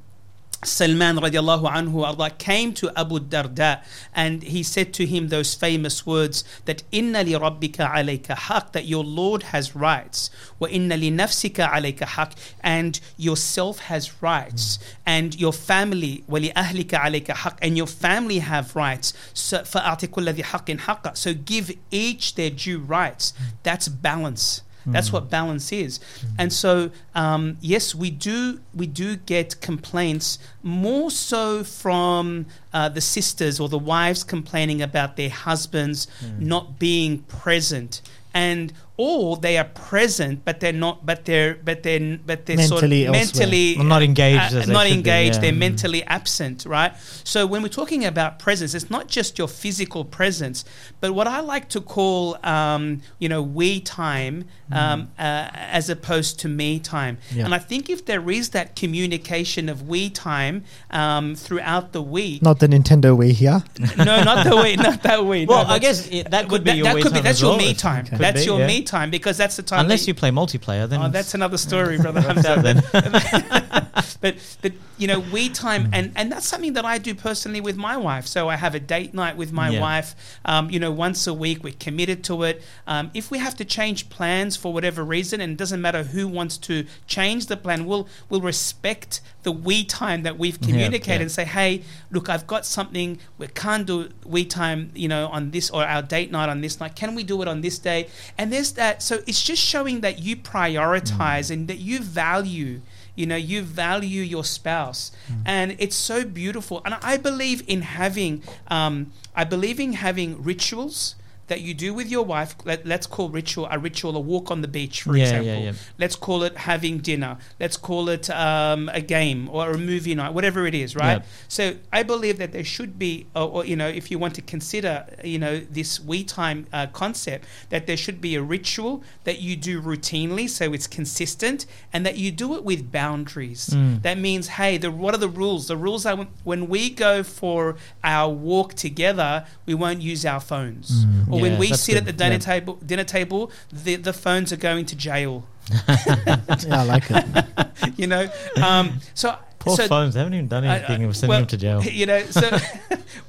Salman 0.66 1.18
radiallahu 1.18 1.70
anhu 1.72 2.06
arda 2.06 2.30
came 2.38 2.74
to 2.74 2.92
Abu 2.98 3.20
Darda 3.20 3.84
and 4.14 4.44
he 4.44 4.64
said 4.64 4.94
to 4.94 5.06
him 5.06 5.30
those 5.30 5.54
famous 5.56 6.06
words 6.06 6.44
that 6.66 6.84
inna 6.92 7.24
li 7.24 7.34
rabbika 7.34 7.90
alayka 7.92 8.36
haq 8.36 8.72
that 8.74 8.86
your 8.86 9.04
Lord 9.04 9.44
has 9.44 9.76
rights 9.76 10.30
wa 10.60 10.68
inna 10.68 10.98
li 10.98 11.12
nafsika 11.12 11.70
alayka 11.72 12.06
haq 12.06 12.34
and 12.62 13.00
yourself 13.18 13.80
has 13.80 14.22
rights 14.22 14.80
and 15.06 15.40
your 15.40 15.54
family 15.54 16.24
wa 16.28 16.40
li 16.40 16.52
ahlika 16.56 17.00
alayka 17.00 17.34
haq 17.34 17.60
and 17.62 17.78
your 17.78 17.88
family 17.88 18.40
have 18.40 18.76
rights 18.76 19.14
so 19.34 19.60
fa'ati 19.60 20.08
kulli 20.08 20.44
haqqin 20.44 20.80
haqqa. 20.80 21.16
So 21.18 21.34
give 21.34 21.72
each 21.92 22.36
their 22.36 22.50
due 22.50 22.80
rights. 22.80 23.34
That's 23.64 23.88
balance 23.88 24.62
that's 24.94 25.12
what 25.12 25.30
balance 25.30 25.72
is. 25.72 26.00
And 26.38 26.54
so, 26.54 26.92
um, 27.16 27.58
yes, 27.62 27.96
we 27.96 28.10
do 28.12 28.60
we 28.74 28.88
do 28.88 29.16
get 29.16 29.62
complaints 29.62 30.40
more 30.64 31.10
so 31.12 31.64
from 31.64 32.46
uh, 32.74 32.90
the 32.90 33.02
sisters 33.02 33.60
or 33.60 33.70
the 33.70 33.80
wives 33.80 34.24
complaining 34.24 34.82
about 34.82 35.16
their 35.16 35.30
husbands 35.30 36.08
not 36.40 36.80
being 36.80 37.20
present. 37.24 38.02
And 38.34 38.74
or 38.98 39.36
they 39.38 39.58
are 39.58 39.66
present, 39.66 40.46
but 40.46 40.60
they're 40.60 40.72
not. 40.72 41.06
But 41.06 41.26
they're 41.26 41.56
but 41.56 41.84
they're 41.84 42.18
but 42.26 42.46
they're 42.46 42.58
sort 42.60 42.84
of 42.84 42.90
Mentally 42.90 43.10
mentally 43.12 43.76
Well, 43.78 43.86
not 43.86 44.04
engaged 44.04 44.54
uh, 44.54 44.58
as 44.60 44.68
they 44.68 44.74
not 44.74 44.88
should 44.88 44.94
be, 44.94 44.98
engaged. 44.98 45.36
yeah. 45.36 45.42
They're 45.42 45.52
Mm. 45.52 45.58
mentally 45.58 46.04
absent, 46.04 46.66
right? 46.66 46.94
So 47.24 47.46
when 47.46 47.62
we're 47.62 47.68
talking 47.70 48.06
about 48.06 48.40
presence, 48.40 48.74
it's 48.74 48.90
not 48.90 49.08
just 49.08 49.38
your 49.38 49.48
physical 49.48 50.06
presence, 50.06 50.64
but 51.02 51.14
what 51.14 51.28
I 51.28 51.42
like 51.42 51.70
to 51.70 51.82
call, 51.82 52.38
um, 52.44 53.02
you 53.20 53.28
know, 53.30 53.42
we 53.42 53.80
time 53.82 54.46
um, 54.72 55.10
uh, 55.20 55.50
as 55.54 55.90
opposed 55.90 56.40
to 56.40 56.48
me 56.48 56.80
time. 56.80 57.18
Yeah. 57.34 57.46
And 57.46 57.54
I 57.54 57.60
think 57.60 57.90
if 57.90 58.06
there 58.06 58.30
is 58.32 58.50
that 58.50 58.76
communication 58.76 59.70
of 59.70 59.88
we 59.88 60.10
time 60.10 60.64
um, 60.90 61.36
throughout 61.36 61.92
the 61.94 62.02
week, 62.02 62.42
Not 62.42 62.60
the 62.60 62.68
Nintendo 62.68 63.16
Wii 63.16 63.32
here. 63.32 63.64
no, 63.98 64.24
not 64.24 64.46
the 64.48 64.56
way, 64.56 64.76
not 64.76 65.04
that 65.04 65.24
way. 65.26 65.46
Well, 65.46 65.66
no, 65.68 65.70
I 65.74 65.80
guess 65.80 66.08
it, 66.10 66.32
that 66.32 66.48
could 66.50 66.66
that, 66.66 66.72
be 66.74 66.78
your 66.78 66.86
that 66.86 66.96
way 66.96 67.02
could 67.04 67.14
be 67.14 67.20
that's 67.22 67.38
as 67.38 67.42
your 67.42 67.58
me 67.58 67.74
time. 67.74 68.06
could 68.08 68.18
That's 68.18 68.42
be, 68.42 68.46
your 68.46 68.60
yeah. 68.60 68.68
me 68.68 68.82
time 68.86 69.10
because 69.12 69.38
that's 69.38 69.56
the 69.58 69.64
time. 69.64 69.82
Unless 69.82 70.02
that 70.02 70.08
you 70.08 70.14
play 70.14 70.30
multiplayer, 70.32 70.88
then 70.88 71.02
Oh, 71.02 71.10
that's 71.10 71.34
another 71.34 71.58
story, 71.58 71.98
brother. 72.04 72.22
Then. 72.22 72.84
but 74.22 74.36
but 74.62 74.72
you 74.98 75.08
know, 75.08 75.20
we 75.20 75.50
time 75.50 75.90
and 75.92 76.12
and 76.16 76.32
that's 76.32 76.48
something 76.48 76.74
that 76.74 76.86
I 76.86 76.98
do 76.98 77.14
personally 77.14 77.60
with 77.62 77.76
my 77.76 77.98
wife. 77.98 78.26
So 78.28 78.48
I 78.50 78.56
have 78.56 78.76
a 78.76 78.80
date 78.80 79.14
night 79.14 79.36
with 79.38 79.52
my 79.52 79.70
Yeah. 79.70 79.82
wife. 79.82 80.16
Um, 80.46 80.70
you 80.70 80.80
know, 80.80 80.92
once 80.92 81.28
a 81.28 81.34
week. 81.34 81.64
We're 81.64 81.74
committed 81.80 82.24
to 82.26 82.44
it. 82.44 82.62
Um, 82.88 83.12
if 83.14 83.32
we 83.32 83.40
have 83.40 83.56
to 83.58 83.66
change 83.66 84.10
plans 84.10 84.56
for 84.56 84.72
whatever 84.74 85.04
reason, 85.04 85.42
and 85.42 85.54
it 85.54 85.58
doesn't 85.58 85.82
matter 85.82 86.04
who 86.04 86.28
wants 86.28 86.58
to 86.60 86.86
change 87.08 87.48
the 87.48 87.58
plan, 87.58 87.86
we'll 87.86 88.08
we'll 88.30 88.42
respect 88.42 89.22
the 89.44 89.52
we 89.52 89.84
time 89.84 90.24
that 90.24 90.38
we've 90.40 90.58
Yeah, 90.62 90.68
communicated 90.68 91.16
yeah. 91.18 91.22
and 91.24 91.32
say, 91.32 91.46
hey, 91.46 91.84
look, 92.12 92.30
I've 92.30 92.48
got 92.48 92.66
something. 92.66 93.20
We 93.38 93.48
can't 93.48 93.86
do 93.86 94.10
we 94.26 94.46
time, 94.46 94.92
you 94.96 95.08
know, 95.08 95.28
on 95.28 95.52
this 95.52 95.70
or 95.70 95.84
our 95.84 96.02
date 96.02 96.32
night 96.32 96.50
on 96.50 96.62
this 96.62 96.80
night. 96.80 96.96
Can 96.96 97.16
we 97.16 97.24
do 97.24 97.42
it 97.42 97.48
on 97.48 97.62
this 97.62 97.78
day? 97.80 98.08
And 98.38 98.52
there's 98.52 98.72
that. 98.76 99.02
So 99.02 99.22
it's 99.28 99.42
just 99.44 99.62
showing 99.62 100.02
that 100.02 100.20
you 100.20 100.36
prioritize 100.36 101.52
and 101.52 101.68
that 101.68 101.80
you 101.80 102.00
value. 102.00 102.82
You 103.16 103.26
know, 103.26 103.38
you 103.38 103.62
value 103.62 104.22
your 104.22 104.44
spouse, 104.44 105.12
and 105.46 105.78
it's 105.80 105.96
so 105.96 106.26
beautiful. 106.26 106.82
And 106.84 106.96
I 106.96 107.16
believe 107.16 107.64
in 107.66 107.82
having, 107.82 108.44
um, 108.68 109.14
I 109.34 109.46
believe 109.46 109.80
in 109.80 109.94
having 109.94 110.44
rituals 110.44 111.16
that 111.48 111.62
you 111.62 111.74
do 111.74 111.94
with 111.94 112.10
your 112.10 112.24
wife. 112.24 112.56
Let, 112.66 112.86
let's 112.86 113.08
call 113.08 113.30
ritual 113.30 113.68
a 113.70 113.78
ritual 113.78 114.16
a 114.16 114.20
walk 114.20 114.50
on 114.52 114.62
the 114.62 114.68
beach, 114.68 115.04
for 115.04 115.16
Yeah, 115.16 115.24
example. 115.24 115.46
yeah, 115.48 115.60
yeah. 115.60 115.74
Let's 115.98 116.16
call 116.16 116.44
it 116.44 116.58
having 116.58 116.98
dinner. 117.00 117.38
Let's 117.60 117.78
call 117.78 118.10
it 118.10 118.30
um, 118.30 118.90
a 118.94 119.02
game 119.02 119.50
or 119.50 119.72
a 119.72 119.78
movie 119.78 120.16
night, 120.16 120.34
whatever 120.34 120.66
it 120.66 120.74
is, 120.76 120.96
right? 120.96 121.22
So 121.48 121.76
I 121.94 122.04
believe 122.04 122.38
that 122.40 122.52
there 122.52 122.64
should 122.64 122.98
be, 122.98 123.28
or, 123.36 123.44
or 123.50 123.66
you 123.66 123.76
know, 123.76 123.88
if 123.88 124.10
you 124.12 124.18
want 124.20 124.36
to 124.36 124.42
consider, 124.42 125.06
you 125.24 125.38
know, 125.40 125.60
this 125.60 126.00
we 126.00 126.24
time 126.24 126.66
uh, 126.74 126.88
concept, 126.88 127.46
that 127.70 127.86
there 127.88 127.98
should 127.98 128.20
be 128.22 128.36
a 128.36 128.42
ritual 128.42 129.04
that 129.24 129.40
you 129.40 129.56
do 129.56 129.82
routinely, 129.82 130.50
so 130.50 130.74
it's 130.74 130.88
consistent, 130.88 131.66
and 131.94 132.06
that 132.06 132.18
you 132.18 132.32
do 132.32 132.56
it 132.56 132.64
with 132.64 132.92
boundaries. 132.92 133.70
Mm. 133.70 134.02
That 134.02 134.18
means, 134.18 134.48
hey, 134.48 134.78
the, 134.78 134.90
what 134.92 135.14
are 135.14 135.18
the 135.20 135.30
rules? 135.30 135.68
The 135.68 135.78
rules 135.78 136.06
are 136.06 136.16
when- 136.16 136.28
when 136.44 136.68
we 136.70 136.90
go 136.90 137.24
for 137.24 137.76
our 138.04 138.30
walk 138.32 138.74
together, 138.74 139.46
we 139.66 139.74
won't 139.74 140.02
use 140.02 140.26
our 140.26 140.40
phones, 140.40 141.06
or 141.36 141.42
when 141.42 141.58
we 141.58 141.74
sit 141.74 141.96
at 141.98 142.06
the 142.06 142.14
dinner 142.14 142.34
Yeah. 142.34 142.40
table, 142.40 142.76
dinner 142.86 143.04
table, 143.04 143.52
the 143.72 143.96
the 143.96 144.14
phones 144.14 144.52
are 144.54 144.58
going 144.58 144.86
to 144.88 144.96
jail. 144.96 145.46
Yeah, 145.88 146.82
I 146.82 146.84
like 146.84 147.06
it. 147.10 147.26
You 147.98 148.08
know, 148.08 148.30
um, 148.62 149.00
so 149.14 149.38
Poor 149.60 149.76
so 149.78 149.88
phones, 149.88 150.14
they 150.14 150.20
haven't 150.20 150.34
even 150.36 150.48
done 150.48 150.64
I- 150.64 150.78
anything. 150.78 151.04
I- 151.04 151.08
We're 151.08 151.14
sending 151.14 151.30
well, 151.30 151.40
them 151.40 151.48
to 151.48 151.58
jail. 151.58 151.84
You 152.02 152.06
know, 152.06 152.22
so 152.26 152.58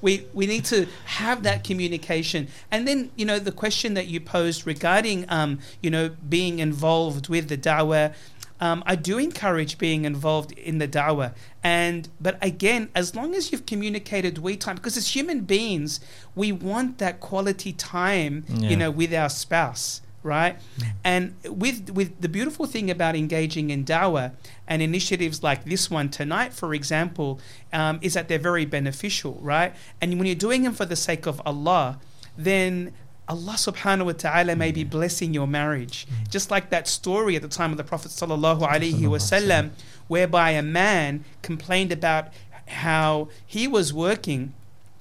we 0.02 0.26
we 0.34 0.46
need 0.46 0.64
to 0.66 0.86
have 1.06 1.42
that 1.44 1.64
communication, 1.64 2.48
and 2.70 2.86
then 2.86 3.10
you 3.16 3.24
know 3.24 3.38
the 3.38 3.52
question 3.52 3.94
that 3.94 4.06
you 4.06 4.20
posed 4.20 4.66
regarding 4.66 5.24
um, 5.30 5.58
you 5.80 5.90
know 5.90 6.10
being 6.28 6.58
involved 6.58 7.28
with 7.28 7.48
the 7.48 7.56
dawah. 7.56 8.12
Um, 8.60 8.82
I 8.86 8.96
do 8.96 9.18
encourage 9.18 9.76
being 9.78 10.04
involved 10.04 10.52
in 10.52 10.78
the 10.78 10.88
dawah, 10.88 11.34
and 11.62 12.08
but 12.20 12.38
again, 12.42 12.88
as 12.94 13.14
long 13.14 13.34
as 13.34 13.52
you've 13.52 13.66
communicated 13.66 14.38
we 14.38 14.56
time, 14.56 14.76
because 14.76 14.96
as 14.96 15.14
human 15.14 15.40
beings, 15.42 16.00
we 16.34 16.52
want 16.52 16.98
that 16.98 17.20
quality 17.20 17.72
time, 17.72 18.44
Yeah. 18.48 18.68
you 18.70 18.76
know, 18.76 18.90
with 18.90 19.12
our 19.12 19.28
spouse, 19.28 20.00
right? 20.22 20.56
And 21.04 21.34
with 21.44 21.90
with 21.90 22.18
the 22.20 22.28
beautiful 22.28 22.64
thing 22.66 22.90
about 22.90 23.14
engaging 23.14 23.68
in 23.70 23.84
dawah 23.84 24.32
and 24.66 24.80
initiatives 24.80 25.42
like 25.42 25.64
this 25.64 25.90
one 25.90 26.08
tonight, 26.08 26.52
for 26.54 26.72
example, 26.74 27.38
um, 27.74 27.98
is 28.00 28.14
that 28.14 28.28
they're 28.28 28.38
very 28.38 28.64
beneficial, 28.64 29.38
right? 29.42 29.74
And 30.00 30.16
when 30.18 30.26
you're 30.26 30.34
doing 30.34 30.62
them 30.62 30.72
for 30.72 30.86
the 30.86 30.96
sake 30.96 31.26
of 31.26 31.42
Allah, 31.44 31.98
then 32.38 32.92
Allah 33.28 33.54
subhanahu 33.54 34.06
wa 34.06 34.12
ta'ala 34.12 34.54
may 34.54 34.70
be 34.70 34.84
blessing 34.84 35.34
your 35.34 35.48
marriage. 35.48 36.06
Just 36.30 36.50
like 36.50 36.70
that 36.70 36.86
story 36.86 37.34
at 37.34 37.42
the 37.42 37.48
time 37.48 37.72
of 37.72 37.76
the 37.76 37.84
Prophet 37.84 38.12
sallallahu 38.12 38.60
alaihi 38.60 39.00
wasallam, 39.00 39.70
whereby 40.06 40.50
a 40.50 40.62
man 40.62 41.24
complained 41.42 41.90
about 41.90 42.28
how 42.68 43.28
he 43.44 43.66
was 43.66 43.92
working 43.92 44.54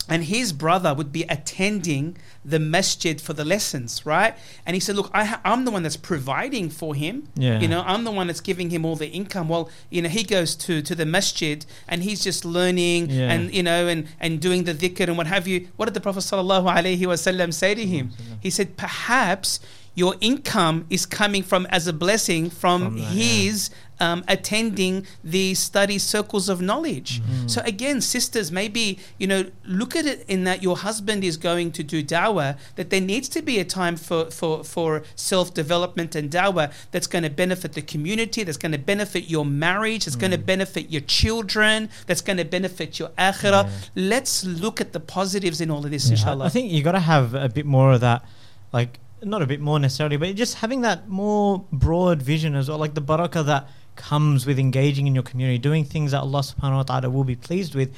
and 0.08 0.24
his 0.26 0.54
brother 0.54 0.94
would 0.94 1.12
be 1.12 1.24
attending 1.24 2.16
the 2.44 2.60
masjid 2.60 3.20
for 3.20 3.34
the 3.34 3.44
lessons, 3.44 4.06
right? 4.06 4.36
And 4.66 4.76
he 4.76 4.80
said, 4.80 4.96
"Look, 4.96 5.10
I 5.14 5.26
ha- 5.26 5.42
I'm 5.44 5.66
the 5.66 5.72
one 5.72 5.84
that's 5.84 5.98
providing 5.98 6.70
for 6.70 6.94
him. 6.94 7.28
Yeah. 7.36 7.60
You 7.60 7.68
know, 7.68 7.84
I'm 7.86 8.04
the 8.04 8.12
one 8.12 8.28
that's 8.28 8.42
giving 8.42 8.70
him 8.70 8.86
all 8.86 8.96
the 8.96 9.08
income. 9.08 9.50
Well, 9.50 9.70
you 9.90 10.02
know, 10.04 10.10
he 10.10 10.24
goes 10.24 10.56
to 10.68 10.82
to 10.84 10.94
the 10.96 11.06
masjid 11.06 11.66
and 11.88 12.04
he's 12.04 12.24
just 12.24 12.46
learning 12.46 13.10
Yeah. 13.10 13.32
and 13.34 13.54
you 13.54 13.64
know 13.64 13.88
and 13.88 14.08
and 14.20 14.40
doing 14.40 14.66
the 14.66 14.74
dhikr 14.76 15.08
and 15.08 15.18
what 15.18 15.28
have 15.28 15.48
you. 15.48 15.68
What 15.76 15.86
did 15.86 15.96
the 15.96 16.02
Prophet 16.02 16.20
sallallahu 16.22 16.66
alaihi 16.78 17.00
wasallam 17.02 17.54
say 17.54 17.74
to 17.76 17.86
him? 17.86 18.12
He 18.40 18.50
said, 18.50 18.78
perhaps." 18.78 19.60
your 19.98 20.14
income 20.20 20.86
is 20.90 21.06
coming 21.06 21.42
from 21.42 21.66
as 21.68 21.88
a 21.88 21.94
blessing 21.94 22.50
from, 22.50 22.82
From 22.84 22.98
that, 22.98 23.14
yeah. 23.14 23.60
Um, 24.00 24.24
attending 24.28 25.06
the 25.24 25.54
study 25.54 25.98
circles 25.98 26.50
of 26.50 26.62
knowledge. 26.62 27.22
Mm. 27.22 27.50
So 27.50 27.62
again, 27.66 28.02
sisters, 28.02 28.52
maybe 28.52 29.00
you 29.18 29.28
know, 29.28 29.46
look 29.66 29.96
at 29.96 30.06
it 30.06 30.26
in 30.28 30.44
that 30.44 30.62
your 30.64 30.78
husband 30.78 31.24
is 31.24 31.38
going 31.38 31.72
to 31.74 31.84
do 31.84 32.04
dawah. 32.04 32.58
That 32.76 32.90
there 32.90 33.02
needs 33.02 33.30
to 33.30 33.42
be 33.42 33.60
a 33.60 33.66
time 33.66 33.96
for 33.96 34.30
for 34.32 34.64
for 34.64 35.04
self 35.16 35.54
development 35.54 36.16
and 36.16 36.30
dawah 36.30 36.72
that's 36.92 37.08
going 37.08 37.24
to 37.24 37.30
benefit 37.30 37.74
the 37.74 37.82
community, 37.82 38.44
that's 38.44 38.58
going 38.58 38.72
to 38.74 38.78
benefit 38.78 39.30
your 39.30 39.46
marriage, 39.46 40.06
that's 40.06 40.16
going 40.16 40.32
to 40.32 40.38
Mm. 40.38 40.46
benefit 40.46 40.90
your 40.90 41.02
children, 41.02 41.90
that's 42.08 42.22
going 42.22 42.38
to 42.38 42.46
benefit 42.46 43.00
your 43.00 43.10
akhirah. 43.18 43.70
Let's 43.96 44.44
look 44.46 44.82
at 44.82 44.92
the 44.94 45.00
positives 45.00 45.62
in 45.62 45.72
all 45.72 45.84
of 45.86 45.92
this, 45.92 46.08
I- 46.08 46.12
inshallah. 46.12 46.46
I 46.46 46.50
think 46.50 46.72
you 46.72 46.84
got 46.84 46.92
to 46.94 47.00
have 47.00 47.34
a 47.34 47.50
bit 47.50 47.66
more 47.66 47.94
of 47.94 48.02
that, 48.02 48.26
like 48.74 49.00
not 49.24 49.42
a 49.42 49.48
bit 49.48 49.60
more 49.62 49.80
necessarily, 49.80 50.18
but 50.18 50.36
just 50.36 50.56
having 50.56 50.82
that 50.82 51.08
more 51.08 51.64
broad 51.72 52.22
vision 52.22 52.54
as 52.56 52.70
well, 52.70 52.78
like 52.78 52.94
the 52.94 53.02
barakah 53.02 53.46
that 53.46 53.68
comes 53.96 54.46
with 54.46 54.60
engaging 54.60 55.08
in 55.08 55.16
your 55.16 55.24
community, 55.24 55.58
doing 55.58 55.84
things 55.86 56.12
that 56.12 56.20
Allah 56.22 56.42
Subhanahu 56.42 56.78
wa 56.78 56.84
Taala 56.84 57.12
will 57.12 57.24
be 57.24 57.36
pleased 57.36 57.76
with, 57.76 57.94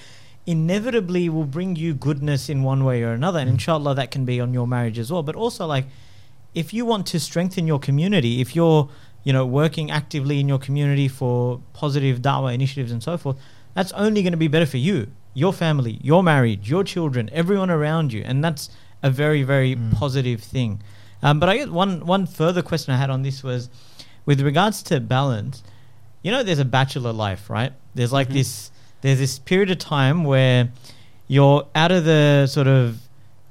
inevitably 0.45 1.27
will 1.29 1.45
bring 1.45 1.75
you 1.75 1.93
goodness 1.93 2.49
in 2.49 2.63
one 2.63 2.83
way 2.85 3.03
or 3.03 3.11
another, 3.11 3.39
and 3.39 3.49
inshallah 3.49 3.95
that 3.95 4.11
can 4.11 4.23
be 4.25 4.39
on 4.39 4.53
your 4.53 4.67
marriage 4.67 4.97
as 4.99 5.11
well. 5.11 5.23
But 5.23 5.35
also 5.35 5.65
like, 5.65 5.85
if 6.53 6.73
you 6.73 6.85
want 6.85 7.05
to 7.07 7.19
strengthen 7.19 7.67
your 7.67 7.79
community, 7.79 8.41
if 8.41 8.55
you're 8.55 8.89
you 9.23 9.33
know 9.33 9.45
working 9.45 9.91
actively 9.91 10.39
in 10.39 10.47
your 10.47 10.59
community 10.59 11.07
for 11.07 11.61
positive 11.73 12.19
da'wah 12.21 12.53
initiatives 12.53 12.91
and 12.91 13.03
so 13.03 13.17
forth, 13.17 13.37
that's 13.73 13.91
only 13.93 14.21
going 14.23 14.31
to 14.31 14.37
be 14.37 14.47
better 14.47 14.65
for 14.65 14.77
you, 14.77 15.07
your 15.33 15.51
family, 15.53 15.99
your 16.01 16.23
marriage, 16.23 16.69
your 16.69 16.83
children, 16.83 17.29
everyone 17.33 17.69
around 17.69 18.13
you, 18.13 18.21
and 18.25 18.43
that's 18.43 18.69
a 19.03 19.09
very 19.09 19.43
very 19.43 19.75
Mm. 19.75 19.93
positive 19.93 20.41
thing. 20.41 20.81
Um, 21.21 21.39
but 21.39 21.49
I 21.49 21.57
get 21.57 21.71
one 21.71 22.05
one 22.05 22.25
further 22.25 22.61
question 22.61 22.93
I 22.93 22.97
had 22.97 23.09
on 23.09 23.23
this 23.23 23.43
was 23.43 23.69
with 24.25 24.39
regards 24.41 24.81
to 24.83 24.99
balance. 24.99 25.63
You 26.27 26.33
know, 26.33 26.43
there's 26.43 26.59
a 26.59 26.65
bachelor 26.65 27.13
life, 27.13 27.49
right? 27.49 27.71
There's 27.95 28.11
like 28.11 28.27
Mhm. 28.27 28.33
this 28.33 28.69
there's 28.99 29.17
this 29.17 29.39
period 29.39 29.71
of 29.71 29.77
time 29.77 30.25
where 30.25 30.67
you're 31.29 31.65
out 31.73 31.93
of 31.93 32.03
the 32.03 32.47
sort 32.47 32.67
of 32.67 32.99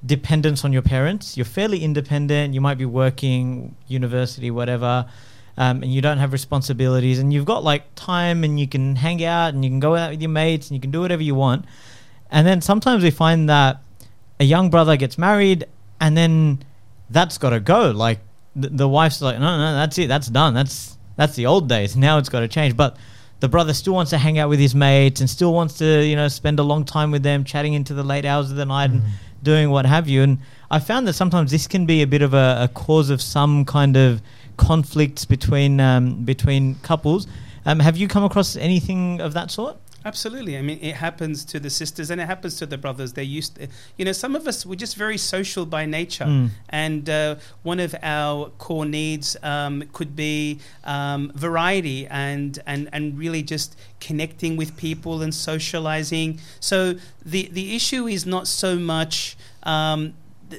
dependence 0.05 0.63
on 0.63 0.75
your 0.75 0.83
parents. 0.83 1.39
You're 1.39 1.47
fairly 1.47 1.83
independent. 1.83 2.53
You 2.53 2.61
might 2.61 2.77
be 2.77 2.85
working, 2.85 3.77
university, 3.89 4.51
whatever, 4.51 5.07
um, 5.57 5.83
and 5.85 5.91
you 5.95 6.03
don't 6.03 6.19
have 6.19 6.35
responsibilities. 6.35 7.19
And 7.19 7.33
you've 7.33 7.47
got 7.47 7.65
like 7.65 7.85
time, 7.95 8.45
and 8.45 8.61
you 8.61 8.69
can 8.69 8.97
hang 8.97 9.25
out, 9.25 9.55
and 9.55 9.65
you 9.65 9.71
can 9.71 9.81
go 9.81 9.97
out 9.97 10.11
with 10.11 10.21
your 10.21 10.29
mates, 10.29 10.69
and 10.69 10.75
you 10.77 10.81
can 10.83 10.91
do 10.91 11.01
whatever 11.01 11.23
you 11.23 11.35
want. 11.35 11.65
And 12.31 12.47
then 12.47 12.61
sometimes 12.61 13.03
we 13.03 13.11
find 13.11 13.49
that 13.49 13.81
a 14.39 14.45
young 14.45 14.69
brother 14.69 14.99
gets 14.99 15.17
married, 15.17 15.65
and 15.99 16.15
then 16.15 16.59
that's 17.09 17.39
got 17.39 17.51
to 17.51 17.61
go. 17.61 17.91
Like 17.93 18.21
the, 18.55 18.69
the 18.69 18.87
wife's 18.89 19.23
like, 19.23 19.39
no, 19.39 19.57
no, 19.57 19.73
that's 19.77 19.97
it, 19.97 20.09
that's 20.09 20.27
done. 20.29 20.53
That's 20.53 20.96
that's 21.17 21.35
the 21.35 21.47
old 21.47 21.69
days. 21.69 21.97
Now 21.97 22.19
it's 22.19 22.29
got 22.29 22.41
to 22.41 22.49
change. 22.49 22.77
But 22.77 22.97
the 23.41 23.49
brother 23.49 23.75
still 23.75 23.95
wants 23.95 24.11
to 24.11 24.19
hang 24.19 24.39
out 24.39 24.49
with 24.49 24.59
his 24.59 24.75
mates 24.75 25.21
and 25.21 25.29
still 25.29 25.53
wants 25.53 25.79
to, 25.79 26.05
you 26.05 26.17
know, 26.17 26.29
spend 26.29 26.59
a 26.59 26.63
long 26.63 26.85
time 26.85 27.11
with 27.11 27.23
them, 27.23 27.45
chatting 27.45 27.75
into 27.75 27.95
the 27.95 28.03
late 28.03 28.25
hours 28.25 28.51
of 28.51 28.57
the 28.57 28.65
night 28.65 28.91
and 28.91 29.03
doing 29.43 29.71
what 29.71 29.87
have 29.87 30.09
you. 30.09 30.23
And 30.23 30.39
I 30.71 30.79
found 30.79 31.07
that 31.09 31.13
sometimes 31.15 31.51
this 31.51 31.67
can 31.67 31.87
be 31.87 32.03
a 32.03 32.07
bit 32.07 32.23
of 32.23 32.35
a, 32.35 32.59
a 32.63 32.69
cause 32.69 33.11
of 33.11 33.21
some 33.21 33.65
kind 33.65 33.97
of 33.97 34.23
conflicts 34.57 35.25
between 35.25 35.81
um, 35.81 36.25
between 36.25 36.77
couples. 36.77 37.27
Um, 37.65 37.81
have 37.81 37.97
you 37.97 38.09
come 38.09 38.25
across 38.25 38.57
anything 38.57 39.21
of 39.21 39.35
that 39.35 39.51
sort? 39.51 39.77
Absolutely. 40.07 40.57
I 40.57 40.63
mean, 40.63 40.79
it 40.81 40.95
happens 40.95 41.45
to 41.47 41.59
the 41.59 41.69
sisters 41.69 42.11
and 42.13 42.21
it 42.21 42.27
happens 42.27 42.55
to 42.61 42.67
the 42.67 42.79
brothers. 42.79 43.13
They 43.15 43.25
used, 43.25 43.57
to, 43.57 43.67
you 43.99 44.05
know, 44.05 44.13
some 44.13 44.37
of 44.37 44.47
us 44.47 44.65
we're 44.65 44.77
just 44.87 44.97
very 44.97 45.19
social 45.19 45.67
by 45.67 45.85
nature, 45.85 46.27
Mm. 46.27 46.49
and 46.85 47.11
uh, 47.11 47.35
one 47.65 47.81
of 47.81 47.93
our 48.03 48.51
core 48.65 48.87
needs 48.87 49.37
um, 49.43 49.83
could 49.93 50.15
be 50.15 50.61
um, 50.85 51.33
variety 51.35 52.07
and 52.07 52.51
and 52.67 52.89
and 52.93 53.19
really 53.19 53.43
just 53.43 53.77
connecting 53.99 54.57
with 54.57 54.71
people 54.77 55.23
and 55.25 55.35
socializing. 55.35 56.39
So 56.61 56.95
the 57.35 57.49
the 57.59 57.75
issue 57.75 58.07
is 58.07 58.25
not 58.27 58.47
so 58.47 58.71
much. 58.79 59.37
Um, 59.65 60.15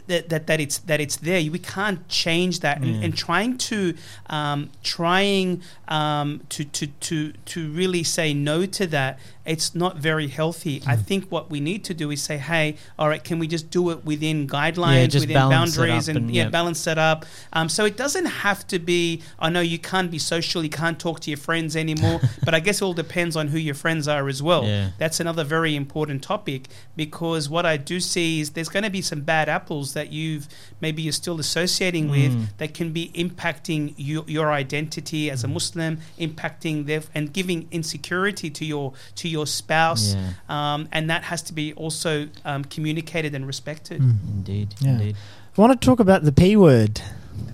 that, 0.08 0.30
that 0.30 0.47
that 0.47 0.60
it's 0.60 0.78
that 0.80 1.00
it's 1.00 1.17
there. 1.17 1.39
We 1.52 1.60
can't 1.60 2.08
change 2.08 2.60
that, 2.62 2.78
and, 2.78 2.88
Yeah. 2.88 3.02
and 3.06 3.17
trying 3.17 3.58
to 3.69 3.93
um, 4.28 4.69
trying 4.84 5.62
um, 5.88 6.41
to 6.50 6.63
to 6.65 6.88
to 6.88 7.32
to 7.45 7.71
really 7.71 8.04
say 8.04 8.34
no 8.34 8.65
to 8.65 8.88
that. 8.88 9.19
It's 9.45 9.73
not 9.73 9.95
very 9.95 10.28
healthy. 10.28 10.84
I 10.86 10.97
think 10.97 11.30
what 11.30 11.50
we 11.50 11.62
need 11.62 11.86
to 11.86 11.93
do 11.93 12.12
is 12.12 12.21
say, 12.21 12.38
"Hey, 12.38 12.76
all 13.00 13.08
right, 13.08 13.23
can 13.23 13.39
we 13.39 13.47
just 13.47 13.69
do 13.71 13.91
it 13.91 14.04
within 14.04 14.45
guidelines, 14.45 15.10
just 15.10 15.28
within 15.28 15.50
boundaries, 15.50 16.10
and, 16.10 16.17
and, 16.17 16.32
yeah, 16.32 16.43
yeah. 16.43 16.50
balance 16.50 16.86
it 16.86 16.97
up." 16.97 17.26
Um, 17.54 17.69
so 17.69 17.86
it 17.86 17.95
doesn't 17.95 18.26
have 18.26 18.67
to 18.67 18.80
be. 18.80 19.21
I 19.39 19.50
know 19.50 19.62
you 19.62 19.80
can't 19.80 20.12
be 20.12 20.19
social, 20.19 20.63
you 20.63 20.69
can't 20.69 21.00
talk 21.00 21.21
to 21.21 21.30
your 21.32 21.38
friends 21.38 21.78
anymore, 21.78 22.19
but 22.43 22.54
I 22.54 22.60
guess 22.60 22.82
it 22.82 22.86
all 22.86 22.93
depends 22.93 23.38
on 23.38 23.47
who 23.47 23.58
your 23.58 23.76
friends 23.76 24.06
are 24.08 24.28
as 24.28 24.43
well. 24.43 24.65
Yeah. 24.65 24.89
That's 24.97 25.21
another 25.21 25.45
very 25.45 25.76
important 25.78 26.23
topic 26.23 26.67
because 26.97 27.47
what 27.50 27.65
I 27.65 27.78
do 27.78 28.02
see 28.02 28.41
is 28.41 28.52
there's 28.52 28.69
going 28.69 28.84
to 28.84 28.89
be 28.89 29.02
some 29.02 29.21
bad 29.21 29.47
apples 29.47 29.76
that 29.93 30.11
you've 30.11 30.47
maybe 30.81 31.01
you're 31.01 31.11
still 31.23 31.39
associating 31.39 32.09
with 32.09 32.31
Mm. 32.33 32.45
that 32.57 32.73
can 32.73 32.91
be 32.91 33.11
impacting 33.15 33.93
you, 33.97 34.23
your 34.27 34.51
identity 34.51 35.29
as 35.31 35.43
a 35.43 35.47
Muslim, 35.47 35.99
impacting 36.19 36.85
their 36.85 37.01
and 37.15 37.31
giving 37.33 37.67
insecurity 37.71 38.49
to 38.49 38.63
your 38.65 38.93
to 39.15 39.27
your 39.29 39.45
spouse, 39.47 40.15
Yeah. 40.15 40.31
um, 40.73 40.87
and 40.91 41.09
that 41.09 41.23
has 41.23 41.41
to 41.43 41.53
be 41.53 41.73
also 41.73 42.27
um, 42.45 42.63
communicated 42.65 43.33
and 43.35 43.45
respected. 43.47 44.01
Mm. 44.01 44.17
Indeed, 44.37 44.75
Yeah. 44.79 44.89
indeed. 44.91 45.15
I 45.57 45.61
want 45.61 45.79
to 45.79 45.85
talk 45.85 45.99
about 45.99 46.23
the 46.23 46.31
P 46.31 46.55
word. 46.55 47.01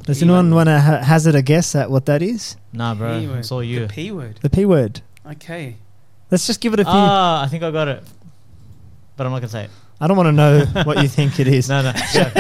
Does 0.06 0.20
P 0.20 0.24
anyone 0.26 0.54
want 0.56 0.68
to 0.68 0.80
ha- 0.80 1.02
hazard 1.04 1.36
a 1.36 1.42
guess 1.42 1.76
at 1.76 1.90
what 1.92 2.06
that 2.06 2.22
is? 2.22 2.56
Nah, 2.74 2.96
bro, 2.96 3.20
P 3.20 3.28
word. 3.28 3.40
it's 3.40 3.52
all 3.52 3.64
you. 3.64 3.88
The 3.88 3.94
P 3.94 4.12
word. 4.12 4.40
The 4.42 4.50
P 4.50 4.66
word. 4.66 5.02
Okay. 5.26 5.78
Let's 6.32 6.48
just 6.48 6.60
give 6.62 6.74
it 6.74 6.80
a 6.80 6.84
few. 6.84 6.92
Ah, 6.94 7.44
I 7.44 7.48
think 7.48 7.64
I 7.64 7.72
got 7.72 7.88
it, 7.88 8.04
but 9.16 9.26
I'm 9.26 9.32
not 9.32 9.40
gonna 9.40 9.50
say 9.50 9.66
it. 9.66 9.70
I 10.04 10.08
don't 10.08 10.18
want 10.18 10.28
to 10.28 10.34
know 10.34 10.66
what 10.84 11.02
you 11.02 11.08
think 11.08 11.40
it 11.40 11.48
is. 11.48 11.70
No, 11.70 11.82
no. 11.82 11.94
Yeah. 12.14 12.30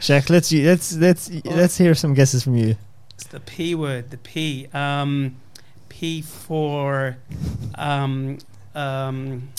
Shaq, 0.00 0.30
let's 0.30 0.50
let's 0.52 0.96
let's 0.96 1.30
let's 1.44 1.76
hear 1.76 1.94
some 1.94 2.14
guesses 2.14 2.42
from 2.44 2.56
you. 2.56 2.76
It's 3.14 3.26
the 3.26 3.40
P 3.40 3.74
word. 3.74 4.10
The 4.10 4.16
P. 4.16 4.68
Um, 4.72 5.36
P 5.90 6.22
for 6.22 7.18
um, 7.74 8.38
um, 8.74 9.50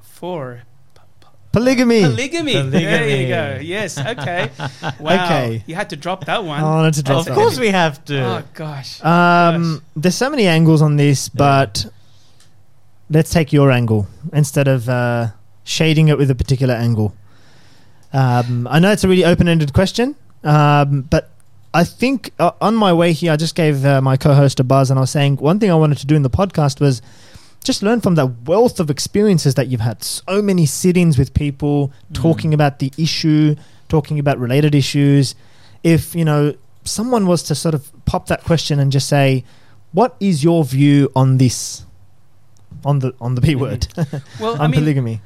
for 0.00 0.62
Polygamy. 1.52 2.02
polygamy. 2.02 2.62
There 2.62 3.08
you 3.08 3.28
go. 3.28 3.58
Yes. 3.60 3.98
Okay. 3.98 4.50
Wow. 5.00 5.24
Okay. 5.24 5.64
You 5.66 5.74
had 5.76 5.90
to 5.90 5.96
drop 5.96 6.26
that 6.26 6.44
one. 6.44 6.60
I 6.60 6.64
wanted 6.64 6.94
to 6.94 7.02
drop 7.02 7.20
of 7.20 7.24
that 7.26 7.34
course 7.34 7.54
one. 7.54 7.62
we 7.62 7.68
have 7.68 8.04
to. 8.06 8.24
Oh 8.24 8.42
gosh. 8.54 9.02
Um, 9.04 9.82
there's 9.94 10.16
so 10.16 10.30
many 10.30 10.46
angles 10.46 10.82
on 10.82 10.96
this, 10.96 11.28
but 11.28 11.86
let's 13.08 13.30
take 13.30 13.52
your 13.52 13.70
angle 13.70 14.06
instead 14.32 14.68
of 14.68 14.88
uh, 14.88 15.28
shading 15.64 16.08
it 16.08 16.18
with 16.18 16.30
a 16.30 16.34
particular 16.34 16.74
angle. 16.74 17.14
Um, 18.12 18.66
I 18.68 18.78
know 18.80 18.90
it's 18.90 19.04
a 19.04 19.08
really 19.08 19.24
open-ended 19.24 19.72
question, 19.72 20.16
um, 20.42 21.02
but 21.02 21.30
I 21.72 21.84
think 21.84 22.32
uh, 22.38 22.50
on 22.60 22.74
my 22.74 22.92
way 22.92 23.12
here, 23.12 23.32
I 23.32 23.36
just 23.36 23.54
gave 23.54 23.84
uh, 23.84 24.00
my 24.00 24.16
co-host 24.16 24.58
a 24.58 24.64
buzz, 24.64 24.90
and 24.90 24.98
I 24.98 25.02
was 25.02 25.10
saying 25.10 25.36
one 25.36 25.60
thing 25.60 25.70
I 25.70 25.76
wanted 25.76 25.98
to 25.98 26.06
do 26.06 26.16
in 26.16 26.22
the 26.22 26.30
podcast 26.30 26.80
was 26.80 27.00
just 27.62 27.82
learn 27.82 28.00
from 28.00 28.14
the 28.16 28.26
wealth 28.26 28.80
of 28.80 28.90
experiences 28.90 29.54
that 29.54 29.68
you've 29.68 29.80
had. 29.80 30.02
So 30.02 30.42
many 30.42 30.66
sit-ins 30.66 31.18
with 31.18 31.34
people 31.34 31.92
talking 32.12 32.54
about 32.54 32.78
the 32.80 32.90
issue, 32.96 33.54
talking 33.88 34.18
about 34.18 34.38
related 34.38 34.74
issues. 34.74 35.34
If 35.84 36.14
you 36.14 36.24
know 36.24 36.54
someone 36.84 37.26
was 37.26 37.42
to 37.44 37.54
sort 37.54 37.74
of 37.74 37.90
pop 38.06 38.26
that 38.26 38.42
question 38.42 38.80
and 38.80 38.90
just 38.90 39.08
say, 39.08 39.44
"What 39.92 40.16
is 40.18 40.42
your 40.42 40.64
view 40.64 41.12
on 41.14 41.38
this?" 41.38 41.84
On 42.84 42.98
the 43.00 43.14
on 43.20 43.34
the 43.34 43.42
P 43.42 43.56
word 43.56 43.88
Well, 44.40 44.54
on 44.54 44.60
I 44.60 44.66
mean, 44.66 44.80
polygamy. 44.80 45.20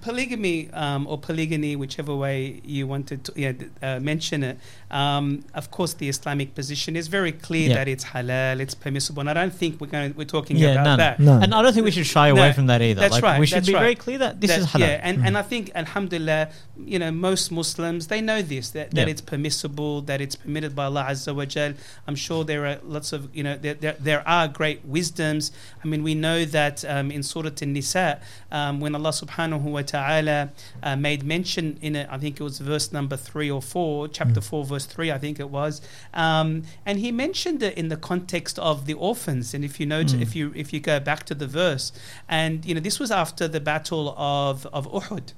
Polygamy 0.00 0.70
um, 0.72 1.06
or 1.06 1.18
polygyny, 1.18 1.76
whichever 1.76 2.14
way 2.14 2.60
you 2.64 2.86
wanted 2.86 3.24
to 3.24 3.32
yeah, 3.36 3.52
uh, 3.82 4.00
mention 4.00 4.42
it. 4.42 4.58
Um, 4.90 5.44
of 5.54 5.70
course, 5.70 5.94
the 5.94 6.08
Islamic 6.08 6.54
position 6.54 6.96
is 6.96 7.08
very 7.08 7.32
clear 7.32 7.68
Yeah. 7.70 7.74
that 7.76 7.88
it's 7.88 8.04
halal, 8.04 8.60
it's 8.60 8.74
permissible, 8.74 9.20
and 9.20 9.30
I 9.30 9.34
don't 9.34 9.54
think 9.54 9.80
we're 9.80 9.86
going 9.86 10.14
we're 10.16 10.24
talking 10.24 10.56
Yeah, 10.56 10.72
about 10.72 10.84
none. 10.84 10.98
that. 10.98 11.20
No. 11.20 11.38
And 11.40 11.54
I 11.54 11.62
don't 11.62 11.72
think 11.72 11.84
we 11.84 11.90
should 11.90 12.06
shy 12.06 12.28
away 12.28 12.48
No, 12.48 12.52
from 12.52 12.66
that 12.66 12.82
either. 12.82 13.00
that's 13.00 13.14
like, 13.14 13.22
right, 13.22 13.40
We 13.40 13.46
should 13.46 13.66
be 13.66 13.74
right. 13.74 13.80
very 13.80 13.94
clear 13.94 14.18
that 14.18 14.40
this 14.40 14.50
That- 14.50 14.60
is 14.60 14.66
halal. 14.66 14.80
Yeah, 14.80 15.00
and, 15.02 15.18
Mm. 15.18 15.26
and 15.26 15.38
I 15.38 15.42
think, 15.42 15.70
alhamdulillah, 15.74 16.48
you 16.84 16.98
know, 16.98 17.10
most 17.10 17.50
Muslims, 17.52 18.06
they 18.08 18.20
know 18.20 18.42
this, 18.42 18.70
that, 18.70 18.90
that 18.92 19.06
Yeah. 19.06 19.12
it's 19.12 19.20
permissible, 19.20 20.02
that 20.02 20.20
it's 20.20 20.36
permitted 20.36 20.74
by 20.74 20.84
Allah 20.84 21.06
Azza 21.10 21.34
wa 21.34 21.44
Jal. 21.44 21.74
I'm 22.06 22.14
sure 22.16 22.44
there 22.44 22.66
are 22.66 22.78
lots 22.84 23.12
of, 23.12 23.28
you 23.34 23.42
know, 23.42 23.56
there, 23.56 23.74
there, 23.74 23.96
there 24.00 24.26
are 24.28 24.48
great 24.48 24.84
wisdoms. 24.84 25.52
I 25.84 25.88
mean, 25.88 26.02
we 26.02 26.14
know 26.14 26.44
that 26.44 26.84
um, 26.84 27.10
in 27.10 27.22
Surah 27.22 27.50
An-Nisa, 27.60 28.20
um, 28.50 28.80
when 28.80 28.94
Allah 28.94 29.10
subhanahu 29.10 29.60
wa 29.62 29.81
ta'ala 29.82 30.50
uh, 30.82 30.96
made 30.96 31.22
mention 31.24 31.78
in 31.80 31.96
it, 31.96 32.08
I 32.10 32.18
think 32.18 32.40
it 32.40 32.44
was 32.44 32.58
verse 32.58 32.92
number 32.92 33.16
three 33.16 33.50
or 33.50 33.62
four, 33.62 34.08
chapter 34.08 34.40
Mm. 34.40 34.44
four, 34.44 34.64
verse 34.64 34.86
three, 34.86 35.10
I 35.10 35.18
think 35.18 35.38
it 35.40 35.50
was, 35.50 35.80
um, 36.14 36.62
and 36.86 36.98
he 36.98 37.12
mentioned 37.12 37.62
it 37.62 37.76
in 37.76 37.88
the 37.88 37.96
context 37.96 38.58
of 38.58 38.86
the 38.86 38.94
orphans. 38.94 39.54
And 39.54 39.64
if 39.64 39.78
you 39.80 39.86
know, 39.86 40.02
Mm. 40.04 40.20
if 40.22 40.34
you 40.36 40.52
if 40.54 40.72
you 40.72 40.80
go 40.80 40.98
back 41.00 41.24
to 41.24 41.34
the 41.34 41.46
verse, 41.46 41.92
and 42.28 42.64
you 42.64 42.74
know, 42.74 42.80
this 42.80 42.98
was 43.00 43.10
after 43.10 43.46
the 43.48 43.60
battle 43.60 44.14
of 44.18 44.66
of 44.72 44.86
Uhud. 44.90 45.32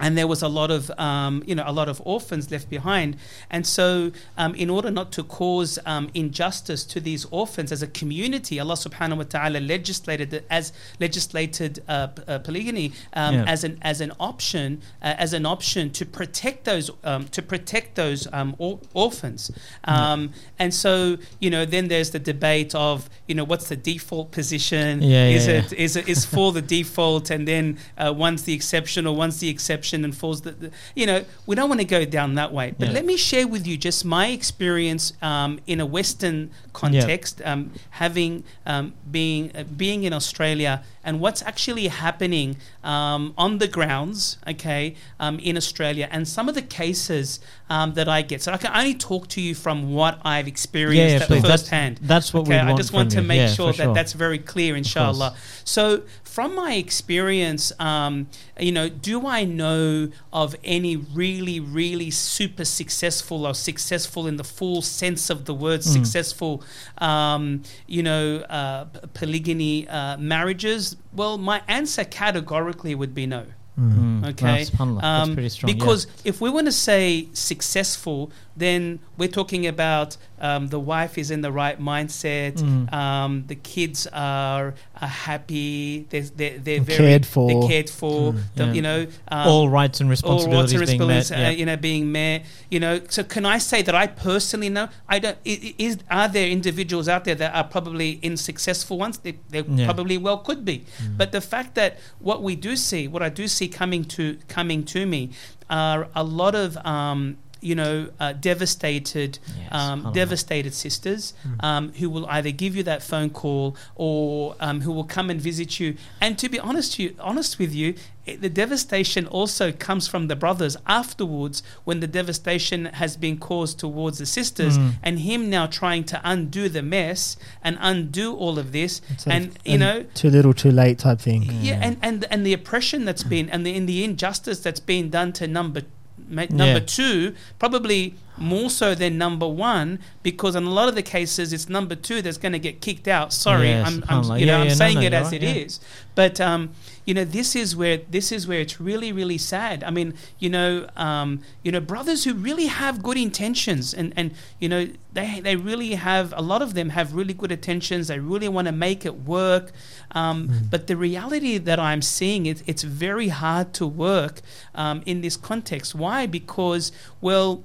And 0.00 0.18
there 0.18 0.26
was 0.26 0.42
a 0.42 0.48
lot 0.48 0.70
of 0.70 0.90
um, 0.98 1.42
you 1.46 1.54
know 1.54 1.64
a 1.66 1.72
lot 1.72 1.88
of 1.88 2.02
orphans 2.04 2.50
left 2.50 2.68
behind. 2.68 3.16
And 3.50 3.64
so 3.66 4.10
um, 4.36 4.54
in 4.56 4.70
order 4.70 4.90
not 4.90 5.12
to 5.12 5.22
cause 5.22 5.78
um, 5.86 6.10
injustice 6.14 6.84
to 6.86 7.00
these 7.00 7.24
orphans 7.30 7.70
as 7.70 7.80
a 7.82 7.86
community 7.86 8.58
Allah 8.58 8.74
subhanahu 8.74 9.18
wa 9.18 9.22
ta'ala 9.24 9.58
legislated 9.60 10.44
as 10.50 10.72
legislated 10.98 11.82
uh, 11.88 12.08
uh, 12.26 12.38
polygamy 12.40 12.92
um, 13.12 13.34
Yeah. 13.36 13.44
as 13.46 13.62
an 13.64 13.78
as 13.82 14.00
an 14.00 14.12
option 14.18 14.82
uh, 15.00 15.14
as 15.24 15.32
an 15.32 15.46
option 15.46 15.90
to 15.90 16.04
protect 16.04 16.64
those 16.64 16.90
um, 17.04 17.28
to 17.28 17.40
protect 17.42 17.94
those 17.94 18.26
um, 18.32 18.56
or- 18.58 18.80
orphans. 18.94 19.50
Um, 19.84 20.32
and 20.58 20.74
so 20.74 21.18
you 21.38 21.50
know 21.50 21.64
then 21.64 21.86
there's 21.88 22.10
the 22.10 22.18
debate 22.32 22.74
of 22.74 23.08
you 23.28 23.34
know 23.36 23.44
what's 23.44 23.68
the 23.68 23.76
default 23.76 24.32
position? 24.32 25.02
Yeah, 25.02 25.28
is 25.28 25.46
yeah, 25.46 25.54
it 25.60 25.72
is 25.72 25.94
it 25.96 26.08
is 26.08 26.24
for 26.24 26.50
the 26.52 26.62
default? 26.62 27.30
And 27.30 27.46
then 27.46 27.78
uh, 27.96 28.12
one's 28.12 28.42
the 28.42 28.54
exception 28.54 29.06
or 29.06 29.14
one's 29.14 29.38
the 29.38 29.48
exception 29.48 29.67
and 29.70 30.16
falls 30.16 30.40
the 30.42 30.70
you 30.94 31.04
know 31.06 31.24
we 31.46 31.54
don't 31.54 31.68
want 31.68 31.80
to 31.80 31.86
go 31.86 32.04
down 32.04 32.34
that 32.36 32.52
way 32.52 32.74
but 32.78 32.88
Yeah. 32.88 32.94
let 32.94 33.04
me 33.04 33.16
share 33.16 33.46
with 33.46 33.66
you 33.66 33.76
just 33.76 34.04
my 34.04 34.28
experience 34.28 35.12
um, 35.20 35.60
in 35.66 35.78
a 35.80 35.86
western 35.86 36.50
context 36.72 37.42
um, 37.44 37.70
having 37.90 38.44
um, 38.66 38.94
being 39.10 39.42
uh, 39.54 39.64
being 39.64 40.04
in 40.04 40.12
australia 40.12 40.82
and 41.04 41.20
what's 41.20 41.42
actually 41.42 41.88
happening 41.88 42.56
um, 42.82 43.34
on 43.36 43.58
the 43.58 43.68
grounds 43.68 44.38
okay 44.46 44.94
um, 45.20 45.38
in 45.40 45.56
australia 45.56 46.08
and 46.10 46.26
some 46.26 46.48
of 46.48 46.54
the 46.54 46.62
cases 46.62 47.40
um, 47.70 47.94
that 47.94 48.08
i 48.08 48.22
get 48.22 48.42
so 48.42 48.52
i 48.52 48.56
can 48.56 48.72
only 48.74 48.94
talk 48.94 49.28
to 49.28 49.40
you 49.40 49.54
from 49.54 49.92
what 49.92 50.18
i've 50.24 50.48
experienced 50.48 51.14
yeah, 51.16 51.20
at 51.22 51.26
please. 51.28 51.42
That's- 51.42 51.60
firsthand 51.62 51.98
That's 52.02 52.32
what 52.34 52.46
we 52.48 52.54
want 52.56 52.68
I 52.70 52.74
just 52.74 52.92
want 52.92 53.10
to 53.12 53.20
you. 53.20 53.26
make 53.26 53.38
Yeah, 53.38 53.48
sure 53.48 53.72
for 53.72 53.78
that 53.86 53.94
that's 53.94 54.12
very 54.12 54.38
clear, 54.38 54.76
inshallah. 54.76 55.34
So, 55.64 56.02
from 56.24 56.54
my 56.54 56.74
experience, 56.74 57.72
um, 57.80 58.28
you 58.58 58.72
know, 58.72 58.88
do 58.88 59.26
I 59.26 59.44
know 59.44 60.08
of 60.32 60.54
any 60.62 60.94
really, 60.96 61.58
really 61.60 62.10
super 62.10 62.64
successful 62.64 63.46
or 63.46 63.54
successful 63.54 64.26
in 64.26 64.36
the 64.36 64.44
full 64.44 64.80
sense 64.82 65.30
of 65.30 65.44
the 65.46 65.54
word 65.54 65.80
Mm. 65.80 65.92
successful, 65.96 66.62
um, 66.98 67.62
you 67.86 68.02
know, 68.02 68.38
uh, 68.48 68.84
polygamy 69.14 69.88
uh, 69.88 70.16
marriages? 70.18 70.96
Well, 71.12 71.38
my 71.38 71.62
answer 71.68 72.04
categorically 72.04 72.94
would 72.94 73.14
be 73.14 73.26
no. 73.26 73.44
Mm. 73.78 74.28
Okay. 74.30 74.44
Wow, 74.44 74.56
subhanallah. 74.58 75.02
Um, 75.02 75.28
that's 75.28 75.34
pretty 75.34 75.48
strong. 75.50 75.68
yeah. 75.68 75.74
Because 75.74 76.06
if 76.24 76.40
we 76.40 76.50
want 76.50 76.66
to 76.66 76.72
say 76.72 77.28
successful, 77.32 78.30
then 78.58 78.98
we're 79.16 79.28
talking 79.40 79.66
about 79.66 80.16
um, 80.40 80.68
the 80.68 80.78
wife 80.78 81.18
is 81.18 81.30
in 81.30 81.40
the 81.40 81.50
right 81.50 81.80
mindset, 81.80 82.54
Mm. 82.58 82.92
um, 82.92 83.44
the 83.48 83.54
kids 83.56 84.06
are, 84.12 84.74
are 85.00 85.08
happy, 85.08 86.06
they're, 86.10 86.22
they're, 86.22 86.58
they're 86.58 86.80
very 86.80 86.98
Cared 86.98 87.26
for. 87.26 87.48
they're 87.48 87.68
cared 87.68 87.90
for, 87.90 88.32
Mm, 88.32 88.40
the, 88.54 88.64
yeah. 88.66 88.72
you 88.72 88.82
know, 88.82 89.06
um, 89.28 89.48
all 89.48 89.68
rights 89.68 90.00
and 90.00 90.06
all 90.08 90.10
responsibilities 90.10 90.78
rights 90.78 90.90
and 90.92 90.98
being 90.98 91.08
met. 91.08 91.32
uh, 91.32 91.34
yeah. 91.36 91.50
you 91.50 91.66
know, 91.66 91.76
being 91.76 92.12
met. 92.12 92.44
You 92.70 92.80
know, 92.80 93.00
so 93.08 93.24
can 93.24 93.44
I 93.46 93.58
say 93.58 93.82
that 93.82 93.94
I 93.94 94.06
personally 94.06 94.68
know? 94.68 94.88
I 95.08 95.18
don't. 95.18 95.38
Is 95.44 95.98
are 96.10 96.28
there 96.28 96.48
individuals 96.48 97.08
out 97.08 97.24
there 97.24 97.34
that 97.36 97.54
are 97.54 97.64
probably 97.64 98.10
in 98.22 98.36
successful 98.36 98.96
ones? 98.98 99.18
They, 99.18 99.38
they 99.50 99.62
Yeah. 99.62 99.86
probably 99.86 100.18
well 100.18 100.38
could 100.38 100.64
be. 100.64 100.84
But 101.16 101.32
the 101.32 101.40
fact 101.40 101.74
that 101.74 101.98
what 102.20 102.42
we 102.42 102.54
do 102.56 102.76
see, 102.76 103.08
what 103.08 103.22
I 103.22 103.28
do 103.28 103.48
see 103.48 103.66
coming 103.68 104.04
to 104.16 104.38
coming 104.48 104.84
to 104.94 105.06
me, 105.06 105.30
are 105.68 106.08
a 106.14 106.22
lot 106.24 106.54
of. 106.54 106.76
Um, 106.86 107.38
you 107.60 107.74
know, 107.74 108.08
uh, 108.20 108.32
devastated, 108.34 109.38
Yes, 109.58 109.68
um, 109.72 110.12
devastated 110.12 110.74
sisters 110.74 111.34
um, 111.60 111.92
who 111.94 112.08
will 112.10 112.26
either 112.26 112.50
give 112.50 112.76
you 112.76 112.82
that 112.84 113.02
phone 113.02 113.30
call 113.30 113.76
or 113.94 114.54
um, 114.60 114.80
who 114.82 114.92
will 114.92 115.04
come 115.04 115.30
and 115.30 115.40
visit 115.40 115.80
you. 115.80 115.96
And 116.20 116.38
to 116.38 116.48
be 116.48 116.58
honest, 116.60 116.94
to 116.94 117.02
you, 117.04 117.14
honest 117.18 117.58
with 117.58 117.74
you, 117.74 117.94
it, 118.26 118.40
the 118.42 118.48
devastation 118.50 119.26
also 119.26 119.72
comes 119.72 120.06
from 120.06 120.28
the 120.28 120.36
brothers 120.36 120.76
afterwards 120.86 121.62
when 121.84 122.00
the 122.00 122.06
devastation 122.06 122.84
has 122.86 123.16
been 123.16 123.38
caused 123.38 123.78
towards 123.78 124.18
the 124.18 124.26
sisters, 124.26 124.76
Mm. 124.78 124.92
and 125.02 125.18
him 125.20 125.48
now 125.50 125.66
trying 125.66 126.04
to 126.04 126.20
undo 126.24 126.68
the 126.68 126.82
mess 126.82 127.36
and 127.64 127.78
undo 127.80 128.34
all 128.36 128.58
of 128.58 128.72
this, 128.72 129.00
Sort 129.16 129.34
and 129.34 129.46
of 129.48 129.56
you 129.64 129.74
an 129.74 129.80
know. 129.80 130.02
too 130.14 130.30
little, 130.30 130.52
too 130.52 130.70
late 130.70 130.98
type 130.98 131.20
thing. 131.20 131.42
Yeah, 131.62 131.80
and, 131.82 131.96
and 132.02 132.24
and 132.30 132.44
the 132.46 132.52
oppression 132.52 133.04
that's 133.06 133.22
been 133.24 133.48
and 133.50 133.64
the 133.66 133.74
in 133.74 133.86
the 133.86 134.04
injustice 134.04 134.60
that's 134.60 134.80
been 134.80 135.08
done 135.10 135.32
to 135.34 135.46
number 135.48 135.82
number 136.28 136.64
Yeah. 136.64 136.78
two, 136.80 137.34
probably 137.58 138.14
more 138.36 138.70
so 138.70 138.94
than 138.94 139.18
number 139.18 139.48
one, 139.48 139.98
because 140.22 140.54
in 140.54 140.62
a 140.62 140.70
lot 140.70 140.88
of 140.88 140.94
the 140.94 141.02
cases 141.02 141.52
it's 141.52 141.68
number 141.68 141.96
two 141.96 142.22
that's 142.22 142.38
going 142.38 142.52
to 142.52 142.58
get 142.58 142.80
kicked 142.80 143.08
out. 143.08 143.32
Sorry, 143.32 143.70
Yeah, 143.70 143.84
I'm, 143.84 144.04
I'm 144.08 144.22
subhanallah. 144.22 144.40
you 144.40 144.46
know 144.46 144.56
Yeah, 144.56 144.62
I'm 144.62 144.68
yeah, 144.68 144.74
saying 144.74 144.94
no, 144.96 145.02
it 145.02 145.12
as 145.12 145.32
right, 145.32 145.42
it 145.42 145.56
is, 145.56 145.80
but 146.14 146.40
um, 146.40 146.70
you 147.04 147.14
know 147.14 147.24
this 147.24 147.56
is 147.56 147.74
where 147.74 147.96
this 148.10 148.30
is 148.30 148.46
where 148.46 148.60
it's 148.60 148.80
really 148.80 149.10
really 149.10 149.38
sad. 149.38 149.82
I 149.82 149.90
mean, 149.90 150.14
you 150.38 150.50
know, 150.50 150.86
um, 150.96 151.40
you 151.64 151.72
know, 151.72 151.80
brothers 151.80 152.22
who 152.24 152.34
really 152.34 152.66
have 152.66 153.02
good 153.02 153.16
intentions 153.18 153.92
and 153.92 154.12
and 154.16 154.32
you 154.60 154.68
know 154.68 154.86
they 155.12 155.40
they 155.40 155.56
really 155.56 155.94
have 155.94 156.32
a 156.36 156.42
lot 156.42 156.62
of 156.62 156.74
them 156.74 156.90
have 156.90 157.14
really 157.14 157.34
good 157.34 157.50
intentions. 157.50 158.06
They 158.06 158.20
really 158.20 158.48
want 158.48 158.66
to 158.68 158.72
make 158.72 159.04
it 159.04 159.22
work. 159.24 159.72
Um, 160.12 160.48
But 160.70 160.86
the 160.86 160.96
reality 160.96 161.58
that 161.58 161.78
I'm 161.78 162.02
seeing 162.02 162.46
is 162.46 162.62
it's 162.66 162.82
very 162.82 163.28
hard 163.28 163.72
to 163.74 163.86
work 163.86 164.40
um, 164.74 165.02
in 165.06 165.20
this 165.20 165.36
context. 165.36 165.94
Why? 165.94 166.26
Because 166.26 166.92
well. 167.20 167.62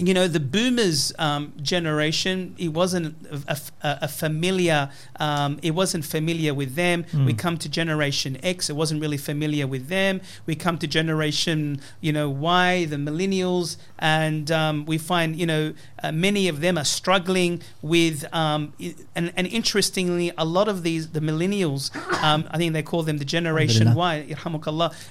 You 0.00 0.14
know 0.14 0.28
the 0.28 0.38
boomers 0.38 1.12
um, 1.18 1.52
generation. 1.60 2.54
It 2.56 2.68
wasn't 2.68 3.16
a, 3.48 3.58
a- 3.82 3.98
a 4.02 4.08
familiar. 4.08 4.90
Um, 5.18 5.58
it 5.62 5.72
wasn't 5.72 6.04
familiar 6.04 6.54
with 6.54 6.76
them. 6.76 7.04
We 7.26 7.34
come 7.34 7.56
to 7.58 7.68
generation 7.68 8.38
X. 8.44 8.70
It 8.70 8.76
wasn't 8.76 9.00
really 9.00 9.16
familiar 9.16 9.66
with 9.66 9.88
them. 9.88 10.20
We 10.46 10.54
come 10.54 10.78
to 10.78 10.86
generation, 10.86 11.80
you 12.00 12.12
know, 12.12 12.30
Y, 12.30 12.84
the 12.84 12.96
millennials, 12.96 13.76
and 13.98 14.50
um, 14.52 14.84
we 14.86 14.98
find, 14.98 15.34
you 15.34 15.46
know, 15.46 15.74
uh, 16.02 16.12
many 16.12 16.46
of 16.46 16.60
them 16.60 16.78
are 16.78 16.84
struggling 16.84 17.60
with. 17.82 18.24
Um, 18.32 18.72
and, 19.16 19.32
and 19.36 19.46
interestingly, 19.48 20.30
a 20.38 20.44
lot 20.44 20.68
of 20.68 20.82
these, 20.84 21.08
the 21.08 21.20
millennials, 21.20 21.90
um, 22.22 22.44
I 22.52 22.56
think 22.58 22.72
they 22.72 22.82
call 22.84 23.02
them 23.02 23.18
the 23.18 23.24
generation 23.24 23.94
Y. 23.96 24.26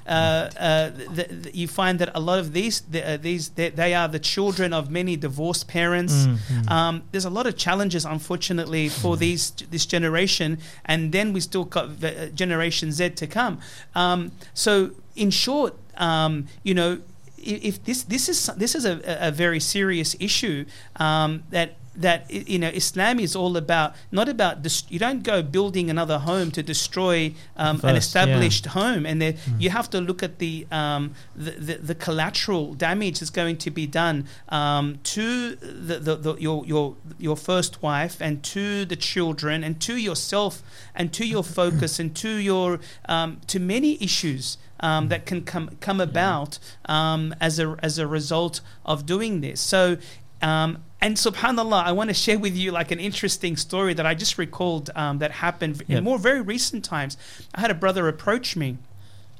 Uh, 0.07 0.09
uh, 0.09 0.91
th- 1.15 1.27
th- 1.43 1.55
you 1.55 1.67
find 1.67 1.99
that 1.99 2.09
a 2.15 2.19
lot 2.21 2.39
of 2.39 2.53
these, 2.53 2.81
the, 2.81 3.01
uh, 3.03 3.17
these, 3.17 3.49
they, 3.49 3.69
they 3.69 3.93
are 3.93 4.07
the 4.07 4.19
children 4.19 4.73
of 4.79 4.89
many 4.89 5.17
divorced 5.17 5.67
parents. 5.67 6.13
Mm, 6.27 6.71
Um, 6.71 7.01
there's 7.11 7.25
a 7.25 7.29
lot 7.39 7.45
of 7.47 7.53
challenges, 7.57 8.05
unfortunately, 8.05 8.89
for 8.89 9.17
these 9.17 9.51
this 9.71 9.85
generation, 9.85 10.57
and 10.85 11.11
then 11.11 11.33
we 11.33 11.39
still 11.41 11.65
got 11.65 11.85
the, 12.01 12.09
uh, 12.09 12.25
Generation 12.43 12.91
Z 12.91 13.09
to 13.21 13.27
come. 13.27 13.57
Um, 13.95 14.31
so, 14.53 14.73
in 15.15 15.31
short, 15.31 15.73
um, 15.97 16.45
you 16.63 16.73
know, 16.73 16.91
if 17.37 17.75
this 17.85 18.03
this 18.03 18.29
is 18.29 18.49
this 18.57 18.75
is 18.75 18.85
a, 18.85 18.95
a 19.29 19.31
very 19.31 19.59
serious 19.59 20.15
issue 20.19 20.65
um, 20.99 21.43
that 21.51 21.69
that 21.97 22.31
you 22.31 22.59
know 22.59 22.69
Islam 22.69 23.19
is 23.19 23.35
all 23.35 23.57
about 23.57 23.95
not 24.11 24.29
about 24.29 24.61
dis- 24.61 24.85
you 24.89 24.99
don't 24.99 25.23
go 25.23 25.41
building 25.41 25.89
another 25.89 26.19
home 26.19 26.51
to 26.51 26.63
destroy 26.63 27.33
um, 27.57 27.77
an 27.77 27.81
First, 27.81 27.83
yeah. 27.83 27.97
established 27.97 28.65
home 28.67 29.05
and 29.05 29.21
then 29.21 29.37
you 29.57 29.71
have 29.71 29.89
to 29.89 29.99
look 29.99 30.21
at 30.21 30.39
the, 30.39 30.67
um, 30.71 31.13
the, 31.35 31.51
the 31.51 31.75
the 31.75 31.95
collateral 31.95 32.73
damage 32.75 33.19
that's 33.19 33.31
going 33.31 33.57
to 33.57 33.71
be 33.71 33.87
done 33.87 34.27
um, 34.49 34.99
to 35.03 35.55
the, 35.55 35.99
the, 35.99 36.15
the 36.15 36.35
your 36.35 36.65
your 36.65 36.95
your 37.17 37.35
first 37.35 37.81
wife 37.81 38.21
and 38.21 38.43
to 38.43 38.85
the 38.85 38.95
children 38.95 39.63
and 39.63 39.81
to 39.81 39.97
yourself 39.97 40.61
and 40.95 41.11
to 41.13 41.25
your 41.25 41.43
focus 41.59 41.99
and 41.99 42.15
to 42.15 42.29
your 42.29 42.79
um, 43.09 43.41
to 43.47 43.59
many 43.59 44.01
issues 44.01 44.57
um, 44.79 45.07
that 45.09 45.25
can 45.25 45.43
come 45.43 45.77
come 45.79 45.99
about 45.99 46.59
um, 46.85 47.33
as 47.41 47.59
a 47.59 47.75
as 47.81 47.97
a 47.97 48.07
result 48.07 48.61
of 48.85 49.05
doing 49.05 49.41
this. 49.41 49.59
So. 49.59 49.97
Um, 50.39 50.83
and 51.01 51.15
subhanallah, 51.15 51.83
I 51.83 51.91
want 51.91 52.09
to 52.09 52.13
share 52.13 52.39
with 52.39 52.55
you 52.55 52.71
like 52.71 52.91
an 52.91 52.99
interesting 52.99 53.55
story 53.55 53.93
that 53.93 54.05
I 54.05 54.15
just 54.15 54.37
recalled 54.37 54.89
um, 54.95 55.19
that 55.19 55.31
happened 55.31 55.83
Yep. 55.87 55.97
in 55.97 56.03
more 56.03 56.17
very 56.17 56.41
recent 56.41 56.83
times. 56.83 57.17
I 57.53 57.61
had 57.61 57.71
a 57.71 57.75
brother 57.75 58.07
approach 58.07 58.55
me 58.55 58.77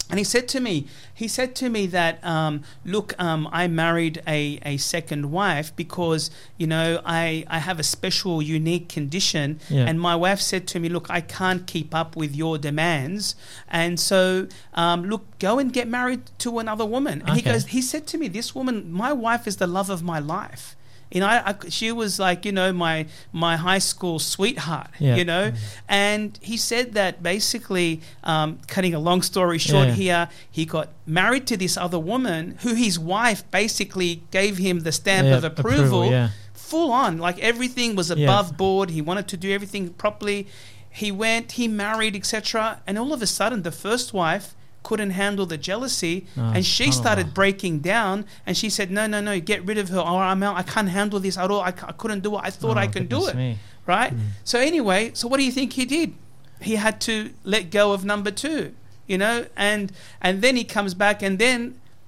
and 0.10 0.20
he 0.20 0.24
said 0.24 0.48
to 0.50 0.62
me, 0.62 0.88
he 1.14 1.28
said 1.28 1.54
to 1.56 1.70
me 1.70 1.86
that, 1.88 2.24
um, 2.24 2.64
look, 2.86 3.14
um, 3.22 3.50
I 3.52 3.68
married 3.68 4.22
a, 4.26 4.58
a 4.64 4.78
second 4.78 5.32
wife 5.32 5.76
because, 5.76 6.32
you 6.58 6.66
know, 6.66 7.02
I, 7.06 7.44
I 7.48 7.60
have 7.60 7.78
a 7.78 7.84
special, 7.84 8.42
unique 8.42 8.88
condition. 8.88 9.60
Yeah. 9.70 9.84
And 9.86 10.00
my 10.00 10.16
wife 10.16 10.40
said 10.40 10.66
to 10.70 10.80
me, 10.80 10.88
look, 10.88 11.10
I 11.10 11.20
can't 11.20 11.68
keep 11.68 11.94
up 11.94 12.16
with 12.16 12.36
your 12.36 12.58
demands. 12.58 13.36
And 13.68 14.00
so, 14.00 14.48
um, 14.76 15.04
look, 15.04 15.26
go 15.40 15.60
and 15.60 15.74
get 15.74 15.90
married 15.90 16.22
to 16.40 16.60
another 16.60 16.86
woman. 16.86 17.22
And 17.26 17.36
he 17.36 17.42
goes, 17.42 17.68
he 17.68 17.82
said 17.82 18.08
to 18.08 18.18
me, 18.18 18.30
this 18.30 18.56
woman, 18.56 18.90
my 18.90 19.12
wife 19.12 19.46
is 19.46 19.58
the 19.58 19.68
love 19.68 19.90
of 19.90 20.04
my 20.04 20.20
life. 20.20 20.77
You 21.12 21.22
know, 21.22 21.28
I, 21.28 21.42
I- 21.52 21.70
she 21.70 21.92
was 21.92 22.20
like, 22.20 22.44
you 22.46 22.52
know, 22.52 22.74
my 22.74 23.06
my 23.32 23.56
high 23.58 23.80
school 23.80 24.20
sweetheart. 24.20 24.90
Yeah. 25.00 25.16
You 25.16 25.26
know, 25.26 25.52
and 25.88 26.38
he 26.42 26.58
said 26.58 26.94
that 26.94 27.24
basically, 27.24 28.02
um, 28.24 28.60
cutting 28.68 28.94
a 28.94 29.00
long 29.00 29.22
story 29.22 29.58
short 29.58 29.88
Yeah. 29.90 29.94
here, 29.94 30.30
he 30.52 30.66
got 30.66 30.90
married 31.06 31.48
to 31.48 31.58
this 31.58 31.78
other 31.78 32.00
woman 32.00 32.58
who 32.64 32.74
his 32.74 33.00
wife 33.00 33.50
basically 33.52 34.22
gave 34.32 34.58
him 34.58 34.82
the 34.82 34.92
stamp 34.92 35.28
Yeah, 35.28 35.38
of 35.38 35.44
approval, 35.44 36.10
yeah. 36.12 36.30
full 36.54 36.92
on, 36.92 37.18
like 37.18 37.40
everything 37.40 37.96
was 37.96 38.12
above 38.12 38.58
board. 38.58 38.90
He 38.90 39.02
wanted 39.02 39.28
to 39.30 39.38
do 39.38 39.52
everything 39.52 39.90
properly. 39.94 40.48
He 40.90 41.12
went, 41.12 41.54
he 41.54 41.68
married, 41.68 42.16
etc. 42.16 42.82
And 42.88 42.98
all 42.98 43.14
of 43.14 43.22
a 43.22 43.28
sudden, 43.28 43.62
the 43.62 43.72
first 43.72 44.14
wife 44.14 44.56
couldn't 44.88 45.14
handle 45.24 45.46
the 45.54 45.58
jealousy, 45.70 46.16
Oh, 46.38 46.54
and 46.56 46.64
she 46.76 46.88
started 47.02 47.28
breaking 47.40 47.76
down. 47.94 48.16
And 48.46 48.54
she 48.62 48.70
said, 48.78 48.88
"No, 48.98 49.04
no, 49.14 49.20
no, 49.30 49.34
get 49.52 49.60
rid 49.70 49.78
of 49.84 49.88
her. 49.94 50.00
Oh, 50.12 50.18
I'm 50.32 50.42
out. 50.48 50.56
I 50.64 50.64
can't 50.74 50.90
handle 51.00 51.20
this 51.26 51.38
at 51.44 51.50
all. 51.52 51.62
I, 51.70 51.74
I 51.92 51.94
couldn't 52.02 52.22
do 52.28 52.32
it. 52.38 52.42
I 52.50 52.52
thought 52.60 52.78
Oh, 52.78 52.86
I 52.86 52.88
could 52.96 53.10
do 53.18 53.22
it." 53.30 53.36
me. 53.36 53.50
Right. 53.86 54.12
Hmm. 54.14 54.20
So 54.52 54.56
anyway, 54.72 55.02
so 55.20 55.24
what 55.30 55.38
do 55.40 55.46
you 55.50 55.52
think 55.60 55.70
he 55.74 55.86
did? 55.98 56.10
He 56.70 56.74
had 56.86 56.96
to 57.10 57.16
let 57.54 57.64
go 57.80 57.86
of 57.96 58.00
number 58.14 58.32
two. 58.46 58.62
You 59.12 59.18
know, 59.24 59.36
and 59.72 59.84
and 60.26 60.34
then 60.44 60.54
he 60.60 60.64
comes 60.76 60.94
back, 61.04 61.18
and 61.28 61.34
then 61.46 61.60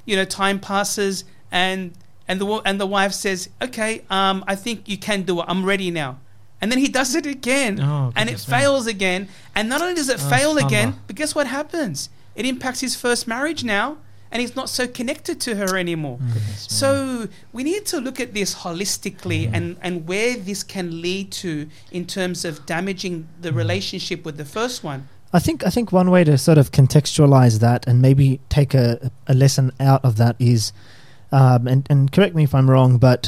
you 0.07 0.15
know, 0.17 0.25
time 0.43 0.57
passes, 0.71 1.23
and 1.51 1.79
and 2.27 2.35
the 2.41 2.47
and 2.67 2.75
the 2.83 2.89
wife 2.97 3.13
says, 3.25 3.39
"Okay, 3.67 3.91
um, 4.19 4.37
I 4.53 4.55
think 4.65 4.77
you 4.91 4.97
can 5.07 5.19
do 5.29 5.33
it. 5.41 5.45
I'm 5.51 5.63
ready 5.73 5.91
now." 6.03 6.11
And 6.61 6.67
then 6.71 6.79
he 6.85 6.89
does 6.99 7.15
it 7.15 7.25
again, 7.25 7.73
Oh, 7.79 8.11
and 8.17 8.25
it 8.29 8.39
me. 8.47 8.53
fails 8.55 8.85
again. 8.95 9.21
And 9.55 9.63
not 9.73 9.79
only 9.81 9.95
does 10.01 10.09
it 10.15 10.19
Oh, 10.25 10.29
fail 10.35 10.53
again, 10.65 10.89
but 11.07 11.15
guess 11.15 11.31
what 11.33 11.47
happens? 11.47 12.09
It 12.39 12.45
impacts 12.53 12.79
his 12.87 12.95
first 12.95 13.27
marriage 13.27 13.63
now, 13.63 13.97
and 14.31 14.37
he's 14.41 14.55
not 14.55 14.69
so 14.69 14.83
connected 14.87 15.35
to 15.45 15.51
her 15.55 15.71
anymore. 15.85 16.17
Me. 16.19 16.39
So 16.55 17.27
we 17.51 17.61
need 17.71 17.85
to 17.87 17.97
look 18.05 18.19
at 18.25 18.33
this 18.33 18.49
holistically 18.63 19.41
Mm. 19.49 19.55
and, 19.57 19.65
and 19.85 19.93
where 20.07 20.31
this 20.49 20.61
can 20.63 20.87
lead 21.01 21.27
to 21.43 21.51
in 21.91 22.03
terms 22.05 22.45
of 22.45 22.53
damaging 22.65 23.27
the 23.45 23.51
relationship 23.51 24.19
with 24.25 24.37
the 24.37 24.45
first 24.45 24.83
one. 24.91 25.01
I 25.33 25.39
think 25.39 25.57
I 25.69 25.69
think 25.69 25.91
one 25.91 26.09
way 26.15 26.23
to 26.23 26.37
sort 26.37 26.57
of 26.57 26.71
contextualize 26.71 27.59
that 27.59 27.79
and 27.87 28.01
maybe 28.01 28.39
take 28.49 28.73
a, 28.73 29.11
a 29.27 29.33
lesson 29.43 29.71
out 29.79 30.01
of 30.03 30.13
that 30.21 30.35
is, 30.39 30.71
um, 31.31 31.67
and 31.67 31.81
and 31.91 31.99
correct 32.11 32.33
me 32.35 32.43
if 32.43 32.53
I'm 32.57 32.67
wrong, 32.73 32.97
but 32.97 33.21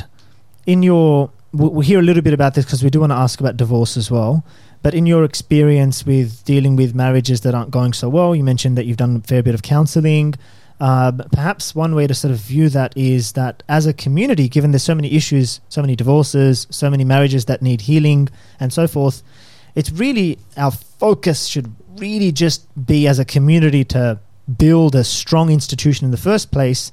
in 0.65 0.81
your 0.83 1.29
we'll, 1.53 1.69
we'll 1.73 1.87
hear 1.91 1.99
a 1.99 2.07
little 2.09 2.23
bit 2.23 2.33
about 2.33 2.53
this 2.55 2.65
because 2.65 2.83
we 2.83 2.89
do 2.89 2.99
want 3.01 3.11
to 3.11 3.17
ask 3.25 3.39
about 3.39 3.55
divorce 3.57 3.97
as 3.97 4.09
well. 4.09 4.43
But 4.83 4.93
in 4.95 5.05
your 5.05 5.23
experience 5.23 6.05
with 6.05 6.43
dealing 6.43 6.75
with 6.75 6.95
marriages 6.95 7.41
that 7.41 7.53
aren't 7.53 7.71
going 7.71 7.93
so 7.93 8.09
well, 8.09 8.35
you 8.35 8.43
mentioned 8.43 8.77
that 8.77 8.85
you've 8.85 8.97
done 8.97 9.17
a 9.17 9.27
fair 9.27 9.43
bit 9.43 9.53
of 9.53 9.61
counselling. 9.61 10.33
Uh, 10.79 11.11
perhaps 11.31 11.75
one 11.75 11.93
way 11.93 12.07
to 12.07 12.15
sort 12.15 12.31
of 12.31 12.39
view 12.39 12.67
that 12.69 12.91
is 12.97 13.33
that 13.33 13.61
as 13.69 13.85
a 13.85 13.93
community, 13.93 14.49
given 14.49 14.71
there's 14.71 14.81
so 14.81 14.95
many 14.95 15.13
issues, 15.13 15.61
so 15.69 15.81
many 15.81 15.95
divorces, 15.95 16.65
so 16.71 16.89
many 16.89 17.03
marriages 17.03 17.45
that 17.45 17.61
need 17.61 17.81
healing, 17.81 18.27
and 18.59 18.73
so 18.73 18.87
forth, 18.87 19.21
it's 19.75 19.91
really 19.91 20.39
our 20.57 20.71
focus 20.71 21.45
should 21.45 21.71
really 21.97 22.31
just 22.31 22.65
be 22.87 23.07
as 23.07 23.19
a 23.19 23.25
community 23.25 23.83
to 23.83 24.19
build 24.57 24.95
a 24.95 25.03
strong 25.03 25.51
institution 25.51 26.05
in 26.05 26.11
the 26.11 26.17
first 26.17 26.51
place 26.51 26.91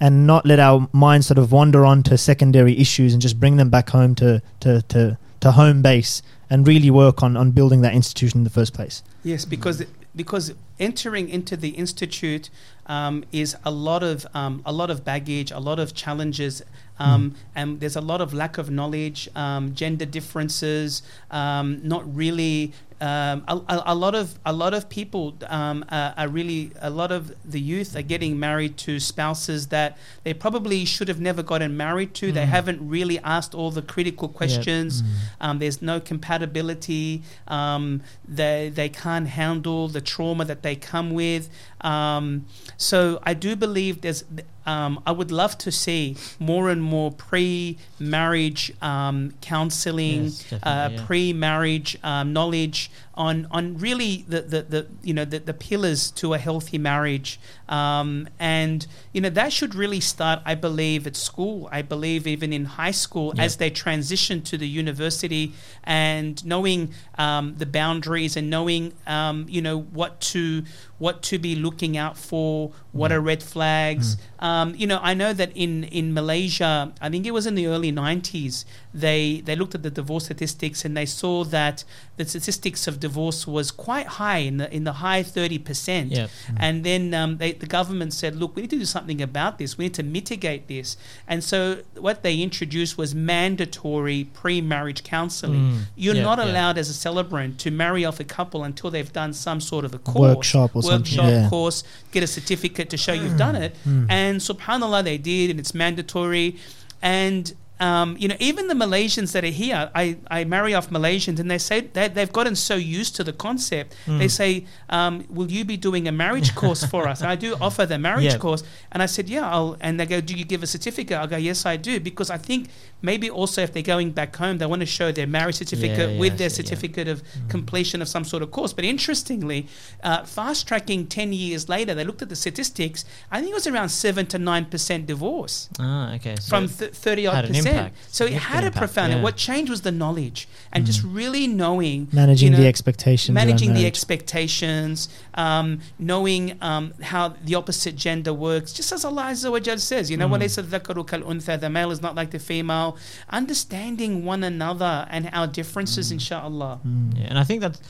and 0.00 0.26
not 0.26 0.44
let 0.44 0.60
our 0.60 0.86
minds 0.92 1.26
sort 1.26 1.38
of 1.38 1.50
wander 1.50 1.86
on 1.86 2.02
to 2.02 2.18
secondary 2.18 2.78
issues 2.78 3.14
and 3.14 3.22
just 3.22 3.40
bring 3.40 3.56
them 3.56 3.70
back 3.70 3.88
home 3.90 4.14
to, 4.14 4.42
to, 4.60 4.82
to, 4.82 5.16
to 5.40 5.52
home 5.52 5.80
base 5.80 6.22
and 6.50 6.66
really 6.66 6.90
work 6.90 7.22
on, 7.22 7.36
on 7.36 7.52
building 7.52 7.80
that 7.82 7.94
institution 7.94 8.40
in 8.40 8.44
the 8.44 8.50
first 8.50 8.74
place. 8.74 9.02
Yes, 9.22 9.44
because 9.44 9.84
because 10.14 10.52
entering 10.80 11.28
into 11.28 11.56
the 11.56 11.70
institute 11.70 12.50
um, 12.86 13.24
is 13.30 13.56
a 13.64 13.70
lot 13.70 14.02
of 14.02 14.26
um, 14.34 14.62
a 14.66 14.72
lot 14.72 14.90
of 14.90 15.04
baggage, 15.04 15.52
a 15.52 15.60
lot 15.60 15.78
of 15.78 15.94
challenges, 15.94 16.62
um, 16.98 17.34
and 17.54 17.78
there's 17.80 17.96
a 17.96 18.00
lot 18.00 18.20
of 18.20 18.34
lack 18.34 18.58
of 18.58 18.68
knowledge, 18.70 19.28
um, 19.36 19.74
gender 19.74 20.04
differences, 20.06 21.02
um, 21.30 21.80
not 21.86 22.02
really. 22.16 22.72
Um, 23.02 23.44
a, 23.48 23.82
a, 23.86 23.94
lot 23.94 24.14
of 24.14 24.38
a 24.44 24.52
lot 24.52 24.74
of 24.74 24.90
people 24.90 25.34
um, 25.48 25.86
are, 25.90 26.12
are 26.18 26.28
really 26.28 26.70
a 26.82 26.90
lot 26.90 27.10
of 27.10 27.32
the 27.50 27.58
youth 27.58 27.96
are 27.96 28.02
getting 28.02 28.38
married 28.38 28.76
to 28.84 29.00
spouses 29.00 29.68
that 29.68 29.96
they 30.22 30.34
probably 30.34 30.84
should 30.84 31.08
have 31.08 31.18
never 31.18 31.42
gotten 31.42 31.78
married 31.78 32.12
to. 32.20 32.30
They 32.30 32.42
Mm. 32.44 32.48
haven't 32.58 32.80
really 32.96 33.18
asked 33.20 33.54
all 33.54 33.70
the 33.70 33.80
critical 33.80 34.28
questions. 34.28 35.02
Um, 35.40 35.60
there's 35.60 35.80
no 35.80 35.98
compatibility. 35.98 37.22
Um, 37.48 38.02
they 38.28 38.70
they 38.74 38.90
can't 38.90 39.28
handle 39.28 39.88
the 39.88 40.02
trauma 40.02 40.44
that 40.44 40.62
they 40.62 40.69
come 40.74 41.10
with. 41.10 41.48
Um, 41.80 42.46
so 42.76 43.20
I 43.22 43.34
do 43.34 43.56
believe 43.56 44.00
there's. 44.00 44.24
Um, 44.66 45.02
I 45.06 45.12
would 45.12 45.30
love 45.30 45.56
to 45.58 45.72
see 45.72 46.16
more 46.38 46.68
and 46.70 46.82
more 46.82 47.10
pre-marriage 47.10 48.72
um, 48.82 49.32
counselling, 49.40 50.24
Yes, 50.24 50.52
uh, 50.52 50.90
yeah. 50.92 51.04
pre-marriage 51.06 51.98
um, 52.02 52.32
knowledge 52.32 52.90
on 53.14 53.46
on 53.50 53.76
really 53.76 54.24
the, 54.28 54.40
the, 54.42 54.62
the 54.62 54.86
you 55.02 55.12
know 55.12 55.24
the, 55.26 55.38
the 55.40 55.52
pillars 55.52 56.10
to 56.12 56.32
a 56.34 56.38
healthy 56.38 56.78
marriage. 56.78 57.38
Um, 57.68 58.28
and 58.38 58.86
you 59.12 59.20
know 59.20 59.30
that 59.30 59.52
should 59.52 59.74
really 59.74 60.00
start, 60.00 60.40
I 60.44 60.54
believe, 60.54 61.06
at 61.06 61.16
school. 61.16 61.68
I 61.70 61.82
believe 61.82 62.26
even 62.26 62.52
in 62.52 62.64
high 62.64 62.90
school 62.92 63.32
Yeah. 63.36 63.44
as 63.44 63.56
they 63.56 63.70
transition 63.70 64.42
to 64.42 64.56
the 64.58 64.68
university 64.68 65.52
and 65.84 66.44
knowing 66.44 66.92
um, 67.18 67.54
the 67.58 67.66
boundaries 67.66 68.36
and 68.36 68.48
knowing 68.50 68.92
um, 69.06 69.46
you 69.48 69.60
know 69.62 69.78
what 69.80 70.20
to 70.32 70.64
what 70.98 71.22
to 71.22 71.38
be 71.38 71.54
looking 71.56 71.96
out 71.96 72.16
for, 72.18 72.72
what 72.92 73.12
are 73.12 73.20
red 73.20 73.42
flags. 73.42 74.16
Um, 74.38 74.74
you 74.74 74.86
know, 74.86 74.98
I 75.02 75.14
know 75.14 75.32
that 75.32 75.52
in 75.54 75.84
in 75.84 76.12
Malaysia, 76.14 76.92
I 77.00 77.08
think 77.08 77.26
it 77.26 77.32
was 77.32 77.46
in 77.46 77.54
the 77.54 77.66
early 77.66 77.92
'90s, 77.92 78.64
they 78.92 79.40
they 79.44 79.54
looked 79.54 79.74
at 79.74 79.82
the 79.82 79.90
divorce 79.90 80.24
statistics 80.24 80.84
and 80.84 80.96
they 80.96 81.06
saw 81.06 81.44
that 81.44 81.84
the 82.16 82.24
statistics 82.24 82.88
of 82.88 82.98
divorce 82.98 83.46
was 83.46 83.70
quite 83.70 84.06
high 84.06 84.38
in 84.38 84.56
the 84.56 84.74
in 84.74 84.84
the 84.84 84.94
high 84.94 85.22
30 85.22 85.58
percent. 85.58 86.10
Yep. 86.10 86.30
And 86.56 86.84
then 86.84 87.14
um, 87.14 87.36
they, 87.38 87.52
the 87.52 87.66
government 87.66 88.12
said, 88.12 88.36
look, 88.36 88.56
we 88.56 88.62
need 88.62 88.70
to 88.70 88.78
do 88.78 88.84
something 88.84 89.22
about 89.22 89.58
this. 89.58 89.78
We 89.78 89.84
need 89.86 89.94
to 89.94 90.02
mitigate 90.02 90.66
this. 90.68 90.96
And 91.28 91.42
so 91.44 91.82
what 91.98 92.22
they 92.22 92.40
introduced 92.40 92.98
was 92.98 93.14
mandatory 93.14 94.24
pre-marriage 94.24 95.04
counselling. 95.04 95.60
Mm. 95.60 95.78
You're 95.96 96.14
Yeah, 96.16 96.22
not 96.22 96.38
yeah. 96.38 96.46
allowed 96.46 96.76
as 96.78 96.88
a 96.88 96.94
celebrant 96.94 97.58
to 97.60 97.70
marry 97.70 98.04
off 98.04 98.18
a 98.20 98.24
couple 98.24 98.64
until 98.64 98.90
they've 98.90 99.12
done 99.12 99.32
some 99.32 99.60
sort 99.60 99.84
of 99.84 99.94
a 99.94 99.98
course, 99.98 100.36
Workshop 100.36 100.70
or 100.74 100.82
something, 100.82 100.98
workshop 101.18 101.30
yeah. 101.30 101.48
course, 101.48 101.84
get 102.10 102.22
a 102.22 102.26
certificate 102.26 102.90
to 102.90 102.96
show 102.96 103.12
you've 103.12 103.38
done 103.38 103.54
it. 103.56 103.74
And 104.08 104.40
subhanallah, 104.40 105.04
they 105.04 105.18
did, 105.18 105.50
and 105.50 105.60
it's 105.60 105.74
mandatory. 105.74 106.56
And 107.02 107.54
um, 107.80 108.16
you 108.18 108.28
know, 108.28 108.36
even 108.38 108.68
the 108.68 108.74
Malaysians 108.74 109.32
that 109.32 109.42
are 109.42 109.48
here, 109.48 109.90
I, 109.94 110.18
I 110.30 110.44
marry 110.44 110.74
off 110.74 110.90
Malaysians, 110.90 111.38
and 111.40 111.50
they 111.50 111.58
say 111.58 111.80
they, 111.80 112.08
they've 112.08 112.32
gotten 112.32 112.54
so 112.54 112.74
used 112.76 113.16
to 113.16 113.24
the 113.24 113.32
concept. 113.32 113.96
They 114.06 114.28
say, 114.28 114.66
um, 114.90 115.24
"Will 115.30 115.50
you 115.50 115.64
be 115.64 115.76
doing 115.76 116.06
a 116.06 116.12
marriage 116.12 116.54
course 116.54 116.84
for 116.84 117.08
us?" 117.08 117.20
And 117.22 117.30
I 117.30 117.36
do 117.36 117.56
offer 117.60 117.86
the 117.86 117.98
marriage 117.98 118.24
Yeah. 118.32 118.38
course, 118.38 118.62
and 118.92 119.02
I 119.02 119.06
said, 119.06 119.28
"Yeah." 119.28 119.48
I'll, 119.50 119.76
and 119.80 119.98
they 119.98 120.06
go, 120.06 120.20
"Do 120.20 120.34
you 120.34 120.44
give 120.44 120.62
a 120.62 120.66
certificate?" 120.66 121.16
I 121.18 121.26
go, 121.26 121.36
"Yes, 121.38 121.64
I 121.64 121.76
do," 121.76 121.98
because 122.00 122.28
I 122.30 122.36
think 122.38 122.68
Maybe 123.02 123.30
also 123.30 123.62
if 123.62 123.72
they're 123.72 123.82
going 123.82 124.10
back 124.12 124.36
home, 124.36 124.58
they 124.58 124.66
want 124.66 124.80
to 124.80 124.86
show 124.86 125.12
their 125.12 125.26
marriage 125.26 125.56
certificate 125.56 126.10
yeah, 126.10 126.18
with 126.18 126.38
their 126.38 126.50
certificate 126.50 127.08
of 127.08 127.22
mm. 127.22 127.48
completion 127.48 128.02
of 128.02 128.08
some 128.08 128.24
sort 128.24 128.42
of 128.42 128.50
course. 128.50 128.72
But 128.72 128.84
interestingly, 128.84 129.68
uh, 130.02 130.24
fast 130.24 130.68
tracking 130.68 131.06
10 131.06 131.32
years 131.32 131.68
later, 131.68 131.94
they 131.94 132.04
looked 132.04 132.22
at 132.22 132.28
the 132.28 132.36
statistics. 132.36 133.04
I 133.30 133.40
think 133.40 133.52
it 133.52 133.54
was 133.54 133.66
around 133.66 133.88
7 133.88 134.26
to 134.26 134.38
9% 134.38 135.06
divorce. 135.06 135.68
Ah, 135.78 136.14
okay. 136.14 136.36
So 136.36 136.48
from 136.48 136.68
30 136.68 137.26
odd 137.26 137.46
percent. 137.46 137.94
So 138.08 138.24
it 138.26 138.34
had 138.34 138.64
impact, 138.64 138.76
a 138.76 138.78
profound 138.78 139.12
impact. 139.12 139.24
What 139.24 139.36
changed 139.36 139.70
was 139.70 139.82
the 139.82 139.92
knowledge 139.92 140.48
and 140.72 140.84
mm. 140.84 140.86
just 140.86 141.02
really 141.02 141.46
knowing. 141.46 142.08
Managing 142.12 142.48
you 142.48 142.52
know, 142.52 142.62
the 142.62 142.68
expectations. 142.68 143.34
Managing 143.34 143.74
the 143.74 143.86
expectations, 143.86 145.08
um, 145.34 145.80
knowing 145.98 146.58
um, 146.60 146.94
how 147.00 147.34
the 147.44 147.54
opposite 147.54 147.96
gender 147.96 148.32
works. 148.32 148.72
Just 148.72 148.92
as 148.92 149.04
Allah 149.04 149.34
says, 149.34 150.10
you 150.10 150.16
know, 150.16 150.28
mm. 150.28 151.60
the 151.60 151.70
male 151.70 151.90
is 151.90 152.02
not 152.02 152.14
like 152.14 152.30
the 152.30 152.38
female. 152.38 152.89
Understanding 153.28 154.24
one 154.24 154.44
another 154.44 155.06
and 155.10 155.28
our 155.32 155.46
differences, 155.46 156.12
inshallah. 156.12 156.80
Yeah, 157.14 157.26
and 157.28 157.38
I 157.38 157.44
think 157.44 157.60
that's 157.60 157.80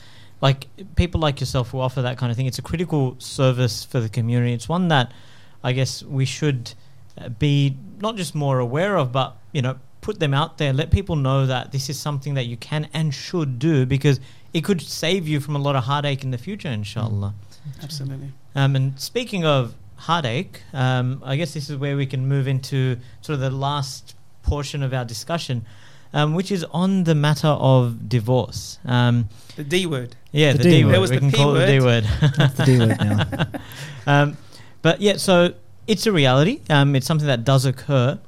like 0.41 0.69
people 0.97 1.21
like 1.21 1.41
yourself 1.41 1.71
who 1.71 1.81
offer 1.81 2.03
that 2.03 2.19
kind 2.19 2.31
of 2.31 2.37
thing. 2.37 2.47
It's 2.47 2.59
a 2.59 2.63
critical 2.63 3.17
service 3.19 3.85
for 3.85 4.01
the 4.01 4.09
community. 4.09 4.53
It's 4.53 4.69
one 4.69 4.89
that 4.89 5.13
I 5.63 5.73
guess 5.73 6.03
we 6.03 6.25
should 6.25 6.73
uh, 7.19 7.29
be 7.29 7.77
not 8.01 8.17
just 8.17 8.35
more 8.35 8.59
aware 8.59 8.97
of, 8.97 9.13
but 9.13 9.37
you 9.53 9.63
know, 9.63 9.79
put 10.01 10.21
them 10.21 10.33
out 10.33 10.59
there. 10.59 10.73
Let 10.73 10.91
people 10.91 11.17
know 11.17 11.47
that 11.47 11.73
this 11.73 11.91
is 11.91 11.99
something 11.99 12.35
that 12.35 12.47
you 12.47 12.57
can 12.57 12.89
and 12.95 13.13
should 13.13 13.59
do 13.59 13.87
because 13.87 14.21
it 14.53 14.65
could 14.65 14.81
save 14.81 15.29
you 15.29 15.41
from 15.41 15.55
a 15.57 15.59
lot 15.59 15.77
of 15.77 15.85
heartache 15.85 16.25
in 16.25 16.31
the 16.31 16.39
future, 16.39 16.69
inshallah. 16.69 17.35
Absolutely. 17.83 18.33
Um, 18.55 18.75
and 18.75 18.99
speaking 18.99 19.45
of 19.45 19.75
heartache, 19.97 20.63
um, 20.73 21.23
I 21.25 21.37
guess 21.37 21.55
this 21.55 21.69
is 21.69 21.77
where 21.77 21.97
we 21.97 22.07
can 22.07 22.27
move 22.27 22.49
into 22.49 22.97
sort 23.21 23.35
of 23.35 23.41
the 23.41 23.51
last 23.51 24.15
portion 24.43 24.83
of 24.83 24.93
our 24.95 25.05
discussion, 25.05 25.65
um, 26.13 26.35
which 26.35 26.51
is 26.51 26.65
on 26.73 27.05
the 27.05 27.15
matter 27.15 27.49
of 27.49 28.09
divorce. 28.09 28.79
Um, 28.85 29.29
The 29.57 29.65
D 29.65 29.87
word. 29.87 30.17
yeah, 30.33 30.53
The 30.53 30.59
the, 30.59 30.65
D 30.65 30.71
D 30.71 30.85
word. 30.85 30.87
word. 30.87 30.93
There 30.95 31.01
was 31.01 31.11
we 31.11 31.17
the 31.17 31.21
can 31.21 31.31
P 31.33 31.37
call 31.37 31.57
it 31.57 31.61
the 31.61 31.73
D 31.73 31.81
word. 31.81 32.05
That's 32.37 32.55
the 32.55 32.65
D 32.65 32.79
word 32.79 32.99
now. 32.99 33.47
um, 34.23 34.37
but 34.83 35.01
yeah, 35.01 35.17
so 35.17 35.55
it's 35.87 36.07
a 36.07 36.13
reality. 36.13 36.61
Um, 36.71 36.95
it's 36.97 37.07
something 37.07 37.27
that 37.27 37.45
does 37.45 37.65
occur, 37.65 38.19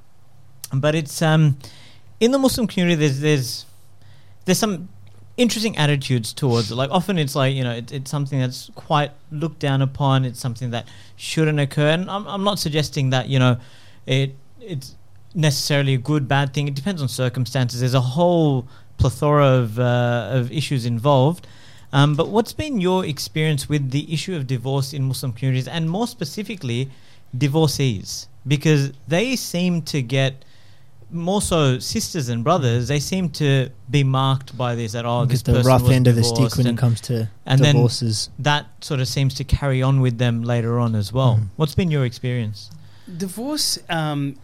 but 0.73 0.95
it's 0.95 1.23
um, 1.23 1.57
in 2.21 2.31
the 2.33 2.39
Muslim 2.39 2.67
community. 2.67 2.97
There's 2.97 3.21
there's 3.21 3.67
there's 4.45 4.59
some 4.59 4.89
interesting 5.39 5.77
attitudes 5.79 6.33
towards 6.35 6.71
it. 6.71 6.75
Like 6.75 6.91
often 6.91 7.19
it's 7.19 7.35
like 7.35 7.55
you 7.55 7.65
know 7.65 7.73
it, 7.73 7.91
it's 7.91 8.11
something 8.11 8.39
that's 8.39 8.71
quite 8.75 9.13
looked 9.31 9.59
down 9.61 9.81
upon. 9.83 10.25
It's 10.25 10.39
something 10.41 10.71
that 10.73 10.87
shouldn't 11.17 11.59
occur. 11.59 11.89
And 11.89 12.11
I'm 12.11 12.27
I'm 12.29 12.45
not 12.45 12.59
suggesting 12.59 13.11
that 13.11 13.29
you 13.29 13.39
know 13.39 13.57
it 14.07 14.35
it's 14.61 14.95
necessarily 15.35 15.95
a 15.95 15.99
good 15.99 16.29
bad 16.29 16.53
thing. 16.55 16.69
It 16.69 16.75
depends 16.75 17.01
on 17.03 17.09
circumstances. 17.09 17.81
There's 17.81 17.95
a 17.95 18.01
whole 18.01 18.67
plethora 18.99 19.47
of 19.47 19.79
uh, 19.79 20.29
of 20.33 20.51
issues 20.53 20.87
involved. 20.87 21.47
Um, 21.95 22.15
but 22.15 22.29
what's 22.29 22.53
been 22.55 22.81
your 22.81 23.05
experience 23.05 23.69
with 23.69 23.91
the 23.91 24.11
issue 24.13 24.35
of 24.35 24.47
divorce 24.47 24.93
in 24.95 25.03
Muslim 25.05 25.33
communities, 25.33 25.69
and 25.69 25.91
more 25.91 26.07
specifically, 26.07 26.89
divorcees? 27.37 28.29
Because 28.47 28.93
they 29.09 29.37
seem 29.37 29.83
to 29.83 30.03
get 30.03 30.45
more 31.11 31.43
so 31.43 31.79
sisters 31.79 32.31
and 32.31 32.43
brothers. 32.43 32.89
They 32.89 32.99
seem 32.99 33.29
to 33.31 33.69
be 33.91 34.03
marked 34.03 34.57
by 34.57 34.75
this 34.75 34.95
at 34.95 35.05
all. 35.05 35.27
This 35.27 35.43
Get 35.43 35.53
the 35.53 35.59
person 35.59 35.69
rough 35.69 35.83
was 35.83 35.91
end 35.93 36.07
of 36.09 36.17
the 36.17 36.25
stick 36.25 36.37
divorced 36.37 36.57
when 36.57 36.67
it 36.67 36.71
and 36.71 36.79
comes 36.79 37.01
to 37.03 37.29
and 37.45 37.61
then- 37.61 37.75
divorces. 37.75 38.31
that 38.39 38.67
sort 38.81 39.01
of 39.01 39.09
seems 39.09 39.35
to 39.35 39.45
carry 39.45 39.83
on 39.83 40.01
with 40.01 40.17
them 40.17 40.43
later 40.43 40.81
on 40.81 40.95
as 40.95 41.13
well. 41.13 41.37
Mhm. 41.37 41.49
What's 41.57 41.75
been 41.75 41.91
your 41.91 42.07
experience? 42.07 42.71
Divorce, 43.15 43.79
um, 43.91 44.37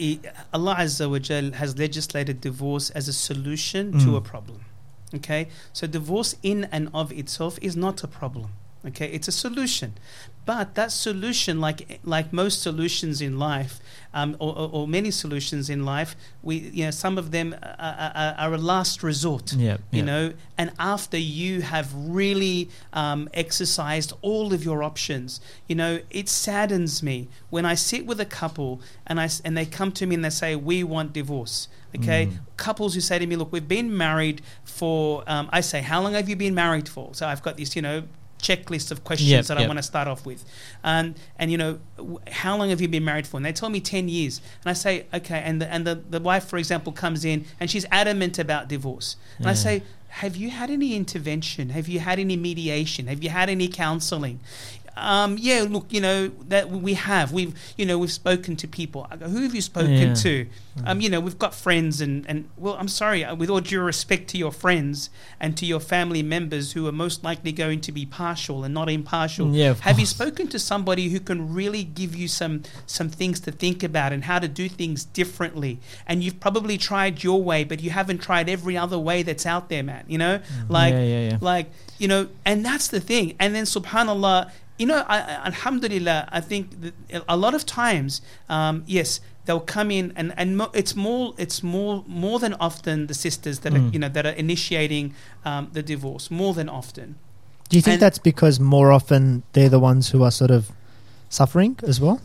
i- 0.00 0.20
Allah 0.52 0.76
Azza 0.78 1.10
wa 1.10 1.18
Jal 1.18 1.52
has 1.52 1.76
legislated 1.78 2.40
divorce 2.40 2.90
as 2.90 3.08
a 3.08 3.12
solution 3.12 3.92
Mm. 3.92 4.04
to 4.04 4.16
a 4.16 4.20
problem. 4.20 4.60
Okay, 5.14 5.48
so 5.72 5.86
divorce 5.86 6.36
in 6.42 6.64
and 6.72 6.88
of 6.94 7.10
itself 7.12 7.58
is 7.60 7.74
not 7.76 8.02
a 8.04 8.08
problem. 8.08 8.50
Okay, 8.86 9.08
it's 9.16 9.28
a 9.28 9.32
solution, 9.32 9.90
but 10.46 10.74
that 10.74 10.90
solution, 10.92 11.60
like 11.60 12.00
like 12.04 12.32
most 12.32 12.62
solutions 12.62 13.20
in 13.20 13.38
life, 13.38 13.74
um, 14.14 14.36
or, 14.38 14.56
or, 14.56 14.70
or 14.72 14.88
many 14.88 15.10
solutions 15.10 15.70
in 15.70 15.84
life, 15.84 16.16
we 16.42 16.56
you 16.56 16.84
know 16.84 16.90
some 16.90 17.18
of 17.18 17.30
them 17.30 17.54
are, 17.62 18.12
are, 18.14 18.34
are 18.38 18.54
a 18.54 18.58
last 18.58 19.02
resort 19.02 19.52
Yeah, 19.52 19.78
you 19.90 20.02
know? 20.02 20.32
And 20.58 20.72
after 20.78 21.16
you 21.16 21.62
have 21.62 21.88
really 21.94 22.68
um, 22.92 23.28
exercised 23.32 24.12
all 24.22 24.52
of 24.52 24.64
your 24.64 24.82
options 24.82 25.40
you 25.68 25.74
know 25.74 26.00
it 26.10 26.28
saddens 26.28 27.02
me 27.02 27.28
when 27.50 27.64
i 27.64 27.74
sit 27.74 28.06
with 28.06 28.20
a 28.20 28.24
couple 28.24 28.80
and 29.06 29.20
i 29.20 29.28
and 29.44 29.56
they 29.56 29.66
come 29.66 29.92
to 29.92 30.06
me 30.06 30.14
and 30.14 30.24
they 30.24 30.30
say 30.30 30.56
we 30.56 30.82
want 30.84 31.12
divorce 31.12 31.68
okay? 31.96 32.26
Mm. 32.26 32.38
couples 32.56 32.94
who 32.94 33.00
say 33.00 33.18
to 33.18 33.26
me 33.26 33.36
look 33.36 33.52
we've 33.52 33.68
been 33.68 33.96
married 33.96 34.42
for 34.64 35.24
um, 35.26 35.48
i 35.52 35.60
say 35.60 35.80
how 35.80 36.00
long 36.00 36.14
have 36.14 36.28
you 36.28 36.36
been 36.36 36.54
married 36.54 36.88
for? 36.88 37.14
So 37.14 37.26
i've 37.26 37.42
got 37.42 37.56
this 37.56 37.76
you 37.76 37.82
know 37.82 38.04
checklist 38.40 38.90
of 38.90 39.04
questions 39.04 39.30
Yep, 39.30 39.44
that 39.46 39.58
I 39.58 39.66
want 39.66 39.78
to 39.78 39.82
start 39.82 40.08
off 40.08 40.24
with. 40.26 40.44
And 40.82 41.14
and 41.38 41.50
you 41.50 41.58
know, 41.58 41.78
w- 41.96 42.18
how 42.30 42.56
long 42.56 42.70
have 42.70 42.80
you 42.80 42.88
been 42.88 43.04
married 43.04 43.26
for? 43.26 43.36
And 43.36 43.46
they 43.46 43.52
tell 43.52 43.70
me 43.70 43.80
10 43.80 44.08
years. 44.08 44.40
And 44.62 44.70
I 44.70 44.74
say, 44.74 45.06
okay, 45.12 45.42
and 45.44 45.60
the, 45.60 45.72
and 45.72 45.86
the, 45.86 45.94
the 45.94 46.20
wife 46.20 46.46
for 46.46 46.58
example 46.58 46.92
comes 46.92 47.24
in 47.24 47.44
and 47.58 47.70
she's 47.70 47.86
adamant 47.90 48.38
about 48.38 48.68
divorce. 48.68 49.16
And 49.38 49.48
I 49.48 49.54
say, 49.54 49.82
have 50.08 50.36
you 50.36 50.50
had 50.50 50.70
any 50.70 50.94
intervention? 50.96 51.68
Have 51.70 51.88
you 51.88 52.00
had 52.00 52.18
any 52.18 52.36
mediation? 52.36 53.06
Have 53.06 53.22
you 53.22 53.30
had 53.30 53.48
any 53.48 53.68
counseling? 53.68 54.40
Um, 54.96 55.36
yeah, 55.38 55.64
look, 55.68 55.86
you 55.90 56.00
know 56.00 56.28
that 56.48 56.70
we 56.70 56.94
have. 56.94 57.32
We've, 57.32 57.54
you 57.76 57.86
know, 57.86 57.98
we've 57.98 58.12
spoken 58.12 58.56
to 58.56 58.68
people. 58.68 59.06
I 59.10 59.16
go, 59.16 59.28
who 59.28 59.42
have 59.42 59.54
you 59.54 59.60
spoken 59.62 59.92
Yeah. 59.92 60.14
to? 60.14 60.46
Um, 60.84 61.00
you 61.00 61.10
know, 61.10 61.20
we've 61.20 61.38
got 61.38 61.54
friends, 61.54 62.00
and 62.00 62.24
and 62.28 62.48
well, 62.56 62.76
I'm 62.78 62.88
sorry, 62.88 63.24
uh, 63.24 63.34
with 63.34 63.50
all 63.50 63.60
due 63.60 63.80
respect 63.80 64.28
to 64.28 64.38
your 64.38 64.52
friends 64.52 65.10
and 65.38 65.56
to 65.58 65.66
your 65.66 65.80
family 65.80 66.22
members 66.22 66.72
who 66.72 66.86
are 66.86 66.92
most 66.92 67.22
likely 67.24 67.52
going 67.52 67.80
to 67.82 67.92
be 67.92 68.06
partial 68.06 68.64
and 68.64 68.72
not 68.72 68.88
impartial. 68.88 69.54
Yeah, 69.54 69.70
of 69.70 69.80
have 69.80 69.98
you 69.98 70.06
spoken 70.06 70.48
to 70.48 70.58
somebody 70.58 71.08
who 71.08 71.20
can 71.20 71.52
really 71.52 71.84
give 71.84 72.14
you 72.14 72.28
some 72.28 72.62
some 72.86 73.08
things 73.10 73.40
to 73.40 73.52
think 73.52 73.82
about 73.82 74.12
and 74.12 74.24
how 74.24 74.38
to 74.38 74.48
do 74.48 74.68
things 74.68 75.04
differently? 75.04 75.80
And 76.06 76.22
you've 76.24 76.40
probably 76.40 76.78
tried 76.78 77.22
your 77.22 77.42
way, 77.42 77.64
but 77.64 77.80
you 77.80 77.90
haven't 77.90 78.18
tried 78.18 78.48
every 78.48 78.76
other 78.76 78.98
way 78.98 79.22
that's 79.22 79.44
out 79.46 79.68
there, 79.68 79.82
man. 79.82 80.04
You 80.08 80.18
know, 80.18 80.40
like 80.68 80.92
yeah, 80.94 81.02
yeah, 81.02 81.28
yeah. 81.30 81.38
like 81.40 81.70
you 81.98 82.08
know, 82.08 82.28
and 82.46 82.64
that's 82.64 82.88
the 82.88 83.00
thing. 83.00 83.34
And 83.38 83.54
then 83.54 83.64
Subhanallah, 83.64 84.50
you 84.80 84.86
know, 84.86 85.04
I, 85.14 85.18
Alhamdulillah, 85.50 86.18
I 86.38 86.40
think 86.40 86.64
a 87.28 87.36
lot 87.36 87.54
of 87.58 87.62
times, 87.66 88.22
um, 88.48 88.82
yes, 88.86 89.20
they'll 89.44 89.66
come 89.76 89.90
in 89.98 90.12
and 90.16 90.32
and 90.40 90.48
mo- 90.56 90.72
it's 90.80 90.94
more 90.96 91.34
it's 91.44 91.62
more 91.62 91.94
more 92.24 92.38
than 92.44 92.54
often 92.68 93.06
the 93.06 93.14
sisters 93.26 93.56
that 93.62 93.72
are 93.76 93.78
Mm. 93.84 93.92
you 93.94 93.98
know 94.02 94.08
that 94.16 94.24
are 94.30 94.36
initiating 94.46 95.06
um, 95.44 95.62
the 95.76 95.82
divorce 95.82 96.30
more 96.30 96.52
than 96.54 96.68
often. 96.80 97.06
Do 97.68 97.76
you 97.78 97.82
think 97.82 97.94
and- 97.94 98.02
that's 98.04 98.18
because 98.32 98.56
more 98.76 98.88
often 98.98 99.42
they're 99.52 99.68
the 99.78 99.82
ones 99.90 100.04
who 100.12 100.22
are 100.26 100.30
sort 100.42 100.50
of 100.58 100.62
suffering 101.28 101.76
as 101.92 102.00
well? 102.00 102.18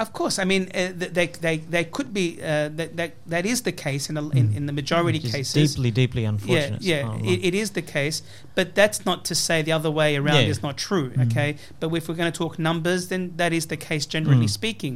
Of 0.00 0.12
course, 0.14 0.38
I 0.38 0.44
mean 0.44 0.62
uh, 0.74 0.92
they 0.96 1.26
they 1.46 1.56
they 1.58 1.84
could 1.84 2.10
be 2.20 2.26
uh, 2.40 2.70
that 2.78 2.96
that 2.96 3.10
that 3.26 3.44
is 3.52 3.58
the 3.68 3.72
case 3.86 4.08
in 4.10 4.16
a, 4.16 4.22
in, 4.30 4.48
Mm. 4.48 4.56
in 4.56 4.66
the 4.66 4.72
majority 4.72 5.18
Which 5.20 5.32
cases. 5.32 5.74
deeply, 5.74 5.90
deeply 5.90 6.22
yeah, 6.22 6.28
unfortunate. 6.34 6.82
yeah, 6.82 7.02
subhanAllah. 7.02 7.32
it, 7.32 7.44
it 7.48 7.54
is 7.54 7.68
the 7.78 7.82
case, 7.82 8.22
but 8.54 8.74
that's 8.74 9.04
not 9.04 9.18
to 9.26 9.34
say 9.34 9.60
the 9.62 9.72
other 9.72 9.90
way 9.90 10.16
around 10.16 10.36
Yeah. 10.44 10.54
is 10.54 10.62
not 10.62 10.76
true. 10.88 11.10
Mm. 11.10 11.26
Okay, 11.26 11.50
but 11.80 11.92
if 11.98 12.08
we're 12.08 12.14
going 12.22 12.32
to 12.32 12.38
talk 12.44 12.58
numbers, 12.58 13.08
then 13.08 13.22
that 13.36 13.52
is 13.52 13.66
the 13.66 13.76
case 13.76 14.06
generally 14.06 14.46
Mm. 14.46 14.50
speaking. 14.60 14.94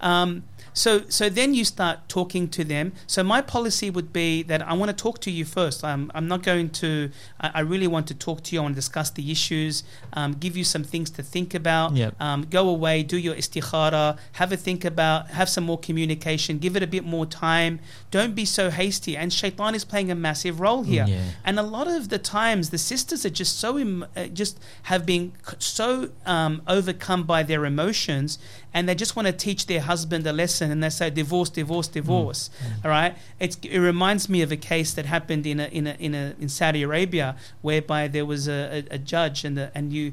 Um, 0.00 0.44
so, 0.74 1.04
so 1.08 1.30
then 1.30 1.54
you 1.54 1.64
start 1.64 2.08
talking 2.08 2.48
to 2.48 2.64
them. 2.64 2.92
So 3.06 3.22
my 3.22 3.40
policy 3.40 3.88
would 3.88 4.12
be 4.12 4.42
that 4.42 4.60
I 4.60 4.74
want 4.74 4.90
to 4.90 4.96
talk 4.96 5.20
to 5.20 5.30
you 5.30 5.44
first. 5.44 5.82
I'm, 5.82 6.10
I'm 6.14 6.28
not 6.28 6.42
going 6.42 6.68
to. 6.70 7.10
I, 7.40 7.52
I 7.54 7.60
really 7.60 7.86
want 7.86 8.06
to 8.08 8.14
talk 8.14 8.42
to 8.44 8.54
you. 8.54 8.60
I 8.60 8.64
want 8.64 8.74
to 8.74 8.80
discuss 8.84 9.10
the 9.10 9.30
issues, 9.30 9.84
um, 10.12 10.34
give 10.34 10.56
you 10.56 10.64
some 10.64 10.84
things 10.84 11.10
to 11.10 11.22
think 11.22 11.54
about. 11.54 11.94
Yep. 11.94 12.20
Um, 12.20 12.46
go 12.50 12.68
away, 12.68 13.02
do 13.02 13.16
your 13.16 13.34
istikhara, 13.34 14.18
have 14.32 14.52
a 14.52 14.56
think 14.56 14.84
about, 14.84 15.30
have 15.30 15.48
some 15.48 15.64
more 15.64 15.78
communication, 15.78 16.58
give 16.58 16.76
it 16.76 16.82
a 16.82 16.86
bit 16.86 17.04
more 17.04 17.24
time. 17.24 17.80
Don't 18.10 18.34
be 18.34 18.44
so 18.44 18.70
hasty. 18.70 19.16
And 19.16 19.32
shaitan 19.32 19.74
is 19.74 19.84
playing 19.84 20.10
a 20.10 20.14
massive 20.14 20.60
role 20.60 20.82
here. 20.82 21.06
Yeah. 21.08 21.22
And 21.44 21.58
a 21.58 21.62
lot 21.62 21.86
of 21.88 22.08
the 22.08 22.18
times, 22.18 22.70
the 22.70 22.78
sisters 22.78 23.24
are 23.24 23.30
just 23.30 23.58
so, 23.58 23.78
Im- 23.78 24.06
uh, 24.16 24.26
just 24.26 24.58
have 24.84 25.06
been 25.06 25.32
so 25.58 26.10
um, 26.26 26.62
overcome 26.66 27.22
by 27.24 27.42
their 27.42 27.64
emotions, 27.64 28.38
and 28.72 28.88
they 28.88 28.94
just 28.94 29.14
want 29.14 29.26
to 29.26 29.32
teach 29.32 29.66
their 29.66 29.80
husband 29.80 30.26
a 30.26 30.32
lesson, 30.32 30.63
and 30.70 30.82
they 30.82 30.90
say 30.90 31.10
divorce, 31.10 31.50
divorce, 31.50 31.88
divorce. 31.88 32.50
Mm. 32.62 32.84
All 32.84 32.90
right. 32.90 33.16
It's, 33.40 33.56
it 33.62 33.78
reminds 33.78 34.28
me 34.28 34.42
of 34.42 34.52
a 34.52 34.56
case 34.56 34.94
that 34.94 35.06
happened 35.06 35.46
in 35.46 35.60
a, 35.60 35.66
in 35.66 35.86
a, 35.86 35.94
in 35.94 36.14
a, 36.14 36.34
in 36.40 36.48
Saudi 36.48 36.82
Arabia, 36.82 37.36
whereby 37.62 38.08
there 38.08 38.26
was 38.26 38.48
a, 38.48 38.84
a, 38.90 38.94
a 38.94 38.98
judge, 38.98 39.44
and 39.44 39.56
the 39.56 39.70
and 39.74 39.92
you, 39.92 40.12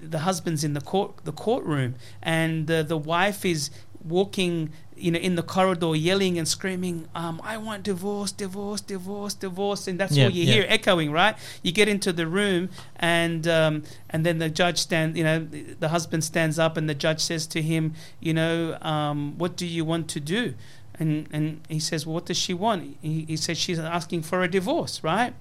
the 0.00 0.20
husband's 0.20 0.64
in 0.64 0.74
the 0.74 0.80
court 0.80 1.24
the 1.24 1.32
courtroom, 1.32 1.94
and 2.22 2.66
the 2.66 2.82
the 2.82 2.98
wife 2.98 3.44
is 3.44 3.70
walking 4.04 4.70
you 4.98 5.10
know 5.10 5.18
in 5.18 5.34
the 5.36 5.42
corridor 5.42 5.94
yelling 5.94 6.38
and 6.38 6.46
screaming 6.48 7.06
um, 7.14 7.40
i 7.44 7.56
want 7.56 7.82
divorce 7.82 8.32
divorce 8.32 8.80
divorce 8.80 9.34
divorce 9.34 9.86
and 9.88 9.98
that's 10.00 10.16
Yeah, 10.16 10.24
all 10.24 10.30
you 10.30 10.44
yeah. 10.44 10.54
hear 10.54 10.66
echoing 10.68 11.10
right? 11.12 11.36
You 11.62 11.72
get 11.72 11.88
into 11.88 12.12
the 12.12 12.26
room 12.26 12.68
and 12.96 13.46
um, 13.46 13.82
and 14.10 14.24
then 14.26 14.38
the 14.38 14.48
judge 14.50 14.78
stand 14.78 15.16
you 15.16 15.24
know 15.24 15.38
the, 15.38 15.62
the 15.80 15.88
husband 15.88 16.24
stands 16.24 16.58
up 16.58 16.76
and 16.76 16.88
the 16.88 16.94
judge 16.94 17.20
says 17.20 17.46
to 17.48 17.62
him 17.62 17.94
you 18.20 18.34
know 18.34 18.76
um, 18.82 19.38
what 19.38 19.56
do 19.56 19.66
you 19.66 19.84
want 19.84 20.08
to 20.08 20.20
do? 20.20 20.54
And 21.00 21.28
and 21.32 21.60
he 21.68 21.78
says 21.78 22.06
well, 22.06 22.14
what 22.14 22.26
does 22.26 22.36
she 22.36 22.54
want? 22.54 22.96
He, 23.02 23.24
he 23.28 23.36
says 23.36 23.56
she's 23.58 23.78
asking 23.78 24.22
for 24.22 24.42
a 24.42 24.48
divorce 24.48 25.02
right? 25.04 25.32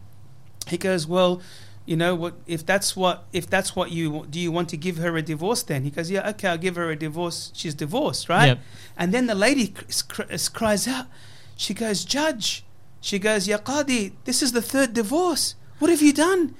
He 0.67 0.77
goes 0.77 1.07
well 1.07 1.41
you 1.87 1.95
know 1.95 2.13
what 2.13 2.33
if 2.45 2.61
that's 2.65 2.95
what 2.95 3.23
if 3.31 3.45
that's 3.49 3.71
what 3.77 3.89
you 3.91 4.27
do 4.29 4.39
you 4.39 4.51
want 4.51 4.67
to 4.69 4.77
give 4.77 4.97
her 4.97 5.15
a 5.17 5.21
divorce 5.23 5.63
then? 5.63 5.83
He 5.83 5.89
goes 5.89 6.11
yeah 6.11 6.29
okay 6.31 6.49
i'll 6.49 6.57
give 6.67 6.75
her 6.75 6.91
a 6.91 6.95
divorce. 7.07 7.51
She's 7.55 7.73
divorced 7.73 8.27
right? 8.29 8.47
Yep. 8.47 8.59
and 8.99 9.13
then 9.13 9.25
the 9.25 9.35
lady 9.35 9.67
cr- 9.69 9.85
cr- 10.07 10.37
cries 10.53 10.87
out. 10.87 11.07
She 11.55 11.73
goes 11.73 12.05
judge. 12.05 12.63
She 13.01 13.17
goes 13.19 13.47
ya 13.47 13.57
qadi 13.57 14.11
this 14.25 14.43
is 14.43 14.51
the 14.51 14.61
third 14.61 14.93
divorce. 14.93 15.55
What 15.79 15.89
have 15.89 16.01
you 16.01 16.13
done? 16.13 16.55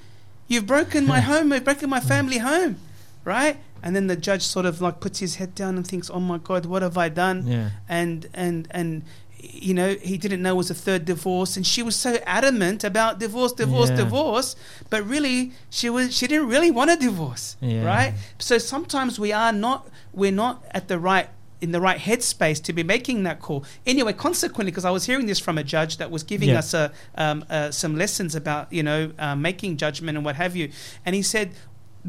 You've 0.48 0.66
broken 0.66 1.06
my 1.06 1.20
home 1.30 1.52
you've 1.52 1.64
broken 1.64 1.88
my 1.90 2.00
family 2.00 2.38
home 2.38 2.76
right? 3.24 3.56
And 3.82 3.94
then 3.94 4.06
the 4.08 4.16
judge 4.16 4.42
sort 4.42 4.64
of 4.66 4.80
like 4.80 4.98
puts 4.98 5.18
his 5.20 5.36
head 5.36 5.54
down 5.54 5.76
and 5.76 5.86
thinks 5.86 6.08
oh 6.10 6.20
my 6.32 6.38
god 6.38 6.64
what 6.66 6.80
have 6.82 6.96
i 6.96 7.08
done? 7.10 7.46
Yeah. 7.46 7.70
and 7.88 8.26
and 8.32 8.66
and 8.70 9.04
you 9.40 9.72
know 9.74 9.94
he 9.94 10.18
didn't 10.18 10.42
know 10.42 10.54
it 10.54 10.56
was 10.56 10.70
a 10.70 10.74
third 10.74 11.04
divorce 11.04 11.56
and 11.56 11.66
she 11.66 11.82
was 11.82 11.94
so 11.94 12.18
adamant 12.26 12.82
about 12.84 13.18
divorce 13.20 13.52
divorce 13.52 13.90
Yeah. 13.90 13.96
divorce 13.96 14.56
but 14.90 15.06
really 15.06 15.52
she 15.70 15.88
was 15.90 16.16
she 16.16 16.26
didn't 16.26 16.48
really 16.48 16.70
want 16.70 16.90
a 16.90 16.96
divorce 16.96 17.56
Yeah. 17.60 17.84
right 17.84 18.14
so 18.38 18.58
sometimes 18.58 19.18
we 19.18 19.32
are 19.32 19.52
not 19.52 19.88
we're 20.12 20.32
not 20.32 20.64
at 20.72 20.88
the 20.88 20.98
right 20.98 21.28
in 21.60 21.72
the 21.72 21.80
right 21.80 21.98
headspace 21.98 22.62
to 22.62 22.72
be 22.72 22.82
making 22.82 23.22
that 23.24 23.40
call 23.40 23.64
anyway 23.86 24.12
consequently 24.12 24.70
because 24.70 24.84
i 24.84 24.90
was 24.90 25.06
hearing 25.06 25.26
this 25.26 25.38
from 25.38 25.56
a 25.58 25.64
judge 25.64 25.96
that 25.98 26.10
was 26.10 26.22
giving 26.22 26.48
Yeah. 26.50 26.58
us 26.60 26.74
a, 26.74 26.92
um, 27.16 27.44
uh, 27.50 27.70
some 27.70 27.96
lessons 27.96 28.34
about 28.34 28.72
you 28.72 28.82
know 28.82 29.12
uh, 29.18 29.34
making 29.36 29.76
judgment 29.76 30.16
and 30.16 30.24
what 30.24 30.36
have 30.36 30.54
you 30.56 30.70
and 31.06 31.14
he 31.14 31.22
said 31.22 31.50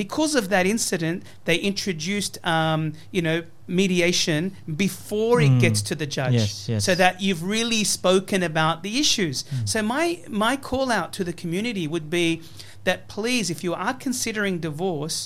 because 0.06 0.34
of 0.41 0.45
that 0.50 0.66
incident, 0.76 1.18
they 1.45 1.58
introduced, 1.72 2.34
um, 2.56 2.82
you 3.16 3.22
know, 3.28 3.39
mediation 3.68 4.41
before 4.86 5.36
it 5.45 5.52
Mm. 5.52 5.60
gets 5.66 5.82
to 5.89 5.93
the 6.02 6.08
judge, 6.18 6.34
Yes, 6.34 6.70
yes. 6.72 6.82
so 6.88 6.93
that 7.04 7.14
you've 7.22 7.43
really 7.58 7.84
spoken 7.84 8.39
about 8.52 8.76
the 8.86 8.93
issues. 9.04 9.38
Mm. 9.43 9.70
So 9.74 9.78
my 9.95 10.06
my 10.45 10.54
call 10.70 10.88
out 11.00 11.10
to 11.18 11.24
the 11.30 11.34
community 11.41 11.86
would 11.93 12.10
be 12.10 12.41
that 12.88 13.00
please, 13.16 13.45
if 13.56 13.60
you 13.66 13.74
are 13.86 13.93
considering 14.06 14.60
divorce, 14.70 15.18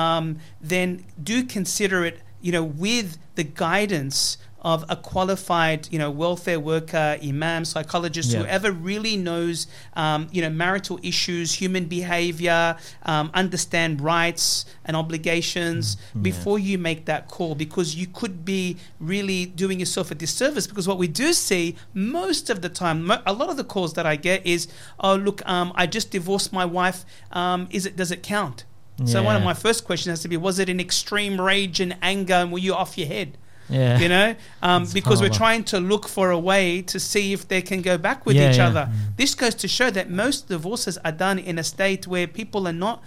um, 0.00 0.26
then 0.72 1.04
do 1.30 1.36
consider 1.56 1.98
it 2.10 2.16
you 2.40 2.52
know, 2.52 2.64
with 2.64 3.18
the 3.34 3.44
guidance 3.44 4.36
of 4.62 4.84
a 4.90 4.96
qualified, 4.96 5.88
you 5.90 5.98
know, 5.98 6.10
welfare 6.10 6.60
worker, 6.60 7.16
imam, 7.24 7.64
psychologist, 7.64 8.30
Yeah. 8.30 8.40
whoever 8.40 8.70
really 8.70 9.16
knows, 9.16 9.66
um, 9.96 10.28
you 10.32 10.42
know, 10.42 10.50
marital 10.50 10.98
issues, 11.02 11.54
human 11.54 11.86
behavior, 11.86 12.76
um, 13.06 13.30
understand 13.32 14.02
rights 14.02 14.66
and 14.84 14.98
obligations 14.98 15.96
before 16.20 16.58
you 16.58 16.76
make 16.76 17.06
that 17.06 17.26
call, 17.26 17.54
because 17.54 17.94
you 17.94 18.06
could 18.06 18.44
be 18.44 18.76
really 18.98 19.46
doing 19.46 19.80
yourself 19.80 20.10
a 20.10 20.14
disservice. 20.14 20.66
Because 20.66 20.86
what 20.86 20.98
we 20.98 21.08
do 21.08 21.32
see 21.32 21.76
most 21.94 22.50
of 22.50 22.60
the 22.60 22.68
time, 22.68 23.06
mo- 23.06 23.22
a 23.24 23.32
lot 23.32 23.48
of 23.48 23.56
the 23.56 23.64
calls 23.64 23.94
that 23.94 24.04
I 24.04 24.16
get 24.16 24.46
is, 24.46 24.68
"Oh, 24.98 25.14
look, 25.14 25.40
um, 25.48 25.72
I 25.74 25.86
just 25.86 26.10
divorced 26.10 26.52
my 26.52 26.66
wife. 26.66 27.06
Um, 27.32 27.66
is 27.70 27.86
it? 27.86 27.96
Does 27.96 28.10
it 28.10 28.22
count?" 28.22 28.64
So 29.06 29.22
one 29.22 29.36
of 29.36 29.42
my 29.42 29.54
first 29.54 29.84
questions 29.84 30.10
has 30.12 30.22
to 30.22 30.28
be: 30.28 30.36
Was 30.36 30.58
it 30.58 30.68
in 30.68 30.78
extreme 30.80 31.40
rage 31.40 31.80
and 31.80 31.96
anger, 32.02 32.34
and 32.34 32.52
were 32.52 32.58
you 32.58 32.74
off 32.74 32.96
your 32.98 33.06
head? 33.08 33.36
Yeah. 33.68 34.00
you 34.00 34.08
know, 34.08 34.34
um, 34.62 34.84
because 34.92 35.20
we're 35.22 35.28
trying 35.28 35.62
to 35.64 35.78
look 35.78 36.08
for 36.08 36.32
a 36.32 36.38
way 36.38 36.82
to 36.82 36.98
see 36.98 37.32
if 37.32 37.46
they 37.46 37.62
can 37.62 37.82
go 37.82 37.96
back 37.96 38.26
with 38.26 38.34
Yeah, 38.34 38.50
each 38.50 38.56
yeah. 38.56 38.66
other. 38.66 38.90
This 39.16 39.36
goes 39.36 39.54
to 39.56 39.68
show 39.68 39.90
that 39.90 40.10
most 40.10 40.48
divorces 40.48 40.98
are 41.04 41.12
done 41.12 41.38
in 41.38 41.56
a 41.56 41.62
state 41.62 42.04
where 42.08 42.26
people 42.26 42.66
are 42.66 42.72
not 42.72 43.04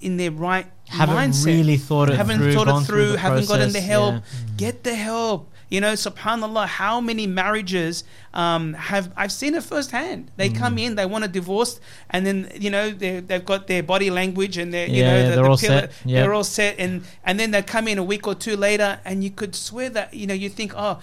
in 0.00 0.16
their 0.16 0.30
right 0.30 0.66
haven't 0.88 1.14
mindset. 1.32 1.44
really 1.46 1.76
thought 1.76 2.08
it 2.08 2.16
haven't 2.16 2.38
through, 2.38 2.54
thought 2.54 2.68
it 2.82 2.86
through, 2.86 3.12
the 3.12 3.18
haven't 3.18 3.48
gotten 3.48 3.72
the 3.72 3.80
help. 3.82 4.14
yeah. 4.14 4.20
Get 4.56 4.82
the 4.82 4.94
help. 4.94 5.52
You 5.70 5.80
know, 5.82 5.92
subhanallah, 5.92 6.66
how 6.66 7.00
many 7.00 7.26
marriages 7.26 8.04
um, 8.32 8.72
have 8.74 9.12
I've 9.16 9.32
seen 9.32 9.54
it 9.54 9.62
firsthand. 9.64 10.30
They 10.36 10.48
Mm. 10.50 10.56
come 10.58 10.78
in, 10.78 10.94
they 10.94 11.04
want 11.06 11.24
a 11.24 11.28
divorce, 11.28 11.78
and 12.10 12.24
then 12.26 12.50
you 12.58 12.70
know 12.70 12.90
they 12.90 13.20
they've 13.20 13.44
got 13.44 13.66
their 13.66 13.82
body 13.82 14.10
language 14.10 14.56
and 14.56 14.72
they're 14.72 14.88
you 14.88 15.02
know 15.02 15.22
the, 15.22 15.28
they're 15.28 15.42
the 15.44 15.50
all 15.50 15.58
pillar- 15.58 15.80
set. 15.80 15.92
Yeah. 16.04 16.22
they're 16.22 16.34
all 16.34 16.44
set, 16.44 16.76
and 16.78 17.02
and 17.24 17.38
then 17.38 17.50
they 17.50 17.62
come 17.62 17.86
in 17.88 17.98
a 17.98 18.04
week 18.04 18.26
or 18.26 18.34
two 18.34 18.56
later, 18.56 18.98
and 19.04 19.22
you 19.22 19.30
could 19.30 19.54
swear 19.54 19.90
that 19.90 20.14
you 20.14 20.26
know 20.26 20.34
you 20.34 20.48
think 20.48 20.72
oh. 20.76 21.00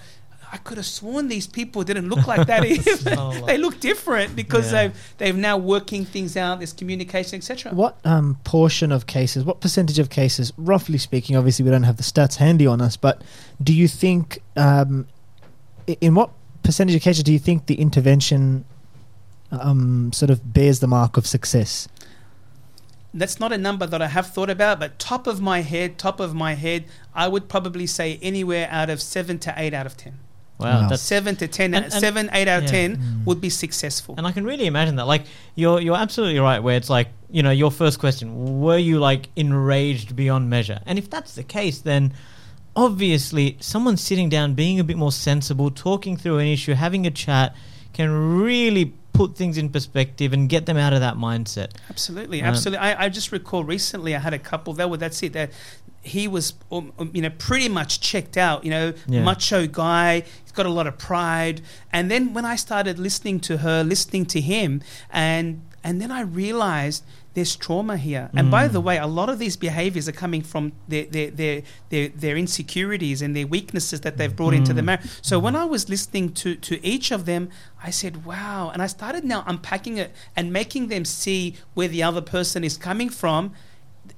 I 0.52 0.58
could 0.58 0.76
have 0.76 0.86
sworn 0.86 1.28
these 1.28 1.46
people 1.46 1.82
didn't 1.82 2.08
look 2.08 2.26
like 2.26 2.46
that. 2.46 2.62
Subhanallah. 2.62 3.46
they 3.50 3.58
look 3.58 3.80
different 3.80 4.36
because 4.36 4.72
Yeah. 4.72 4.88
they've 4.88 5.14
they've 5.18 5.36
now 5.36 5.56
working 5.56 6.04
things 6.04 6.36
out. 6.36 6.58
There's 6.58 6.72
communication, 6.72 7.36
etc. 7.38 7.72
What 7.72 7.98
um, 8.04 8.38
portion 8.44 8.92
of 8.92 9.06
cases, 9.06 9.44
what 9.44 9.60
percentage 9.60 9.98
of 9.98 10.08
cases, 10.10 10.52
roughly 10.56 10.98
speaking, 10.98 11.36
obviously 11.36 11.64
we 11.64 11.70
don't 11.70 11.82
have 11.84 11.96
the 11.96 12.02
stats 12.04 12.36
handy 12.36 12.66
on 12.66 12.80
us, 12.80 12.96
but 12.96 13.22
do 13.62 13.72
you 13.74 13.88
think, 13.88 14.40
um, 14.56 15.06
in 16.00 16.14
what 16.14 16.30
percentage 16.62 16.94
of 16.94 17.02
cases 17.02 17.22
do 17.24 17.32
you 17.32 17.38
think 17.38 17.66
the 17.66 17.76
intervention 17.80 18.64
um, 19.50 20.12
sort 20.12 20.30
of 20.30 20.52
bears 20.52 20.80
the 20.80 20.86
mark 20.86 21.16
of 21.16 21.26
success? 21.26 21.88
That's 23.14 23.40
not 23.40 23.52
a 23.52 23.56
number 23.58 23.86
that 23.86 24.02
I 24.02 24.08
have 24.08 24.26
thought 24.34 24.50
about, 24.50 24.78
but 24.78 24.98
top 24.98 25.26
of 25.26 25.40
my 25.40 25.60
head, 25.60 25.96
top 25.96 26.20
of 26.20 26.34
my 26.34 26.52
head, 26.54 26.84
I 27.14 27.28
would 27.28 27.48
probably 27.48 27.86
say 27.86 28.18
anywhere 28.20 28.68
out 28.70 28.90
of 28.90 29.00
seven 29.00 29.38
to 29.40 29.54
eight 29.56 29.72
out 29.72 29.86
of 29.86 29.96
ten. 29.96 30.18
Wow, 30.58 30.82
Wow. 30.82 30.88
that's 30.88 31.02
Seven 31.02 31.36
to 31.36 31.46
ten, 31.48 31.74
And- 31.74 31.84
and- 31.84 31.92
seven, 31.92 32.30
eight 32.32 32.48
out 32.48 32.58
of 32.58 32.64
yeah. 32.64 32.70
ten 32.70 32.96
Mm. 32.96 33.24
would 33.26 33.40
be 33.40 33.50
successful. 33.50 34.14
And 34.16 34.26
I 34.26 34.32
can 34.32 34.44
really 34.44 34.66
imagine 34.66 34.96
that. 34.96 35.06
Like 35.06 35.24
you're 35.54 35.80
you're 35.80 35.96
absolutely 35.96 36.40
right. 36.40 36.60
Where 36.62 36.76
it's 36.76 36.88
like 36.90 37.08
you 37.30 37.42
know 37.42 37.50
your 37.50 37.70
first 37.70 37.98
question: 37.98 38.60
Were 38.60 38.78
you 38.78 38.98
like 38.98 39.28
enraged 39.36 40.16
beyond 40.16 40.48
measure? 40.48 40.80
And 40.86 40.98
if 40.98 41.10
that's 41.10 41.34
the 41.34 41.42
case, 41.42 41.78
then 41.80 42.12
obviously 42.74 43.56
someone 43.60 43.96
sitting 43.96 44.28
down, 44.28 44.54
being 44.54 44.78
a 44.80 44.84
bit 44.84 44.96
more 44.96 45.12
sensible, 45.12 45.70
talking 45.70 46.16
through 46.16 46.38
an 46.38 46.46
issue, 46.46 46.74
having 46.74 47.06
a 47.06 47.10
chat, 47.10 47.54
can 47.92 48.10
really 48.40 48.92
put 49.12 49.34
things 49.34 49.56
in 49.56 49.70
perspective 49.70 50.34
and 50.34 50.48
get 50.50 50.66
them 50.66 50.76
out 50.76 50.92
of 50.92 51.00
that 51.00 51.14
mindset. 51.16 51.68
Absolutely, 51.88 52.42
Um, 52.42 52.48
absolutely. 52.48 52.78
I, 52.86 53.06
I 53.06 53.08
just 53.08 53.32
recall 53.32 53.64
recently 53.64 54.14
I 54.14 54.18
had 54.18 54.34
a 54.34 54.38
couple 54.38 54.74
that 54.74 54.90
were 54.90 54.98
that's 54.98 55.22
it. 55.22 55.32
That 55.32 55.50
he 56.06 56.28
was, 56.28 56.54
um, 56.70 56.92
um, 56.98 57.10
you 57.12 57.22
know, 57.22 57.30
pretty 57.30 57.68
much 57.68 58.00
checked 58.00 58.36
out. 58.36 58.64
You 58.64 58.70
know, 58.70 58.92
Yeah. 59.08 59.22
macho 59.24 59.66
guy. 59.66 60.22
He's 60.42 60.52
got 60.52 60.66
a 60.66 60.70
lot 60.70 60.86
of 60.86 60.96
pride. 60.98 61.60
And 61.92 62.10
then 62.10 62.32
when 62.34 62.44
I 62.44 62.56
started 62.56 62.98
listening 62.98 63.40
to 63.40 63.58
her, 63.58 63.82
listening 63.84 64.26
to 64.26 64.40
him, 64.40 64.82
and 65.10 65.62
and 65.84 66.00
then 66.02 66.10
I 66.10 66.22
realized 66.22 67.04
there's 67.34 67.54
trauma 67.54 67.96
here. 67.96 68.28
And 68.34 68.50
by 68.50 68.66
Mm. 68.66 68.72
the 68.72 68.80
way, 68.80 68.96
a 68.98 69.06
lot 69.06 69.28
of 69.28 69.38
these 69.38 69.56
behaviors 69.56 70.08
are 70.08 70.12
coming 70.24 70.42
from 70.42 70.72
their 70.88 71.04
their 71.04 71.30
their 71.30 71.62
their, 71.90 72.08
their 72.08 72.36
insecurities 72.36 73.22
and 73.22 73.36
their 73.36 73.46
weaknesses 73.46 74.00
that 74.00 74.16
they've 74.16 74.34
brought 74.34 74.54
into 74.54 74.72
the 74.72 74.80
Mm. 74.82 74.86
marriage. 74.86 75.06
So 75.22 75.38
when 75.38 75.54
I 75.54 75.64
was 75.64 75.88
listening 75.88 76.32
to 76.42 76.56
to 76.56 76.74
each 76.84 77.12
of 77.12 77.24
them, 77.24 77.48
I 77.84 77.90
said, 77.90 78.24
"Wow!" 78.24 78.70
And 78.72 78.82
I 78.82 78.88
started 78.88 79.22
now 79.24 79.44
unpacking 79.46 79.96
it 79.98 80.10
and 80.36 80.52
making 80.52 80.88
them 80.88 81.04
see 81.04 81.54
where 81.74 81.88
the 81.88 82.02
other 82.02 82.22
person 82.22 82.64
is 82.64 82.76
coming 82.76 83.10
from. 83.10 83.52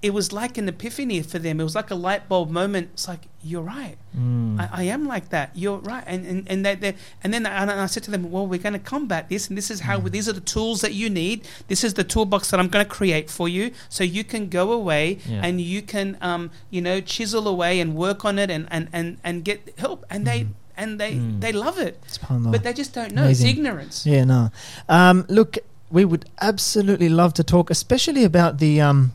It 0.01 0.15
was 0.15 0.33
like 0.33 0.57
an 0.59 0.69
epiphany 0.69 1.23
for 1.23 1.41
them. 1.41 1.59
It 1.61 1.65
was 1.65 1.75
like 1.75 1.91
a 1.91 1.97
light 1.97 2.29
bulb 2.29 2.51
moment. 2.51 2.91
It's 2.93 3.09
like 3.09 3.23
you're 3.43 3.63
right. 3.63 3.97
Mm. 4.17 4.61
I, 4.61 4.69
I 4.73 4.83
am 4.85 5.07
like 5.09 5.31
that. 5.31 5.51
You're 5.55 5.79
right. 5.79 6.05
And 6.07 6.25
and 6.27 6.49
and, 6.49 6.65
they, 6.83 6.95
and 7.25 7.35
then 7.35 7.47
I, 7.47 7.63
and 7.63 7.71
I 7.73 7.87
said 7.87 8.05
to 8.05 8.11
them, 8.13 8.31
well, 8.31 8.47
we're 8.47 8.61
going 8.63 8.75
to 8.75 8.79
combat 8.79 9.29
this, 9.29 9.49
and 9.49 9.59
this 9.59 9.71
is 9.73 9.81
how. 9.81 9.99
These 9.99 10.29
are 10.29 10.33
the 10.33 10.41
tools 10.41 10.83
that 10.83 10.93
you 10.95 11.11
need. 11.11 11.49
This 11.67 11.83
is 11.83 11.95
the 11.95 12.05
toolbox 12.05 12.51
that 12.53 12.61
I'm 12.61 12.69
going 12.69 12.85
to 12.85 12.91
create 12.91 13.29
for 13.29 13.49
you, 13.49 13.73
so 13.89 14.05
you 14.05 14.23
can 14.23 14.49
go 14.49 14.71
away 14.71 15.19
Yeah. 15.27 15.41
and 15.45 15.61
you 15.61 15.83
can, 15.83 16.17
um, 16.21 16.51
you 16.71 16.81
know, 16.81 17.01
chisel 17.01 17.49
away 17.49 17.81
and 17.81 17.97
work 17.97 18.25
on 18.25 18.39
it 18.39 18.51
and 18.51 18.69
and 18.71 18.89
and, 18.93 19.19
and 19.25 19.45
get 19.45 19.75
help. 19.79 20.05
And 20.11 20.25
they 20.25 20.47
and 20.77 21.01
they 21.01 21.15
Mm. 21.15 21.41
they 21.41 21.51
love 21.51 21.77
it, 21.81 21.99
but 22.31 22.63
they 22.63 22.73
just 22.73 22.95
don't 22.95 23.13
know. 23.15 23.25
Amazing. 23.25 23.49
It's 23.49 23.57
ignorance. 23.59 24.07
Yeah, 24.07 24.23
no. 24.25 24.51
Um, 24.89 25.27
look, 25.29 25.59
we 25.91 26.05
would 26.05 26.25
absolutely 26.41 27.09
love 27.09 27.35
to 27.35 27.43
talk, 27.43 27.69
especially 27.71 28.23
about 28.23 28.59
the 28.59 28.81
um, 28.81 29.13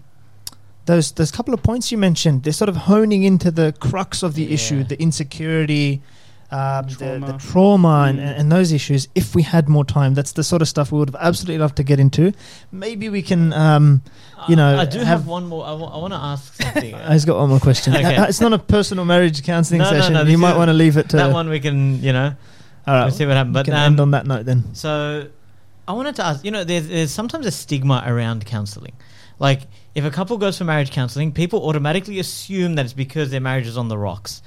those 0.85 1.11
those 1.13 1.31
couple 1.31 1.53
of 1.53 1.61
points 1.63 1.91
you 1.91 1.97
mentioned. 1.97 2.43
They're 2.43 2.53
sort 2.53 2.69
of 2.69 2.75
honing 2.75 3.23
into 3.23 3.51
the 3.51 3.73
crux 3.79 4.23
of 4.23 4.33
the 4.35 4.53
issue, 4.53 4.83
the 4.83 4.99
insecurity, 5.01 6.01
um, 6.51 6.87
the, 6.87 6.95
Trauma. 6.95 7.25
the 7.27 7.33
trauma, 7.39 8.05
and, 8.09 8.19
Mm. 8.19 8.39
and 8.39 8.51
those 8.51 8.71
issues. 8.71 9.07
If 9.15 9.33
we 9.35 9.41
had 9.43 9.67
more 9.69 9.85
time, 9.85 10.13
that's 10.13 10.33
the 10.33 10.43
sort 10.43 10.61
of 10.61 10.67
stuff 10.67 10.91
we 10.91 10.99
would 10.99 11.09
have 11.09 11.21
absolutely 11.21 11.57
loved 11.59 11.77
to 11.77 11.83
get 11.83 11.99
into. 11.99 12.33
Maybe 12.71 13.09
we 13.09 13.21
can. 13.21 13.53
Um, 13.53 14.01
You 14.49 14.57
know, 14.57 14.75
I, 14.77 14.81
I 14.81 14.85
do 14.85 14.97
have, 14.99 15.07
have- 15.07 15.27
one 15.27 15.45
more. 15.47 15.65
I 15.65 15.71
want 15.73 16.11
to 16.13 16.19
ask 16.19 16.53
something. 16.61 16.93
I've 17.11 17.25
got 17.25 17.37
one 17.37 17.49
more 17.49 17.59
question. 17.61 17.93
Okay. 17.99 18.15
Uh, 18.17 18.25
It's 18.31 18.41
not 18.41 18.51
a 18.53 18.59
personal 18.59 19.05
marriage 19.05 19.41
counselling 19.41 19.79
No, 19.81 19.89
no, 19.91 19.97
session. 19.99 20.13
no, 20.13 20.23
you 20.23 20.37
might 20.37 20.57
want 20.57 20.67
to 20.69 20.73
leave 20.73 20.97
it 20.97 21.07
to. 21.09 21.17
that 21.17 21.31
one 21.31 21.47
we 21.49 21.59
can, 21.61 22.03
you 22.03 22.11
know, 22.11 22.35
All 22.85 22.93
right, 22.93 23.05
we'll 23.05 23.11
see 23.15 23.25
what 23.25 23.37
happens. 23.37 23.55
we 23.55 23.59
But 23.59 23.65
can 23.65 23.73
um, 23.75 23.79
end 23.93 23.99
on 24.01 24.11
that 24.11 24.25
note 24.27 24.45
then. 24.45 24.75
So, 24.75 25.27
I 25.87 25.93
wanted 25.93 26.15
to 26.17 26.25
ask. 26.25 26.43
You 26.43 26.51
know, 26.51 26.63
there's, 26.65 26.87
there's 26.89 27.11
sometimes 27.11 27.45
a 27.45 27.51
stigma 27.51 28.03
around 28.05 28.45
counselling. 28.45 28.93
Like, 29.39 29.61
if 29.95 30.03
a 30.03 30.11
couple 30.11 30.37
goes 30.37 30.57
for 30.57 30.63
marriage 30.63 30.91
counselling, 30.91 31.31
people 31.31 31.67
automatically 31.67 32.19
assume 32.19 32.75
that 32.75 32.85
it's 32.85 32.93
because 32.93 33.29
their 33.31 33.41
marriage 33.41 33.67
is 33.67 33.77
on 33.77 33.87
the 33.87 33.97
rocks. 33.97 34.41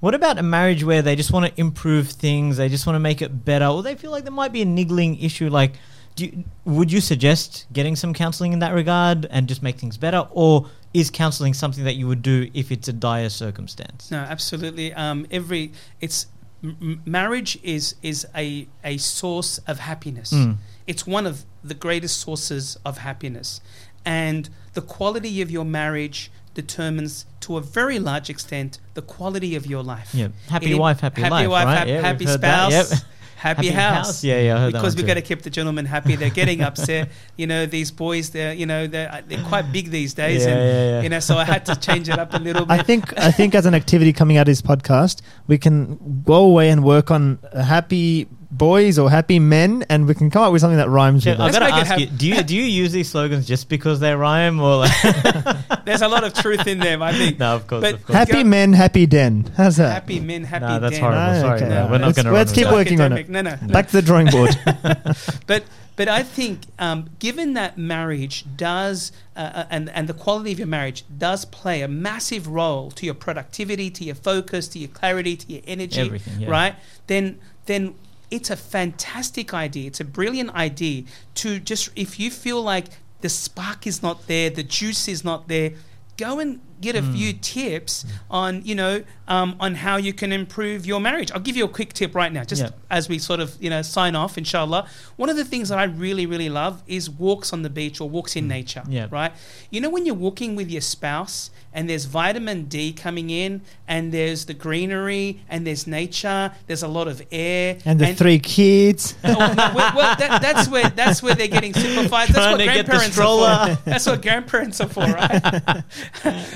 What 0.00 0.14
about 0.14 0.38
a 0.38 0.42
marriage 0.42 0.82
where 0.82 1.02
they 1.02 1.14
just 1.14 1.32
want 1.32 1.46
to 1.46 1.60
improve 1.60 2.08
things, 2.08 2.56
they 2.56 2.68
just 2.68 2.86
want 2.86 2.96
to 2.96 3.00
make 3.00 3.22
it 3.22 3.44
better, 3.44 3.66
or 3.66 3.82
they 3.82 3.94
feel 3.94 4.10
like 4.10 4.24
there 4.24 4.32
might 4.32 4.52
be 4.52 4.62
a 4.62 4.64
niggling 4.64 5.18
issue? 5.20 5.48
Like, 5.48 5.74
do 6.16 6.26
you, 6.26 6.44
would 6.64 6.90
you 6.90 7.00
suggest 7.00 7.66
getting 7.72 7.96
some 7.96 8.12
counselling 8.12 8.52
in 8.52 8.58
that 8.58 8.74
regard 8.74 9.26
and 9.30 9.48
just 9.48 9.62
make 9.62 9.78
things 9.78 9.96
better, 9.96 10.26
or 10.30 10.68
is 10.92 11.10
counselling 11.10 11.54
something 11.54 11.84
that 11.84 11.94
you 11.94 12.06
would 12.08 12.22
do 12.22 12.50
if 12.52 12.70
it's 12.70 12.88
a 12.88 12.92
dire 12.92 13.28
circumstance? 13.28 14.10
No, 14.10 14.18
absolutely. 14.18 14.92
Um, 14.92 15.26
every 15.30 15.72
it's 16.00 16.26
m- 16.62 17.00
marriage 17.06 17.58
is 17.62 17.94
is 18.02 18.26
a 18.34 18.68
a 18.84 18.98
source 18.98 19.58
of 19.66 19.78
happiness. 19.78 20.32
Mm. 20.32 20.56
It's 20.86 21.06
one 21.06 21.26
of 21.26 21.44
the 21.62 21.74
greatest 21.74 22.20
sources 22.20 22.76
of 22.84 22.98
happiness, 22.98 23.60
and 24.04 24.50
the 24.74 24.82
quality 24.82 25.42
of 25.42 25.50
your 25.50 25.64
marriage 25.64 26.30
determines 26.54 27.24
to 27.40 27.56
a 27.56 27.60
very 27.60 27.98
large 27.98 28.28
extent 28.30 28.78
the 28.94 29.02
quality 29.02 29.56
of 29.56 29.66
your 29.66 29.82
life. 29.82 30.10
Yeah, 30.14 30.28
happy 30.48 30.72
It- 30.72 30.78
wife, 30.78 31.00
happy, 31.00 31.22
house. 31.22 31.32
happy 31.32 31.46
life, 31.46 31.50
wife, 31.50 31.64
right? 31.66 31.78
hap- 31.78 31.88
Yeah, 31.88 32.00
happy 32.02 32.26
spouse, 32.26 32.72
Yep. 32.72 32.86
happy, 33.36 33.68
house. 33.70 34.22
Yeah, 34.22 34.40
yeah, 34.40 34.56
I 34.56 34.58
heard 34.60 34.72
because 34.74 34.94
we've 34.94 35.06
got 35.06 35.14
to 35.14 35.22
keep 35.22 35.42
the 35.42 35.50
gentlemen 35.50 35.86
happy. 35.86 36.14
They're 36.14 36.30
getting 36.30 36.60
upset. 36.68 37.08
You 37.36 37.46
know, 37.46 37.66
these 37.66 37.90
boys, 37.90 38.30
they're 38.30 38.52
you 38.52 38.66
know 38.66 38.86
they're 38.86 39.22
they're 39.26 39.42
quite 39.44 39.72
big 39.72 39.90
these 39.90 40.14
days, 40.14 40.44
Yeah, 40.44 40.50
and 40.52 40.58
yeah, 40.60 40.88
yeah. 40.90 41.02
you 41.02 41.08
know, 41.08 41.20
so 41.20 41.36
I 41.38 41.44
had 41.44 41.64
to 41.66 41.74
change 41.76 42.08
it 42.08 42.18
up 42.18 42.34
a 42.34 42.38
little 42.38 42.66
bit. 42.66 42.80
I 42.80 42.82
think 42.82 43.18
I 43.18 43.30
think 43.30 43.54
as 43.54 43.66
an 43.66 43.74
activity 43.74 44.12
coming 44.12 44.36
out 44.36 44.42
of 44.42 44.52
this 44.52 44.62
podcast, 44.62 45.22
we 45.46 45.56
can 45.58 46.22
go 46.24 46.44
away 46.44 46.68
and 46.70 46.84
work 46.84 47.10
on 47.10 47.38
uh, 47.52 47.62
happy 47.62 48.28
boys 48.52 48.98
or 48.98 49.10
happy 49.10 49.38
men, 49.38 49.84
and 49.88 50.06
we 50.06 50.14
can 50.14 50.30
come 50.30 50.42
up 50.42 50.52
with 50.52 50.60
something 50.60 50.76
that 50.76 50.88
rhymes 50.90 51.24
Yeah, 51.24 51.32
with 51.32 51.40
I've 51.40 51.52
got 51.52 51.58
to 51.60 51.64
make 51.64 51.74
it 51.86 51.90
ask 51.90 52.00
you: 52.00 52.06
Do 52.06 52.28
you 52.28 52.42
do 52.42 52.54
you 52.54 52.62
use 52.64 52.92
these 52.92 53.08
slogans 53.08 53.46
just 53.48 53.68
because 53.68 53.98
they 54.00 54.14
rhyme, 54.14 54.60
or 54.60 54.76
like, 54.76 54.92
There's 55.84 56.02
a 56.02 56.08
lot 56.08 56.22
of 56.24 56.34
truth 56.34 56.66
in 56.66 56.78
them. 56.78 57.02
I 57.02 57.12
think. 57.12 57.38
no? 57.38 57.56
Of 57.56 57.66
course, 57.66 57.80
But- 57.82 57.94
of 57.94 58.06
course. 58.06 58.16
Happy 58.16 58.44
men, 58.44 58.72
happy 58.72 59.06
den. 59.06 59.50
How's 59.56 59.76
that? 59.76 59.92
Happy 59.92 60.20
men, 60.20 60.44
happy 60.44 60.64
Nah, 60.66 60.78
that's 60.78 60.94
den. 60.94 61.00
horrible. 61.02 61.20
Ah, 61.20 61.40
Sorry, 61.40 61.60
okay. 61.62 61.68
no, 61.68 61.86
we're 61.90 61.98
not 61.98 62.06
Let's- 62.08 62.16
going 62.16 62.26
to. 62.26 62.32
let's 62.32 62.52
keep 62.52 62.64
It's 62.66 62.72
working 62.72 63.00
on 63.00 63.12
it. 63.12 63.28
No, 63.28 63.40
no. 63.42 63.56
no. 63.60 63.72
Back 63.72 63.86
to 63.88 63.92
the 63.92 64.02
drawing 64.02 64.28
board. 64.28 64.50
But 65.46 65.64
but 65.94 66.08
I 66.08 66.22
think 66.22 66.60
um, 66.78 67.10
given 67.18 67.52
that 67.54 67.76
marriage 67.76 68.44
does 68.56 69.12
uh, 69.36 69.40
uh, 69.40 69.64
and 69.70 69.90
and 69.90 70.08
the 70.08 70.14
quality 70.14 70.52
of 70.52 70.58
your 70.58 70.66
marriage 70.68 71.04
does 71.18 71.44
play 71.44 71.82
a 71.82 71.88
massive 71.88 72.48
role 72.48 72.90
to 72.92 73.04
your 73.04 73.14
productivity, 73.14 73.90
to 73.90 74.04
your 74.04 74.14
focus, 74.14 74.68
to 74.68 74.78
your 74.78 74.88
clarity, 74.88 75.36
to 75.36 75.52
your 75.52 75.62
energy, 75.66 76.00
Everything, 76.00 76.40
yeah. 76.40 76.50
right? 76.50 76.74
Then 77.08 77.38
then 77.66 77.94
it's 78.36 78.50
a 78.50 78.56
fantastic 78.56 79.52
idea. 79.54 79.86
It's 79.86 80.00
a 80.00 80.04
brilliant 80.04 80.50
idea 80.54 81.04
to 81.36 81.60
just 81.60 81.90
if 81.94 82.18
you 82.18 82.30
feel 82.30 82.60
like 82.62 82.86
the 83.20 83.28
spark 83.28 83.86
is 83.86 84.02
not 84.02 84.26
there, 84.26 84.50
the 84.50 84.64
juice 84.64 85.06
is 85.06 85.22
not 85.24 85.46
there, 85.48 85.70
go 86.16 86.38
and 86.40 86.60
get 86.80 86.96
a 86.96 87.00
Mm. 87.02 87.14
few 87.16 87.32
tips 87.34 88.04
on 88.28 88.60
you 88.64 88.74
know 88.74 89.04
um, 89.28 89.54
on 89.60 89.76
how 89.76 89.96
you 89.96 90.12
can 90.12 90.32
improve 90.32 90.84
your 90.84 91.00
marriage. 91.00 91.30
I'll 91.32 91.40
give 91.48 91.56
you 91.56 91.64
a 91.64 91.68
quick 91.78 91.92
tip 91.92 92.12
right 92.14 92.32
now, 92.32 92.42
just 92.44 92.62
Yeah. 92.62 92.70
as 92.90 93.08
we 93.08 93.18
sort 93.18 93.38
of 93.40 93.48
you 93.60 93.70
know 93.70 93.82
sign 93.82 94.14
off, 94.16 94.36
inshallah. 94.36 94.82
One 95.16 95.30
of 95.30 95.36
the 95.36 95.44
things 95.44 95.68
that 95.70 95.78
I 95.78 95.84
really 95.84 96.26
really 96.26 96.48
love 96.48 96.82
is 96.86 97.08
walks 97.08 97.52
on 97.52 97.62
the 97.62 97.70
beach 97.70 98.00
or 98.00 98.08
walks 98.10 98.34
in 98.34 98.48
nature. 98.48 98.82
Yeah. 98.88 99.06
Right. 99.10 99.32
You 99.70 99.80
know 99.82 99.90
when 99.90 100.04
you're 100.06 100.22
walking 100.28 100.56
with 100.56 100.68
your 100.70 100.82
spouse 100.82 101.50
and 101.74 101.88
there's 101.88 102.04
vitamin 102.04 102.64
D 102.64 102.92
coming 102.92 103.30
in 103.30 103.62
and 103.88 104.12
there's 104.12 104.44
the 104.46 104.54
greenery 104.54 105.40
and 105.48 105.66
there's 105.66 105.86
nature, 105.86 106.52
there's 106.66 106.82
a 106.82 106.88
lot 106.88 107.08
of 107.08 107.22
air 107.32 107.78
And 107.84 107.98
the 107.98 108.14
three 108.14 108.38
kids. 108.38 109.14
Oh, 109.24 109.32
no, 109.32 109.72
well, 109.74 109.92
well, 109.96 110.16
that, 110.16 110.42
that's 110.42 110.68
where 110.68 110.88
that's 110.90 111.22
where 111.22 111.34
they're 111.34 111.48
getting 111.48 111.74
simplified. 111.74 112.28
That's 112.28 112.38
Trying 112.38 112.52
what 112.52 112.58
to 112.58 112.64
get 112.64 112.86
the 112.86 112.92
grandparents 112.92 113.18
are 113.18 113.76
for. 113.76 113.82
That's 113.90 114.06
what 114.06 114.22
grandparents 114.22 114.80
are 114.80 114.88
for, 114.88 115.00
right? 115.00 115.84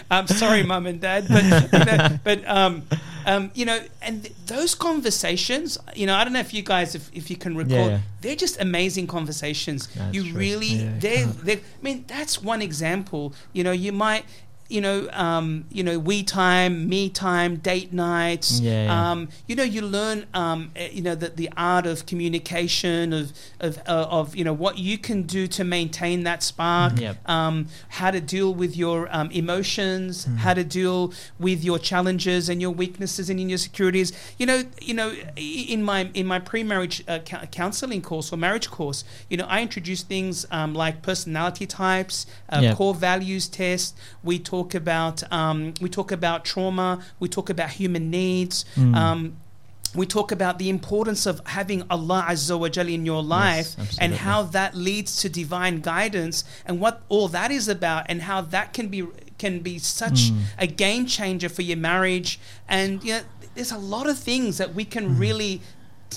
I'm 0.10 0.26
sorry, 0.26 0.62
mum 0.62 0.86
and 0.86 1.00
dad, 1.00 1.26
but 1.28 1.44
you 1.72 1.84
know, 1.84 2.18
but 2.24 2.46
um, 2.48 2.82
um, 3.26 3.50
you 3.54 3.64
know, 3.64 3.80
and 4.02 4.22
th- 4.22 4.34
those 4.46 4.74
conversations, 4.74 5.78
you 5.94 6.06
know, 6.06 6.14
I 6.14 6.24
don't 6.24 6.32
know 6.32 6.40
if 6.40 6.54
you 6.54 6.62
guys, 6.62 6.94
if, 6.94 7.10
if 7.12 7.28
you 7.30 7.36
can 7.36 7.56
recall, 7.56 7.76
Yeah, 7.76 7.86
yeah. 7.88 7.98
they're 8.20 8.36
just 8.36 8.60
amazing 8.60 9.06
conversations. 9.08 9.88
That's 9.88 10.14
you 10.14 10.30
true. 10.30 10.38
really, 10.38 10.66
Yeah, 10.68 10.92
they, 10.98 11.16
can't. 11.16 11.44
they, 11.44 11.56
I 11.56 11.60
mean, 11.82 12.04
that's 12.06 12.42
one 12.42 12.62
example. 12.62 13.34
You 13.52 13.64
know, 13.64 13.72
you 13.72 13.92
might. 13.92 14.24
You 14.68 14.80
know, 14.80 15.08
um, 15.12 15.64
you 15.70 15.82
know, 15.84 15.98
we 15.98 16.22
time, 16.24 16.88
me 16.88 17.08
time, 17.08 17.56
date 17.56 17.92
nights. 17.92 18.58
Yeah, 18.60 18.84
yeah. 18.84 19.10
Um, 19.12 19.28
you 19.46 19.54
know, 19.56 19.62
you 19.62 19.82
learn, 19.82 20.26
um, 20.34 20.70
eh, 20.74 20.88
you 20.92 21.02
know, 21.02 21.14
the, 21.14 21.28
the 21.28 21.50
art 21.56 21.86
of 21.86 22.04
communication, 22.06 23.12
of 23.12 23.32
of, 23.60 23.78
uh, 23.86 24.06
of 24.10 24.34
you 24.36 24.44
know 24.44 24.52
what 24.52 24.78
you 24.78 24.98
can 24.98 25.22
do 25.22 25.46
to 25.48 25.64
maintain 25.64 26.24
that 26.24 26.42
spark. 26.42 27.00
Yep. 27.00 27.28
Um, 27.28 27.68
how 27.88 28.10
to 28.10 28.20
deal 28.20 28.52
with 28.54 28.76
your 28.76 29.08
um, 29.10 29.30
emotions, 29.30 30.26
Mm-hmm. 30.26 30.36
how 30.38 30.54
to 30.54 30.64
deal 30.64 31.12
with 31.38 31.62
your 31.64 31.78
challenges 31.78 32.48
and 32.48 32.60
your 32.60 32.70
weaknesses 32.72 33.28
and 33.30 33.38
in 33.40 33.48
your 33.48 33.58
securities. 33.58 34.12
You 34.38 34.46
know, 34.46 34.62
you 34.80 34.94
know, 34.94 35.12
in 35.36 35.82
my 35.82 36.10
in 36.14 36.26
my 36.26 36.38
pre-marriage 36.38 37.04
uh, 37.06 37.18
cou- 37.20 37.46
counseling 37.60 38.02
course 38.02 38.32
or 38.32 38.36
marriage 38.36 38.68
course, 38.70 39.04
you 39.30 39.36
know, 39.36 39.46
I 39.48 39.62
introduce 39.62 40.02
things 40.02 40.44
um, 40.50 40.74
like 40.74 41.02
personality 41.02 41.66
types, 41.66 42.26
uh, 42.48 42.60
Yep. 42.66 42.76
core 42.76 42.94
values 42.94 43.46
test. 43.48 43.96
We 44.24 44.38
talk 44.38 44.55
about 44.64 45.22
um, 45.32 45.74
we 45.80 45.88
talk 45.88 46.10
about 46.12 46.44
trauma. 46.44 47.02
We 47.20 47.28
talk 47.28 47.50
about 47.50 47.70
human 47.70 48.10
needs. 48.10 48.64
Mm. 48.76 48.94
Um, 48.96 49.36
we 49.94 50.04
talk 50.04 50.30
about 50.30 50.58
the 50.58 50.68
importance 50.68 51.24
of 51.24 51.40
having 51.46 51.82
Allah 51.88 52.26
Azza 52.28 52.58
wa 52.58 52.68
Jalla 52.68 52.92
in 52.92 53.06
your 53.06 53.22
life 53.22 53.76
and 53.98 54.12
how 54.14 54.42
that 54.42 54.74
leads 54.74 55.20
to 55.22 55.28
divine 55.30 55.80
guidance 55.80 56.44
and 56.66 56.80
what 56.80 57.00
all 57.08 57.28
that 57.28 57.50
is 57.50 57.66
about 57.68 58.04
and 58.10 58.22
how 58.22 58.40
that 58.42 58.72
can 58.74 58.88
be 58.88 59.06
can 59.38 59.60
be 59.60 59.78
such 59.78 60.30
Mm. 60.30 60.38
a 60.58 60.66
game 60.66 61.06
changer 61.06 61.48
for 61.48 61.62
your 61.62 61.76
marriage 61.76 62.38
and 62.68 63.02
you 63.04 63.12
know 63.14 63.20
there's 63.54 63.72
a 63.72 63.78
lot 63.78 64.06
of 64.08 64.18
things 64.18 64.58
that 64.58 64.74
we 64.74 64.84
can 64.84 65.18
really 65.18 65.60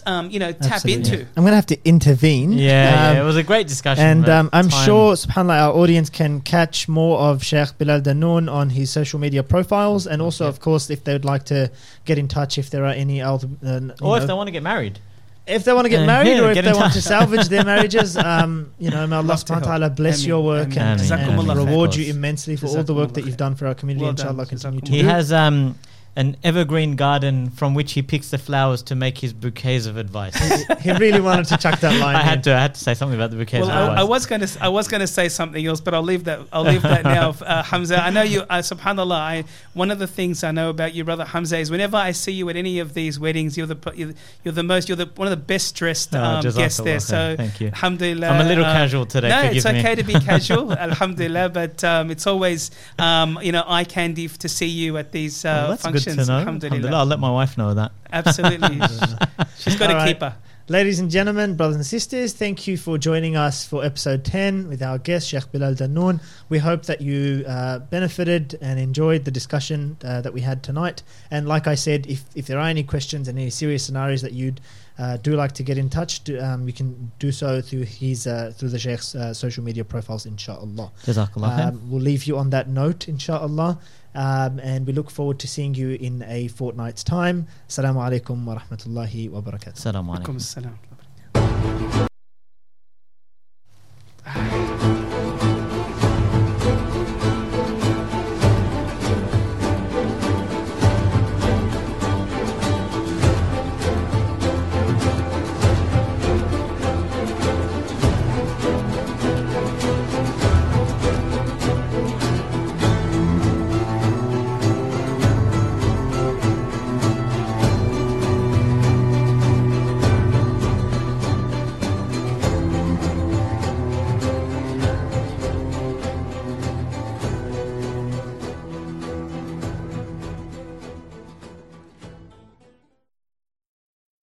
um, 0.05 0.29
you 0.29 0.39
know 0.39 0.51
tap 0.51 0.71
Absolutely. 0.73 1.19
into 1.19 1.27
I'm 1.35 1.43
going 1.43 1.51
to 1.51 1.55
have 1.55 1.65
to 1.67 1.77
intervene. 1.85 2.53
Yeah, 2.53 2.69
yeah, 2.69 3.11
Um, 3.11 3.17
it 3.17 3.25
was 3.25 3.37
a 3.37 3.43
great 3.43 3.67
discussion. 3.67 4.03
And 4.03 4.29
um, 4.29 4.49
I'm 4.53 4.69
time- 4.69 4.85
sure, 4.85 5.13
subhanAllah, 5.15 5.61
our 5.67 5.73
audience 5.73 6.09
can 6.09 6.41
catch 6.41 6.87
more 6.87 7.19
of 7.19 7.43
Sheikh 7.43 7.77
Bilal 7.77 8.01
Dannoun 8.01 8.51
on 8.51 8.69
his 8.71 8.89
social 8.89 9.19
media 9.19 9.43
profiles. 9.43 10.07
And 10.07 10.21
also, 10.21 10.43
Yeah. 10.45 10.49
of 10.49 10.59
course, 10.59 10.89
if 10.89 11.03
they 11.03 11.13
would 11.13 11.25
like 11.25 11.43
to 11.45 11.69
get 12.05 12.17
in 12.17 12.27
touch, 12.27 12.57
if 12.57 12.69
there 12.69 12.85
are 12.85 12.93
any 12.93 13.21
other. 13.21 13.47
Uh, 13.65 13.79
you 13.79 13.91
Or 14.01 14.17
if 14.17 14.21
know, 14.23 14.27
they 14.27 14.33
want 14.33 14.47
to 14.47 14.51
get 14.51 14.63
married. 14.63 14.99
if 15.47 15.63
they 15.63 15.73
want 15.73 15.85
to 15.85 15.89
get 15.89 16.03
Uh, 16.03 16.05
married 16.05 16.29
yeah, 16.37 16.41
or 16.43 16.51
if 16.51 16.63
they 16.63 16.73
want 16.73 16.93
to 16.93 17.01
salvage 17.01 17.47
their 17.49 17.63
marriages, 17.73 18.15
um, 18.15 18.69
you 18.77 18.91
know, 18.91 19.07
may 19.07 19.15
Allah 19.15 19.29
Love 19.33 19.43
subhanahu 19.43 19.61
wa 19.61 19.67
ta'ala 19.71 19.89
bless 19.89 20.17
Ameen. 20.19 20.27
your 20.29 20.41
work 20.43 20.67
Ameen. 20.67 20.77
and, 20.77 21.01
Ameen. 21.01 21.11
and 21.11 21.21
Jazakumullah 21.39 21.55
khair. 21.55 21.65
reward 21.65 21.95
you 21.95 22.05
immensely 22.13 22.55
for 22.55 22.67
all 22.67 22.83
the 22.83 22.93
work 22.93 23.13
that 23.15 23.25
you've 23.25 23.37
done 23.45 23.55
for 23.55 23.65
our 23.65 23.73
community. 23.73 24.03
Well 24.03 24.11
Inshallah, 24.11 24.45
done. 24.45 24.53
continue 24.53 24.81
to 24.81 24.85
Jazakumullah. 24.85 25.01
do 25.01 25.07
He 25.07 25.09
has 25.15 25.33
um, 25.33 25.75
an 26.19 26.35
evergreen 26.43 26.95
garden 26.97 27.49
from 27.49 27.73
which 27.73 27.93
he 27.93 28.01
picks 28.01 28.29
the 28.29 28.37
flowers 28.37 28.81
to 28.83 28.93
make 28.95 29.17
his 29.17 29.31
bouquets 29.33 29.85
of 29.85 29.95
advice. 29.97 30.35
he 30.81 30.91
really 30.93 31.21
wanted 31.21 31.45
to 31.45 31.57
chuck 31.57 31.79
that 31.79 31.97
line 32.05 32.15
I 32.17 32.21
in. 32.21 32.25
had 32.27 32.43
to. 32.43 32.51
I 32.55 32.59
had 32.59 32.73
to 32.75 32.79
say 32.87 32.93
something 32.93 33.17
about 33.17 33.31
the 33.31 33.37
bouquets 33.37 33.65
Well, 33.65 33.71
of 33.71 33.75
I, 33.75 33.83
advice. 33.93 33.99
I 33.99 34.03
was 34.03 34.25
going 34.25 34.41
to 34.41 34.49
I 34.63 34.67
was 34.67 34.87
going 34.89 35.01
to 35.01 35.07
say 35.07 35.29
something 35.29 35.65
else, 35.65 35.79
but 35.81 35.93
I'll 35.93 36.03
leave 36.03 36.25
that 36.25 36.39
I'll 36.51 36.63
leave 36.63 36.81
that 36.83 37.03
now. 37.03 37.29
Uh, 37.49 37.63
Hamza, 37.63 37.97
I 38.03 38.09
know 38.09 38.21
you. 38.21 38.41
Uh, 38.41 38.57
Subhanallah, 38.59 39.15
I, 39.15 39.43
one 39.73 39.89
of 39.91 39.97
the 39.99 40.07
things 40.07 40.43
I 40.43 40.51
know 40.51 40.69
about 40.69 40.93
you, 40.93 41.03
brother 41.03 41.25
Hamza, 41.25 41.57
is 41.57 41.71
whenever 41.71 41.95
I 41.97 42.11
see 42.11 42.33
you 42.33 42.49
at 42.49 42.55
any 42.57 42.79
of 42.79 42.93
these 42.93 43.19
weddings, 43.19 43.57
you're 43.57 43.65
the 43.65 43.77
you're, 43.95 44.13
you're 44.43 44.53
the 44.53 44.61
most 44.63 44.89
you're 44.89 44.95
the 44.97 45.09
one 45.15 45.27
of 45.27 45.31
the 45.31 45.37
best 45.53 45.73
dressed 45.75 46.13
Oh, 46.13 46.21
um, 46.21 46.43
guests 46.43 46.79
Jazakallah 46.79 46.83
there. 46.83 46.99
So 46.99 47.35
Thank 47.37 47.61
you. 47.61 47.67
Alhamdulillah. 47.69 48.27
I'm 48.27 48.45
a 48.45 48.49
little 48.49 48.65
uh, 48.65 48.73
casual 48.73 49.05
today. 49.05 49.29
No, 49.29 49.37
forgive 49.47 49.55
it's 49.57 49.65
me. 49.65 49.79
okay 49.79 49.95
to 49.95 50.03
be 50.03 50.13
casual, 50.13 50.73
alhamdulillah, 50.87 51.49
but 51.49 51.81
um, 51.83 52.11
it's 52.11 52.27
always, 52.27 52.71
um, 52.99 53.39
you 53.41 53.51
know, 53.53 53.63
eye 53.65 53.83
candy 53.85 54.25
f- 54.25 54.37
to 54.39 54.49
see 54.49 54.67
you 54.67 54.97
at 54.97 55.11
these 55.11 55.45
uh, 55.45 55.47
Well, 55.47 55.67
that's 55.69 55.83
functions. 55.83 56.08
Good 56.15 56.25
to 56.25 56.31
know. 56.31 56.39
Alhamdulillah. 56.39 56.75
Alhamdulillah. 56.75 56.99
I'll 56.99 57.05
let 57.05 57.19
my 57.19 57.31
wife 57.31 57.57
know 57.57 57.73
that. 57.73 57.91
Absolutely. 58.11 58.79
She's 59.57 59.75
got 59.75 59.89
All 59.89 59.95
a 59.95 59.99
right. 59.99 60.07
keeper. 60.07 60.35
Ladies 60.67 60.99
and 60.99 61.09
gentlemen, 61.09 61.55
brothers 61.55 61.77
and 61.77 61.85
sisters, 61.85 62.33
thank 62.33 62.67
you 62.67 62.77
for 62.77 62.99
joining 62.99 63.35
us 63.35 63.65
for 63.65 63.83
episode 63.83 64.23
10 64.23 64.67
with 64.67 64.83
our 64.83 64.99
guest, 64.99 65.27
Sheikh 65.27 65.51
Bilal 65.51 65.73
Dannoun. 65.73 66.21
We 66.47 66.59
hope 66.59 66.83
that 66.83 67.01
you 67.01 67.43
uh, 67.47 67.79
benefited 67.79 68.55
and 68.61 68.79
enjoyed 68.79 69.25
the 69.25 69.31
discussion 69.31 69.97
uh, 70.03 70.21
that 70.21 70.31
we 70.31 70.41
had 70.41 70.61
tonight. 70.61 71.01
And 71.31 71.47
like 71.47 71.65
I 71.65 71.73
said, 71.73 72.05
if, 72.05 72.23
if 72.35 72.45
there 72.45 72.59
are 72.59 72.67
any 72.67 72.83
questions 72.83 73.27
and 73.27 73.39
any 73.39 73.49
serious 73.49 73.83
scenarios 73.83 74.21
that 74.21 74.33
you'd 74.33 74.61
uh, 74.99 75.17
do 75.17 75.35
like 75.35 75.53
to 75.53 75.63
get 75.63 75.79
in 75.79 75.89
touch, 75.89 76.23
do, 76.23 76.39
um, 76.39 76.67
you 76.67 76.73
can 76.73 77.11
do 77.17 77.31
so 77.31 77.61
through 77.61 77.85
his 77.85 78.27
uh, 78.27 78.51
through 78.55 78.69
the 78.69 78.77
Sheikh's 78.77 79.15
uh, 79.15 79.33
social 79.33 79.63
media 79.63 79.83
profiles, 79.83 80.27
inshallah. 80.27 80.91
Jazakallah. 81.03 81.67
Um, 81.69 81.89
we'll 81.89 82.01
leave 82.01 82.25
you 82.25 82.37
on 82.37 82.51
that 82.51 82.67
note, 82.69 83.07
inshallah. 83.07 83.79
Um, 84.15 84.59
and 84.59 84.87
we 84.87 84.93
look 84.93 85.09
forward 85.11 85.39
to 85.39 85.47
seeing 85.47 85.75
you 85.75 85.91
in 85.91 86.23
a 86.27 86.47
fortnight's 86.47 87.03
time. 87.03 87.47
Assalamu 87.67 87.99
alaikum 88.01 88.43
wa 88.45 88.57
rahmatullahi 88.57 89.29
wa 89.29 89.41
barakatuh. 89.41 89.75
Assalamu 89.75 90.17
alaikum. 90.17 90.75
Ah. 94.25 94.58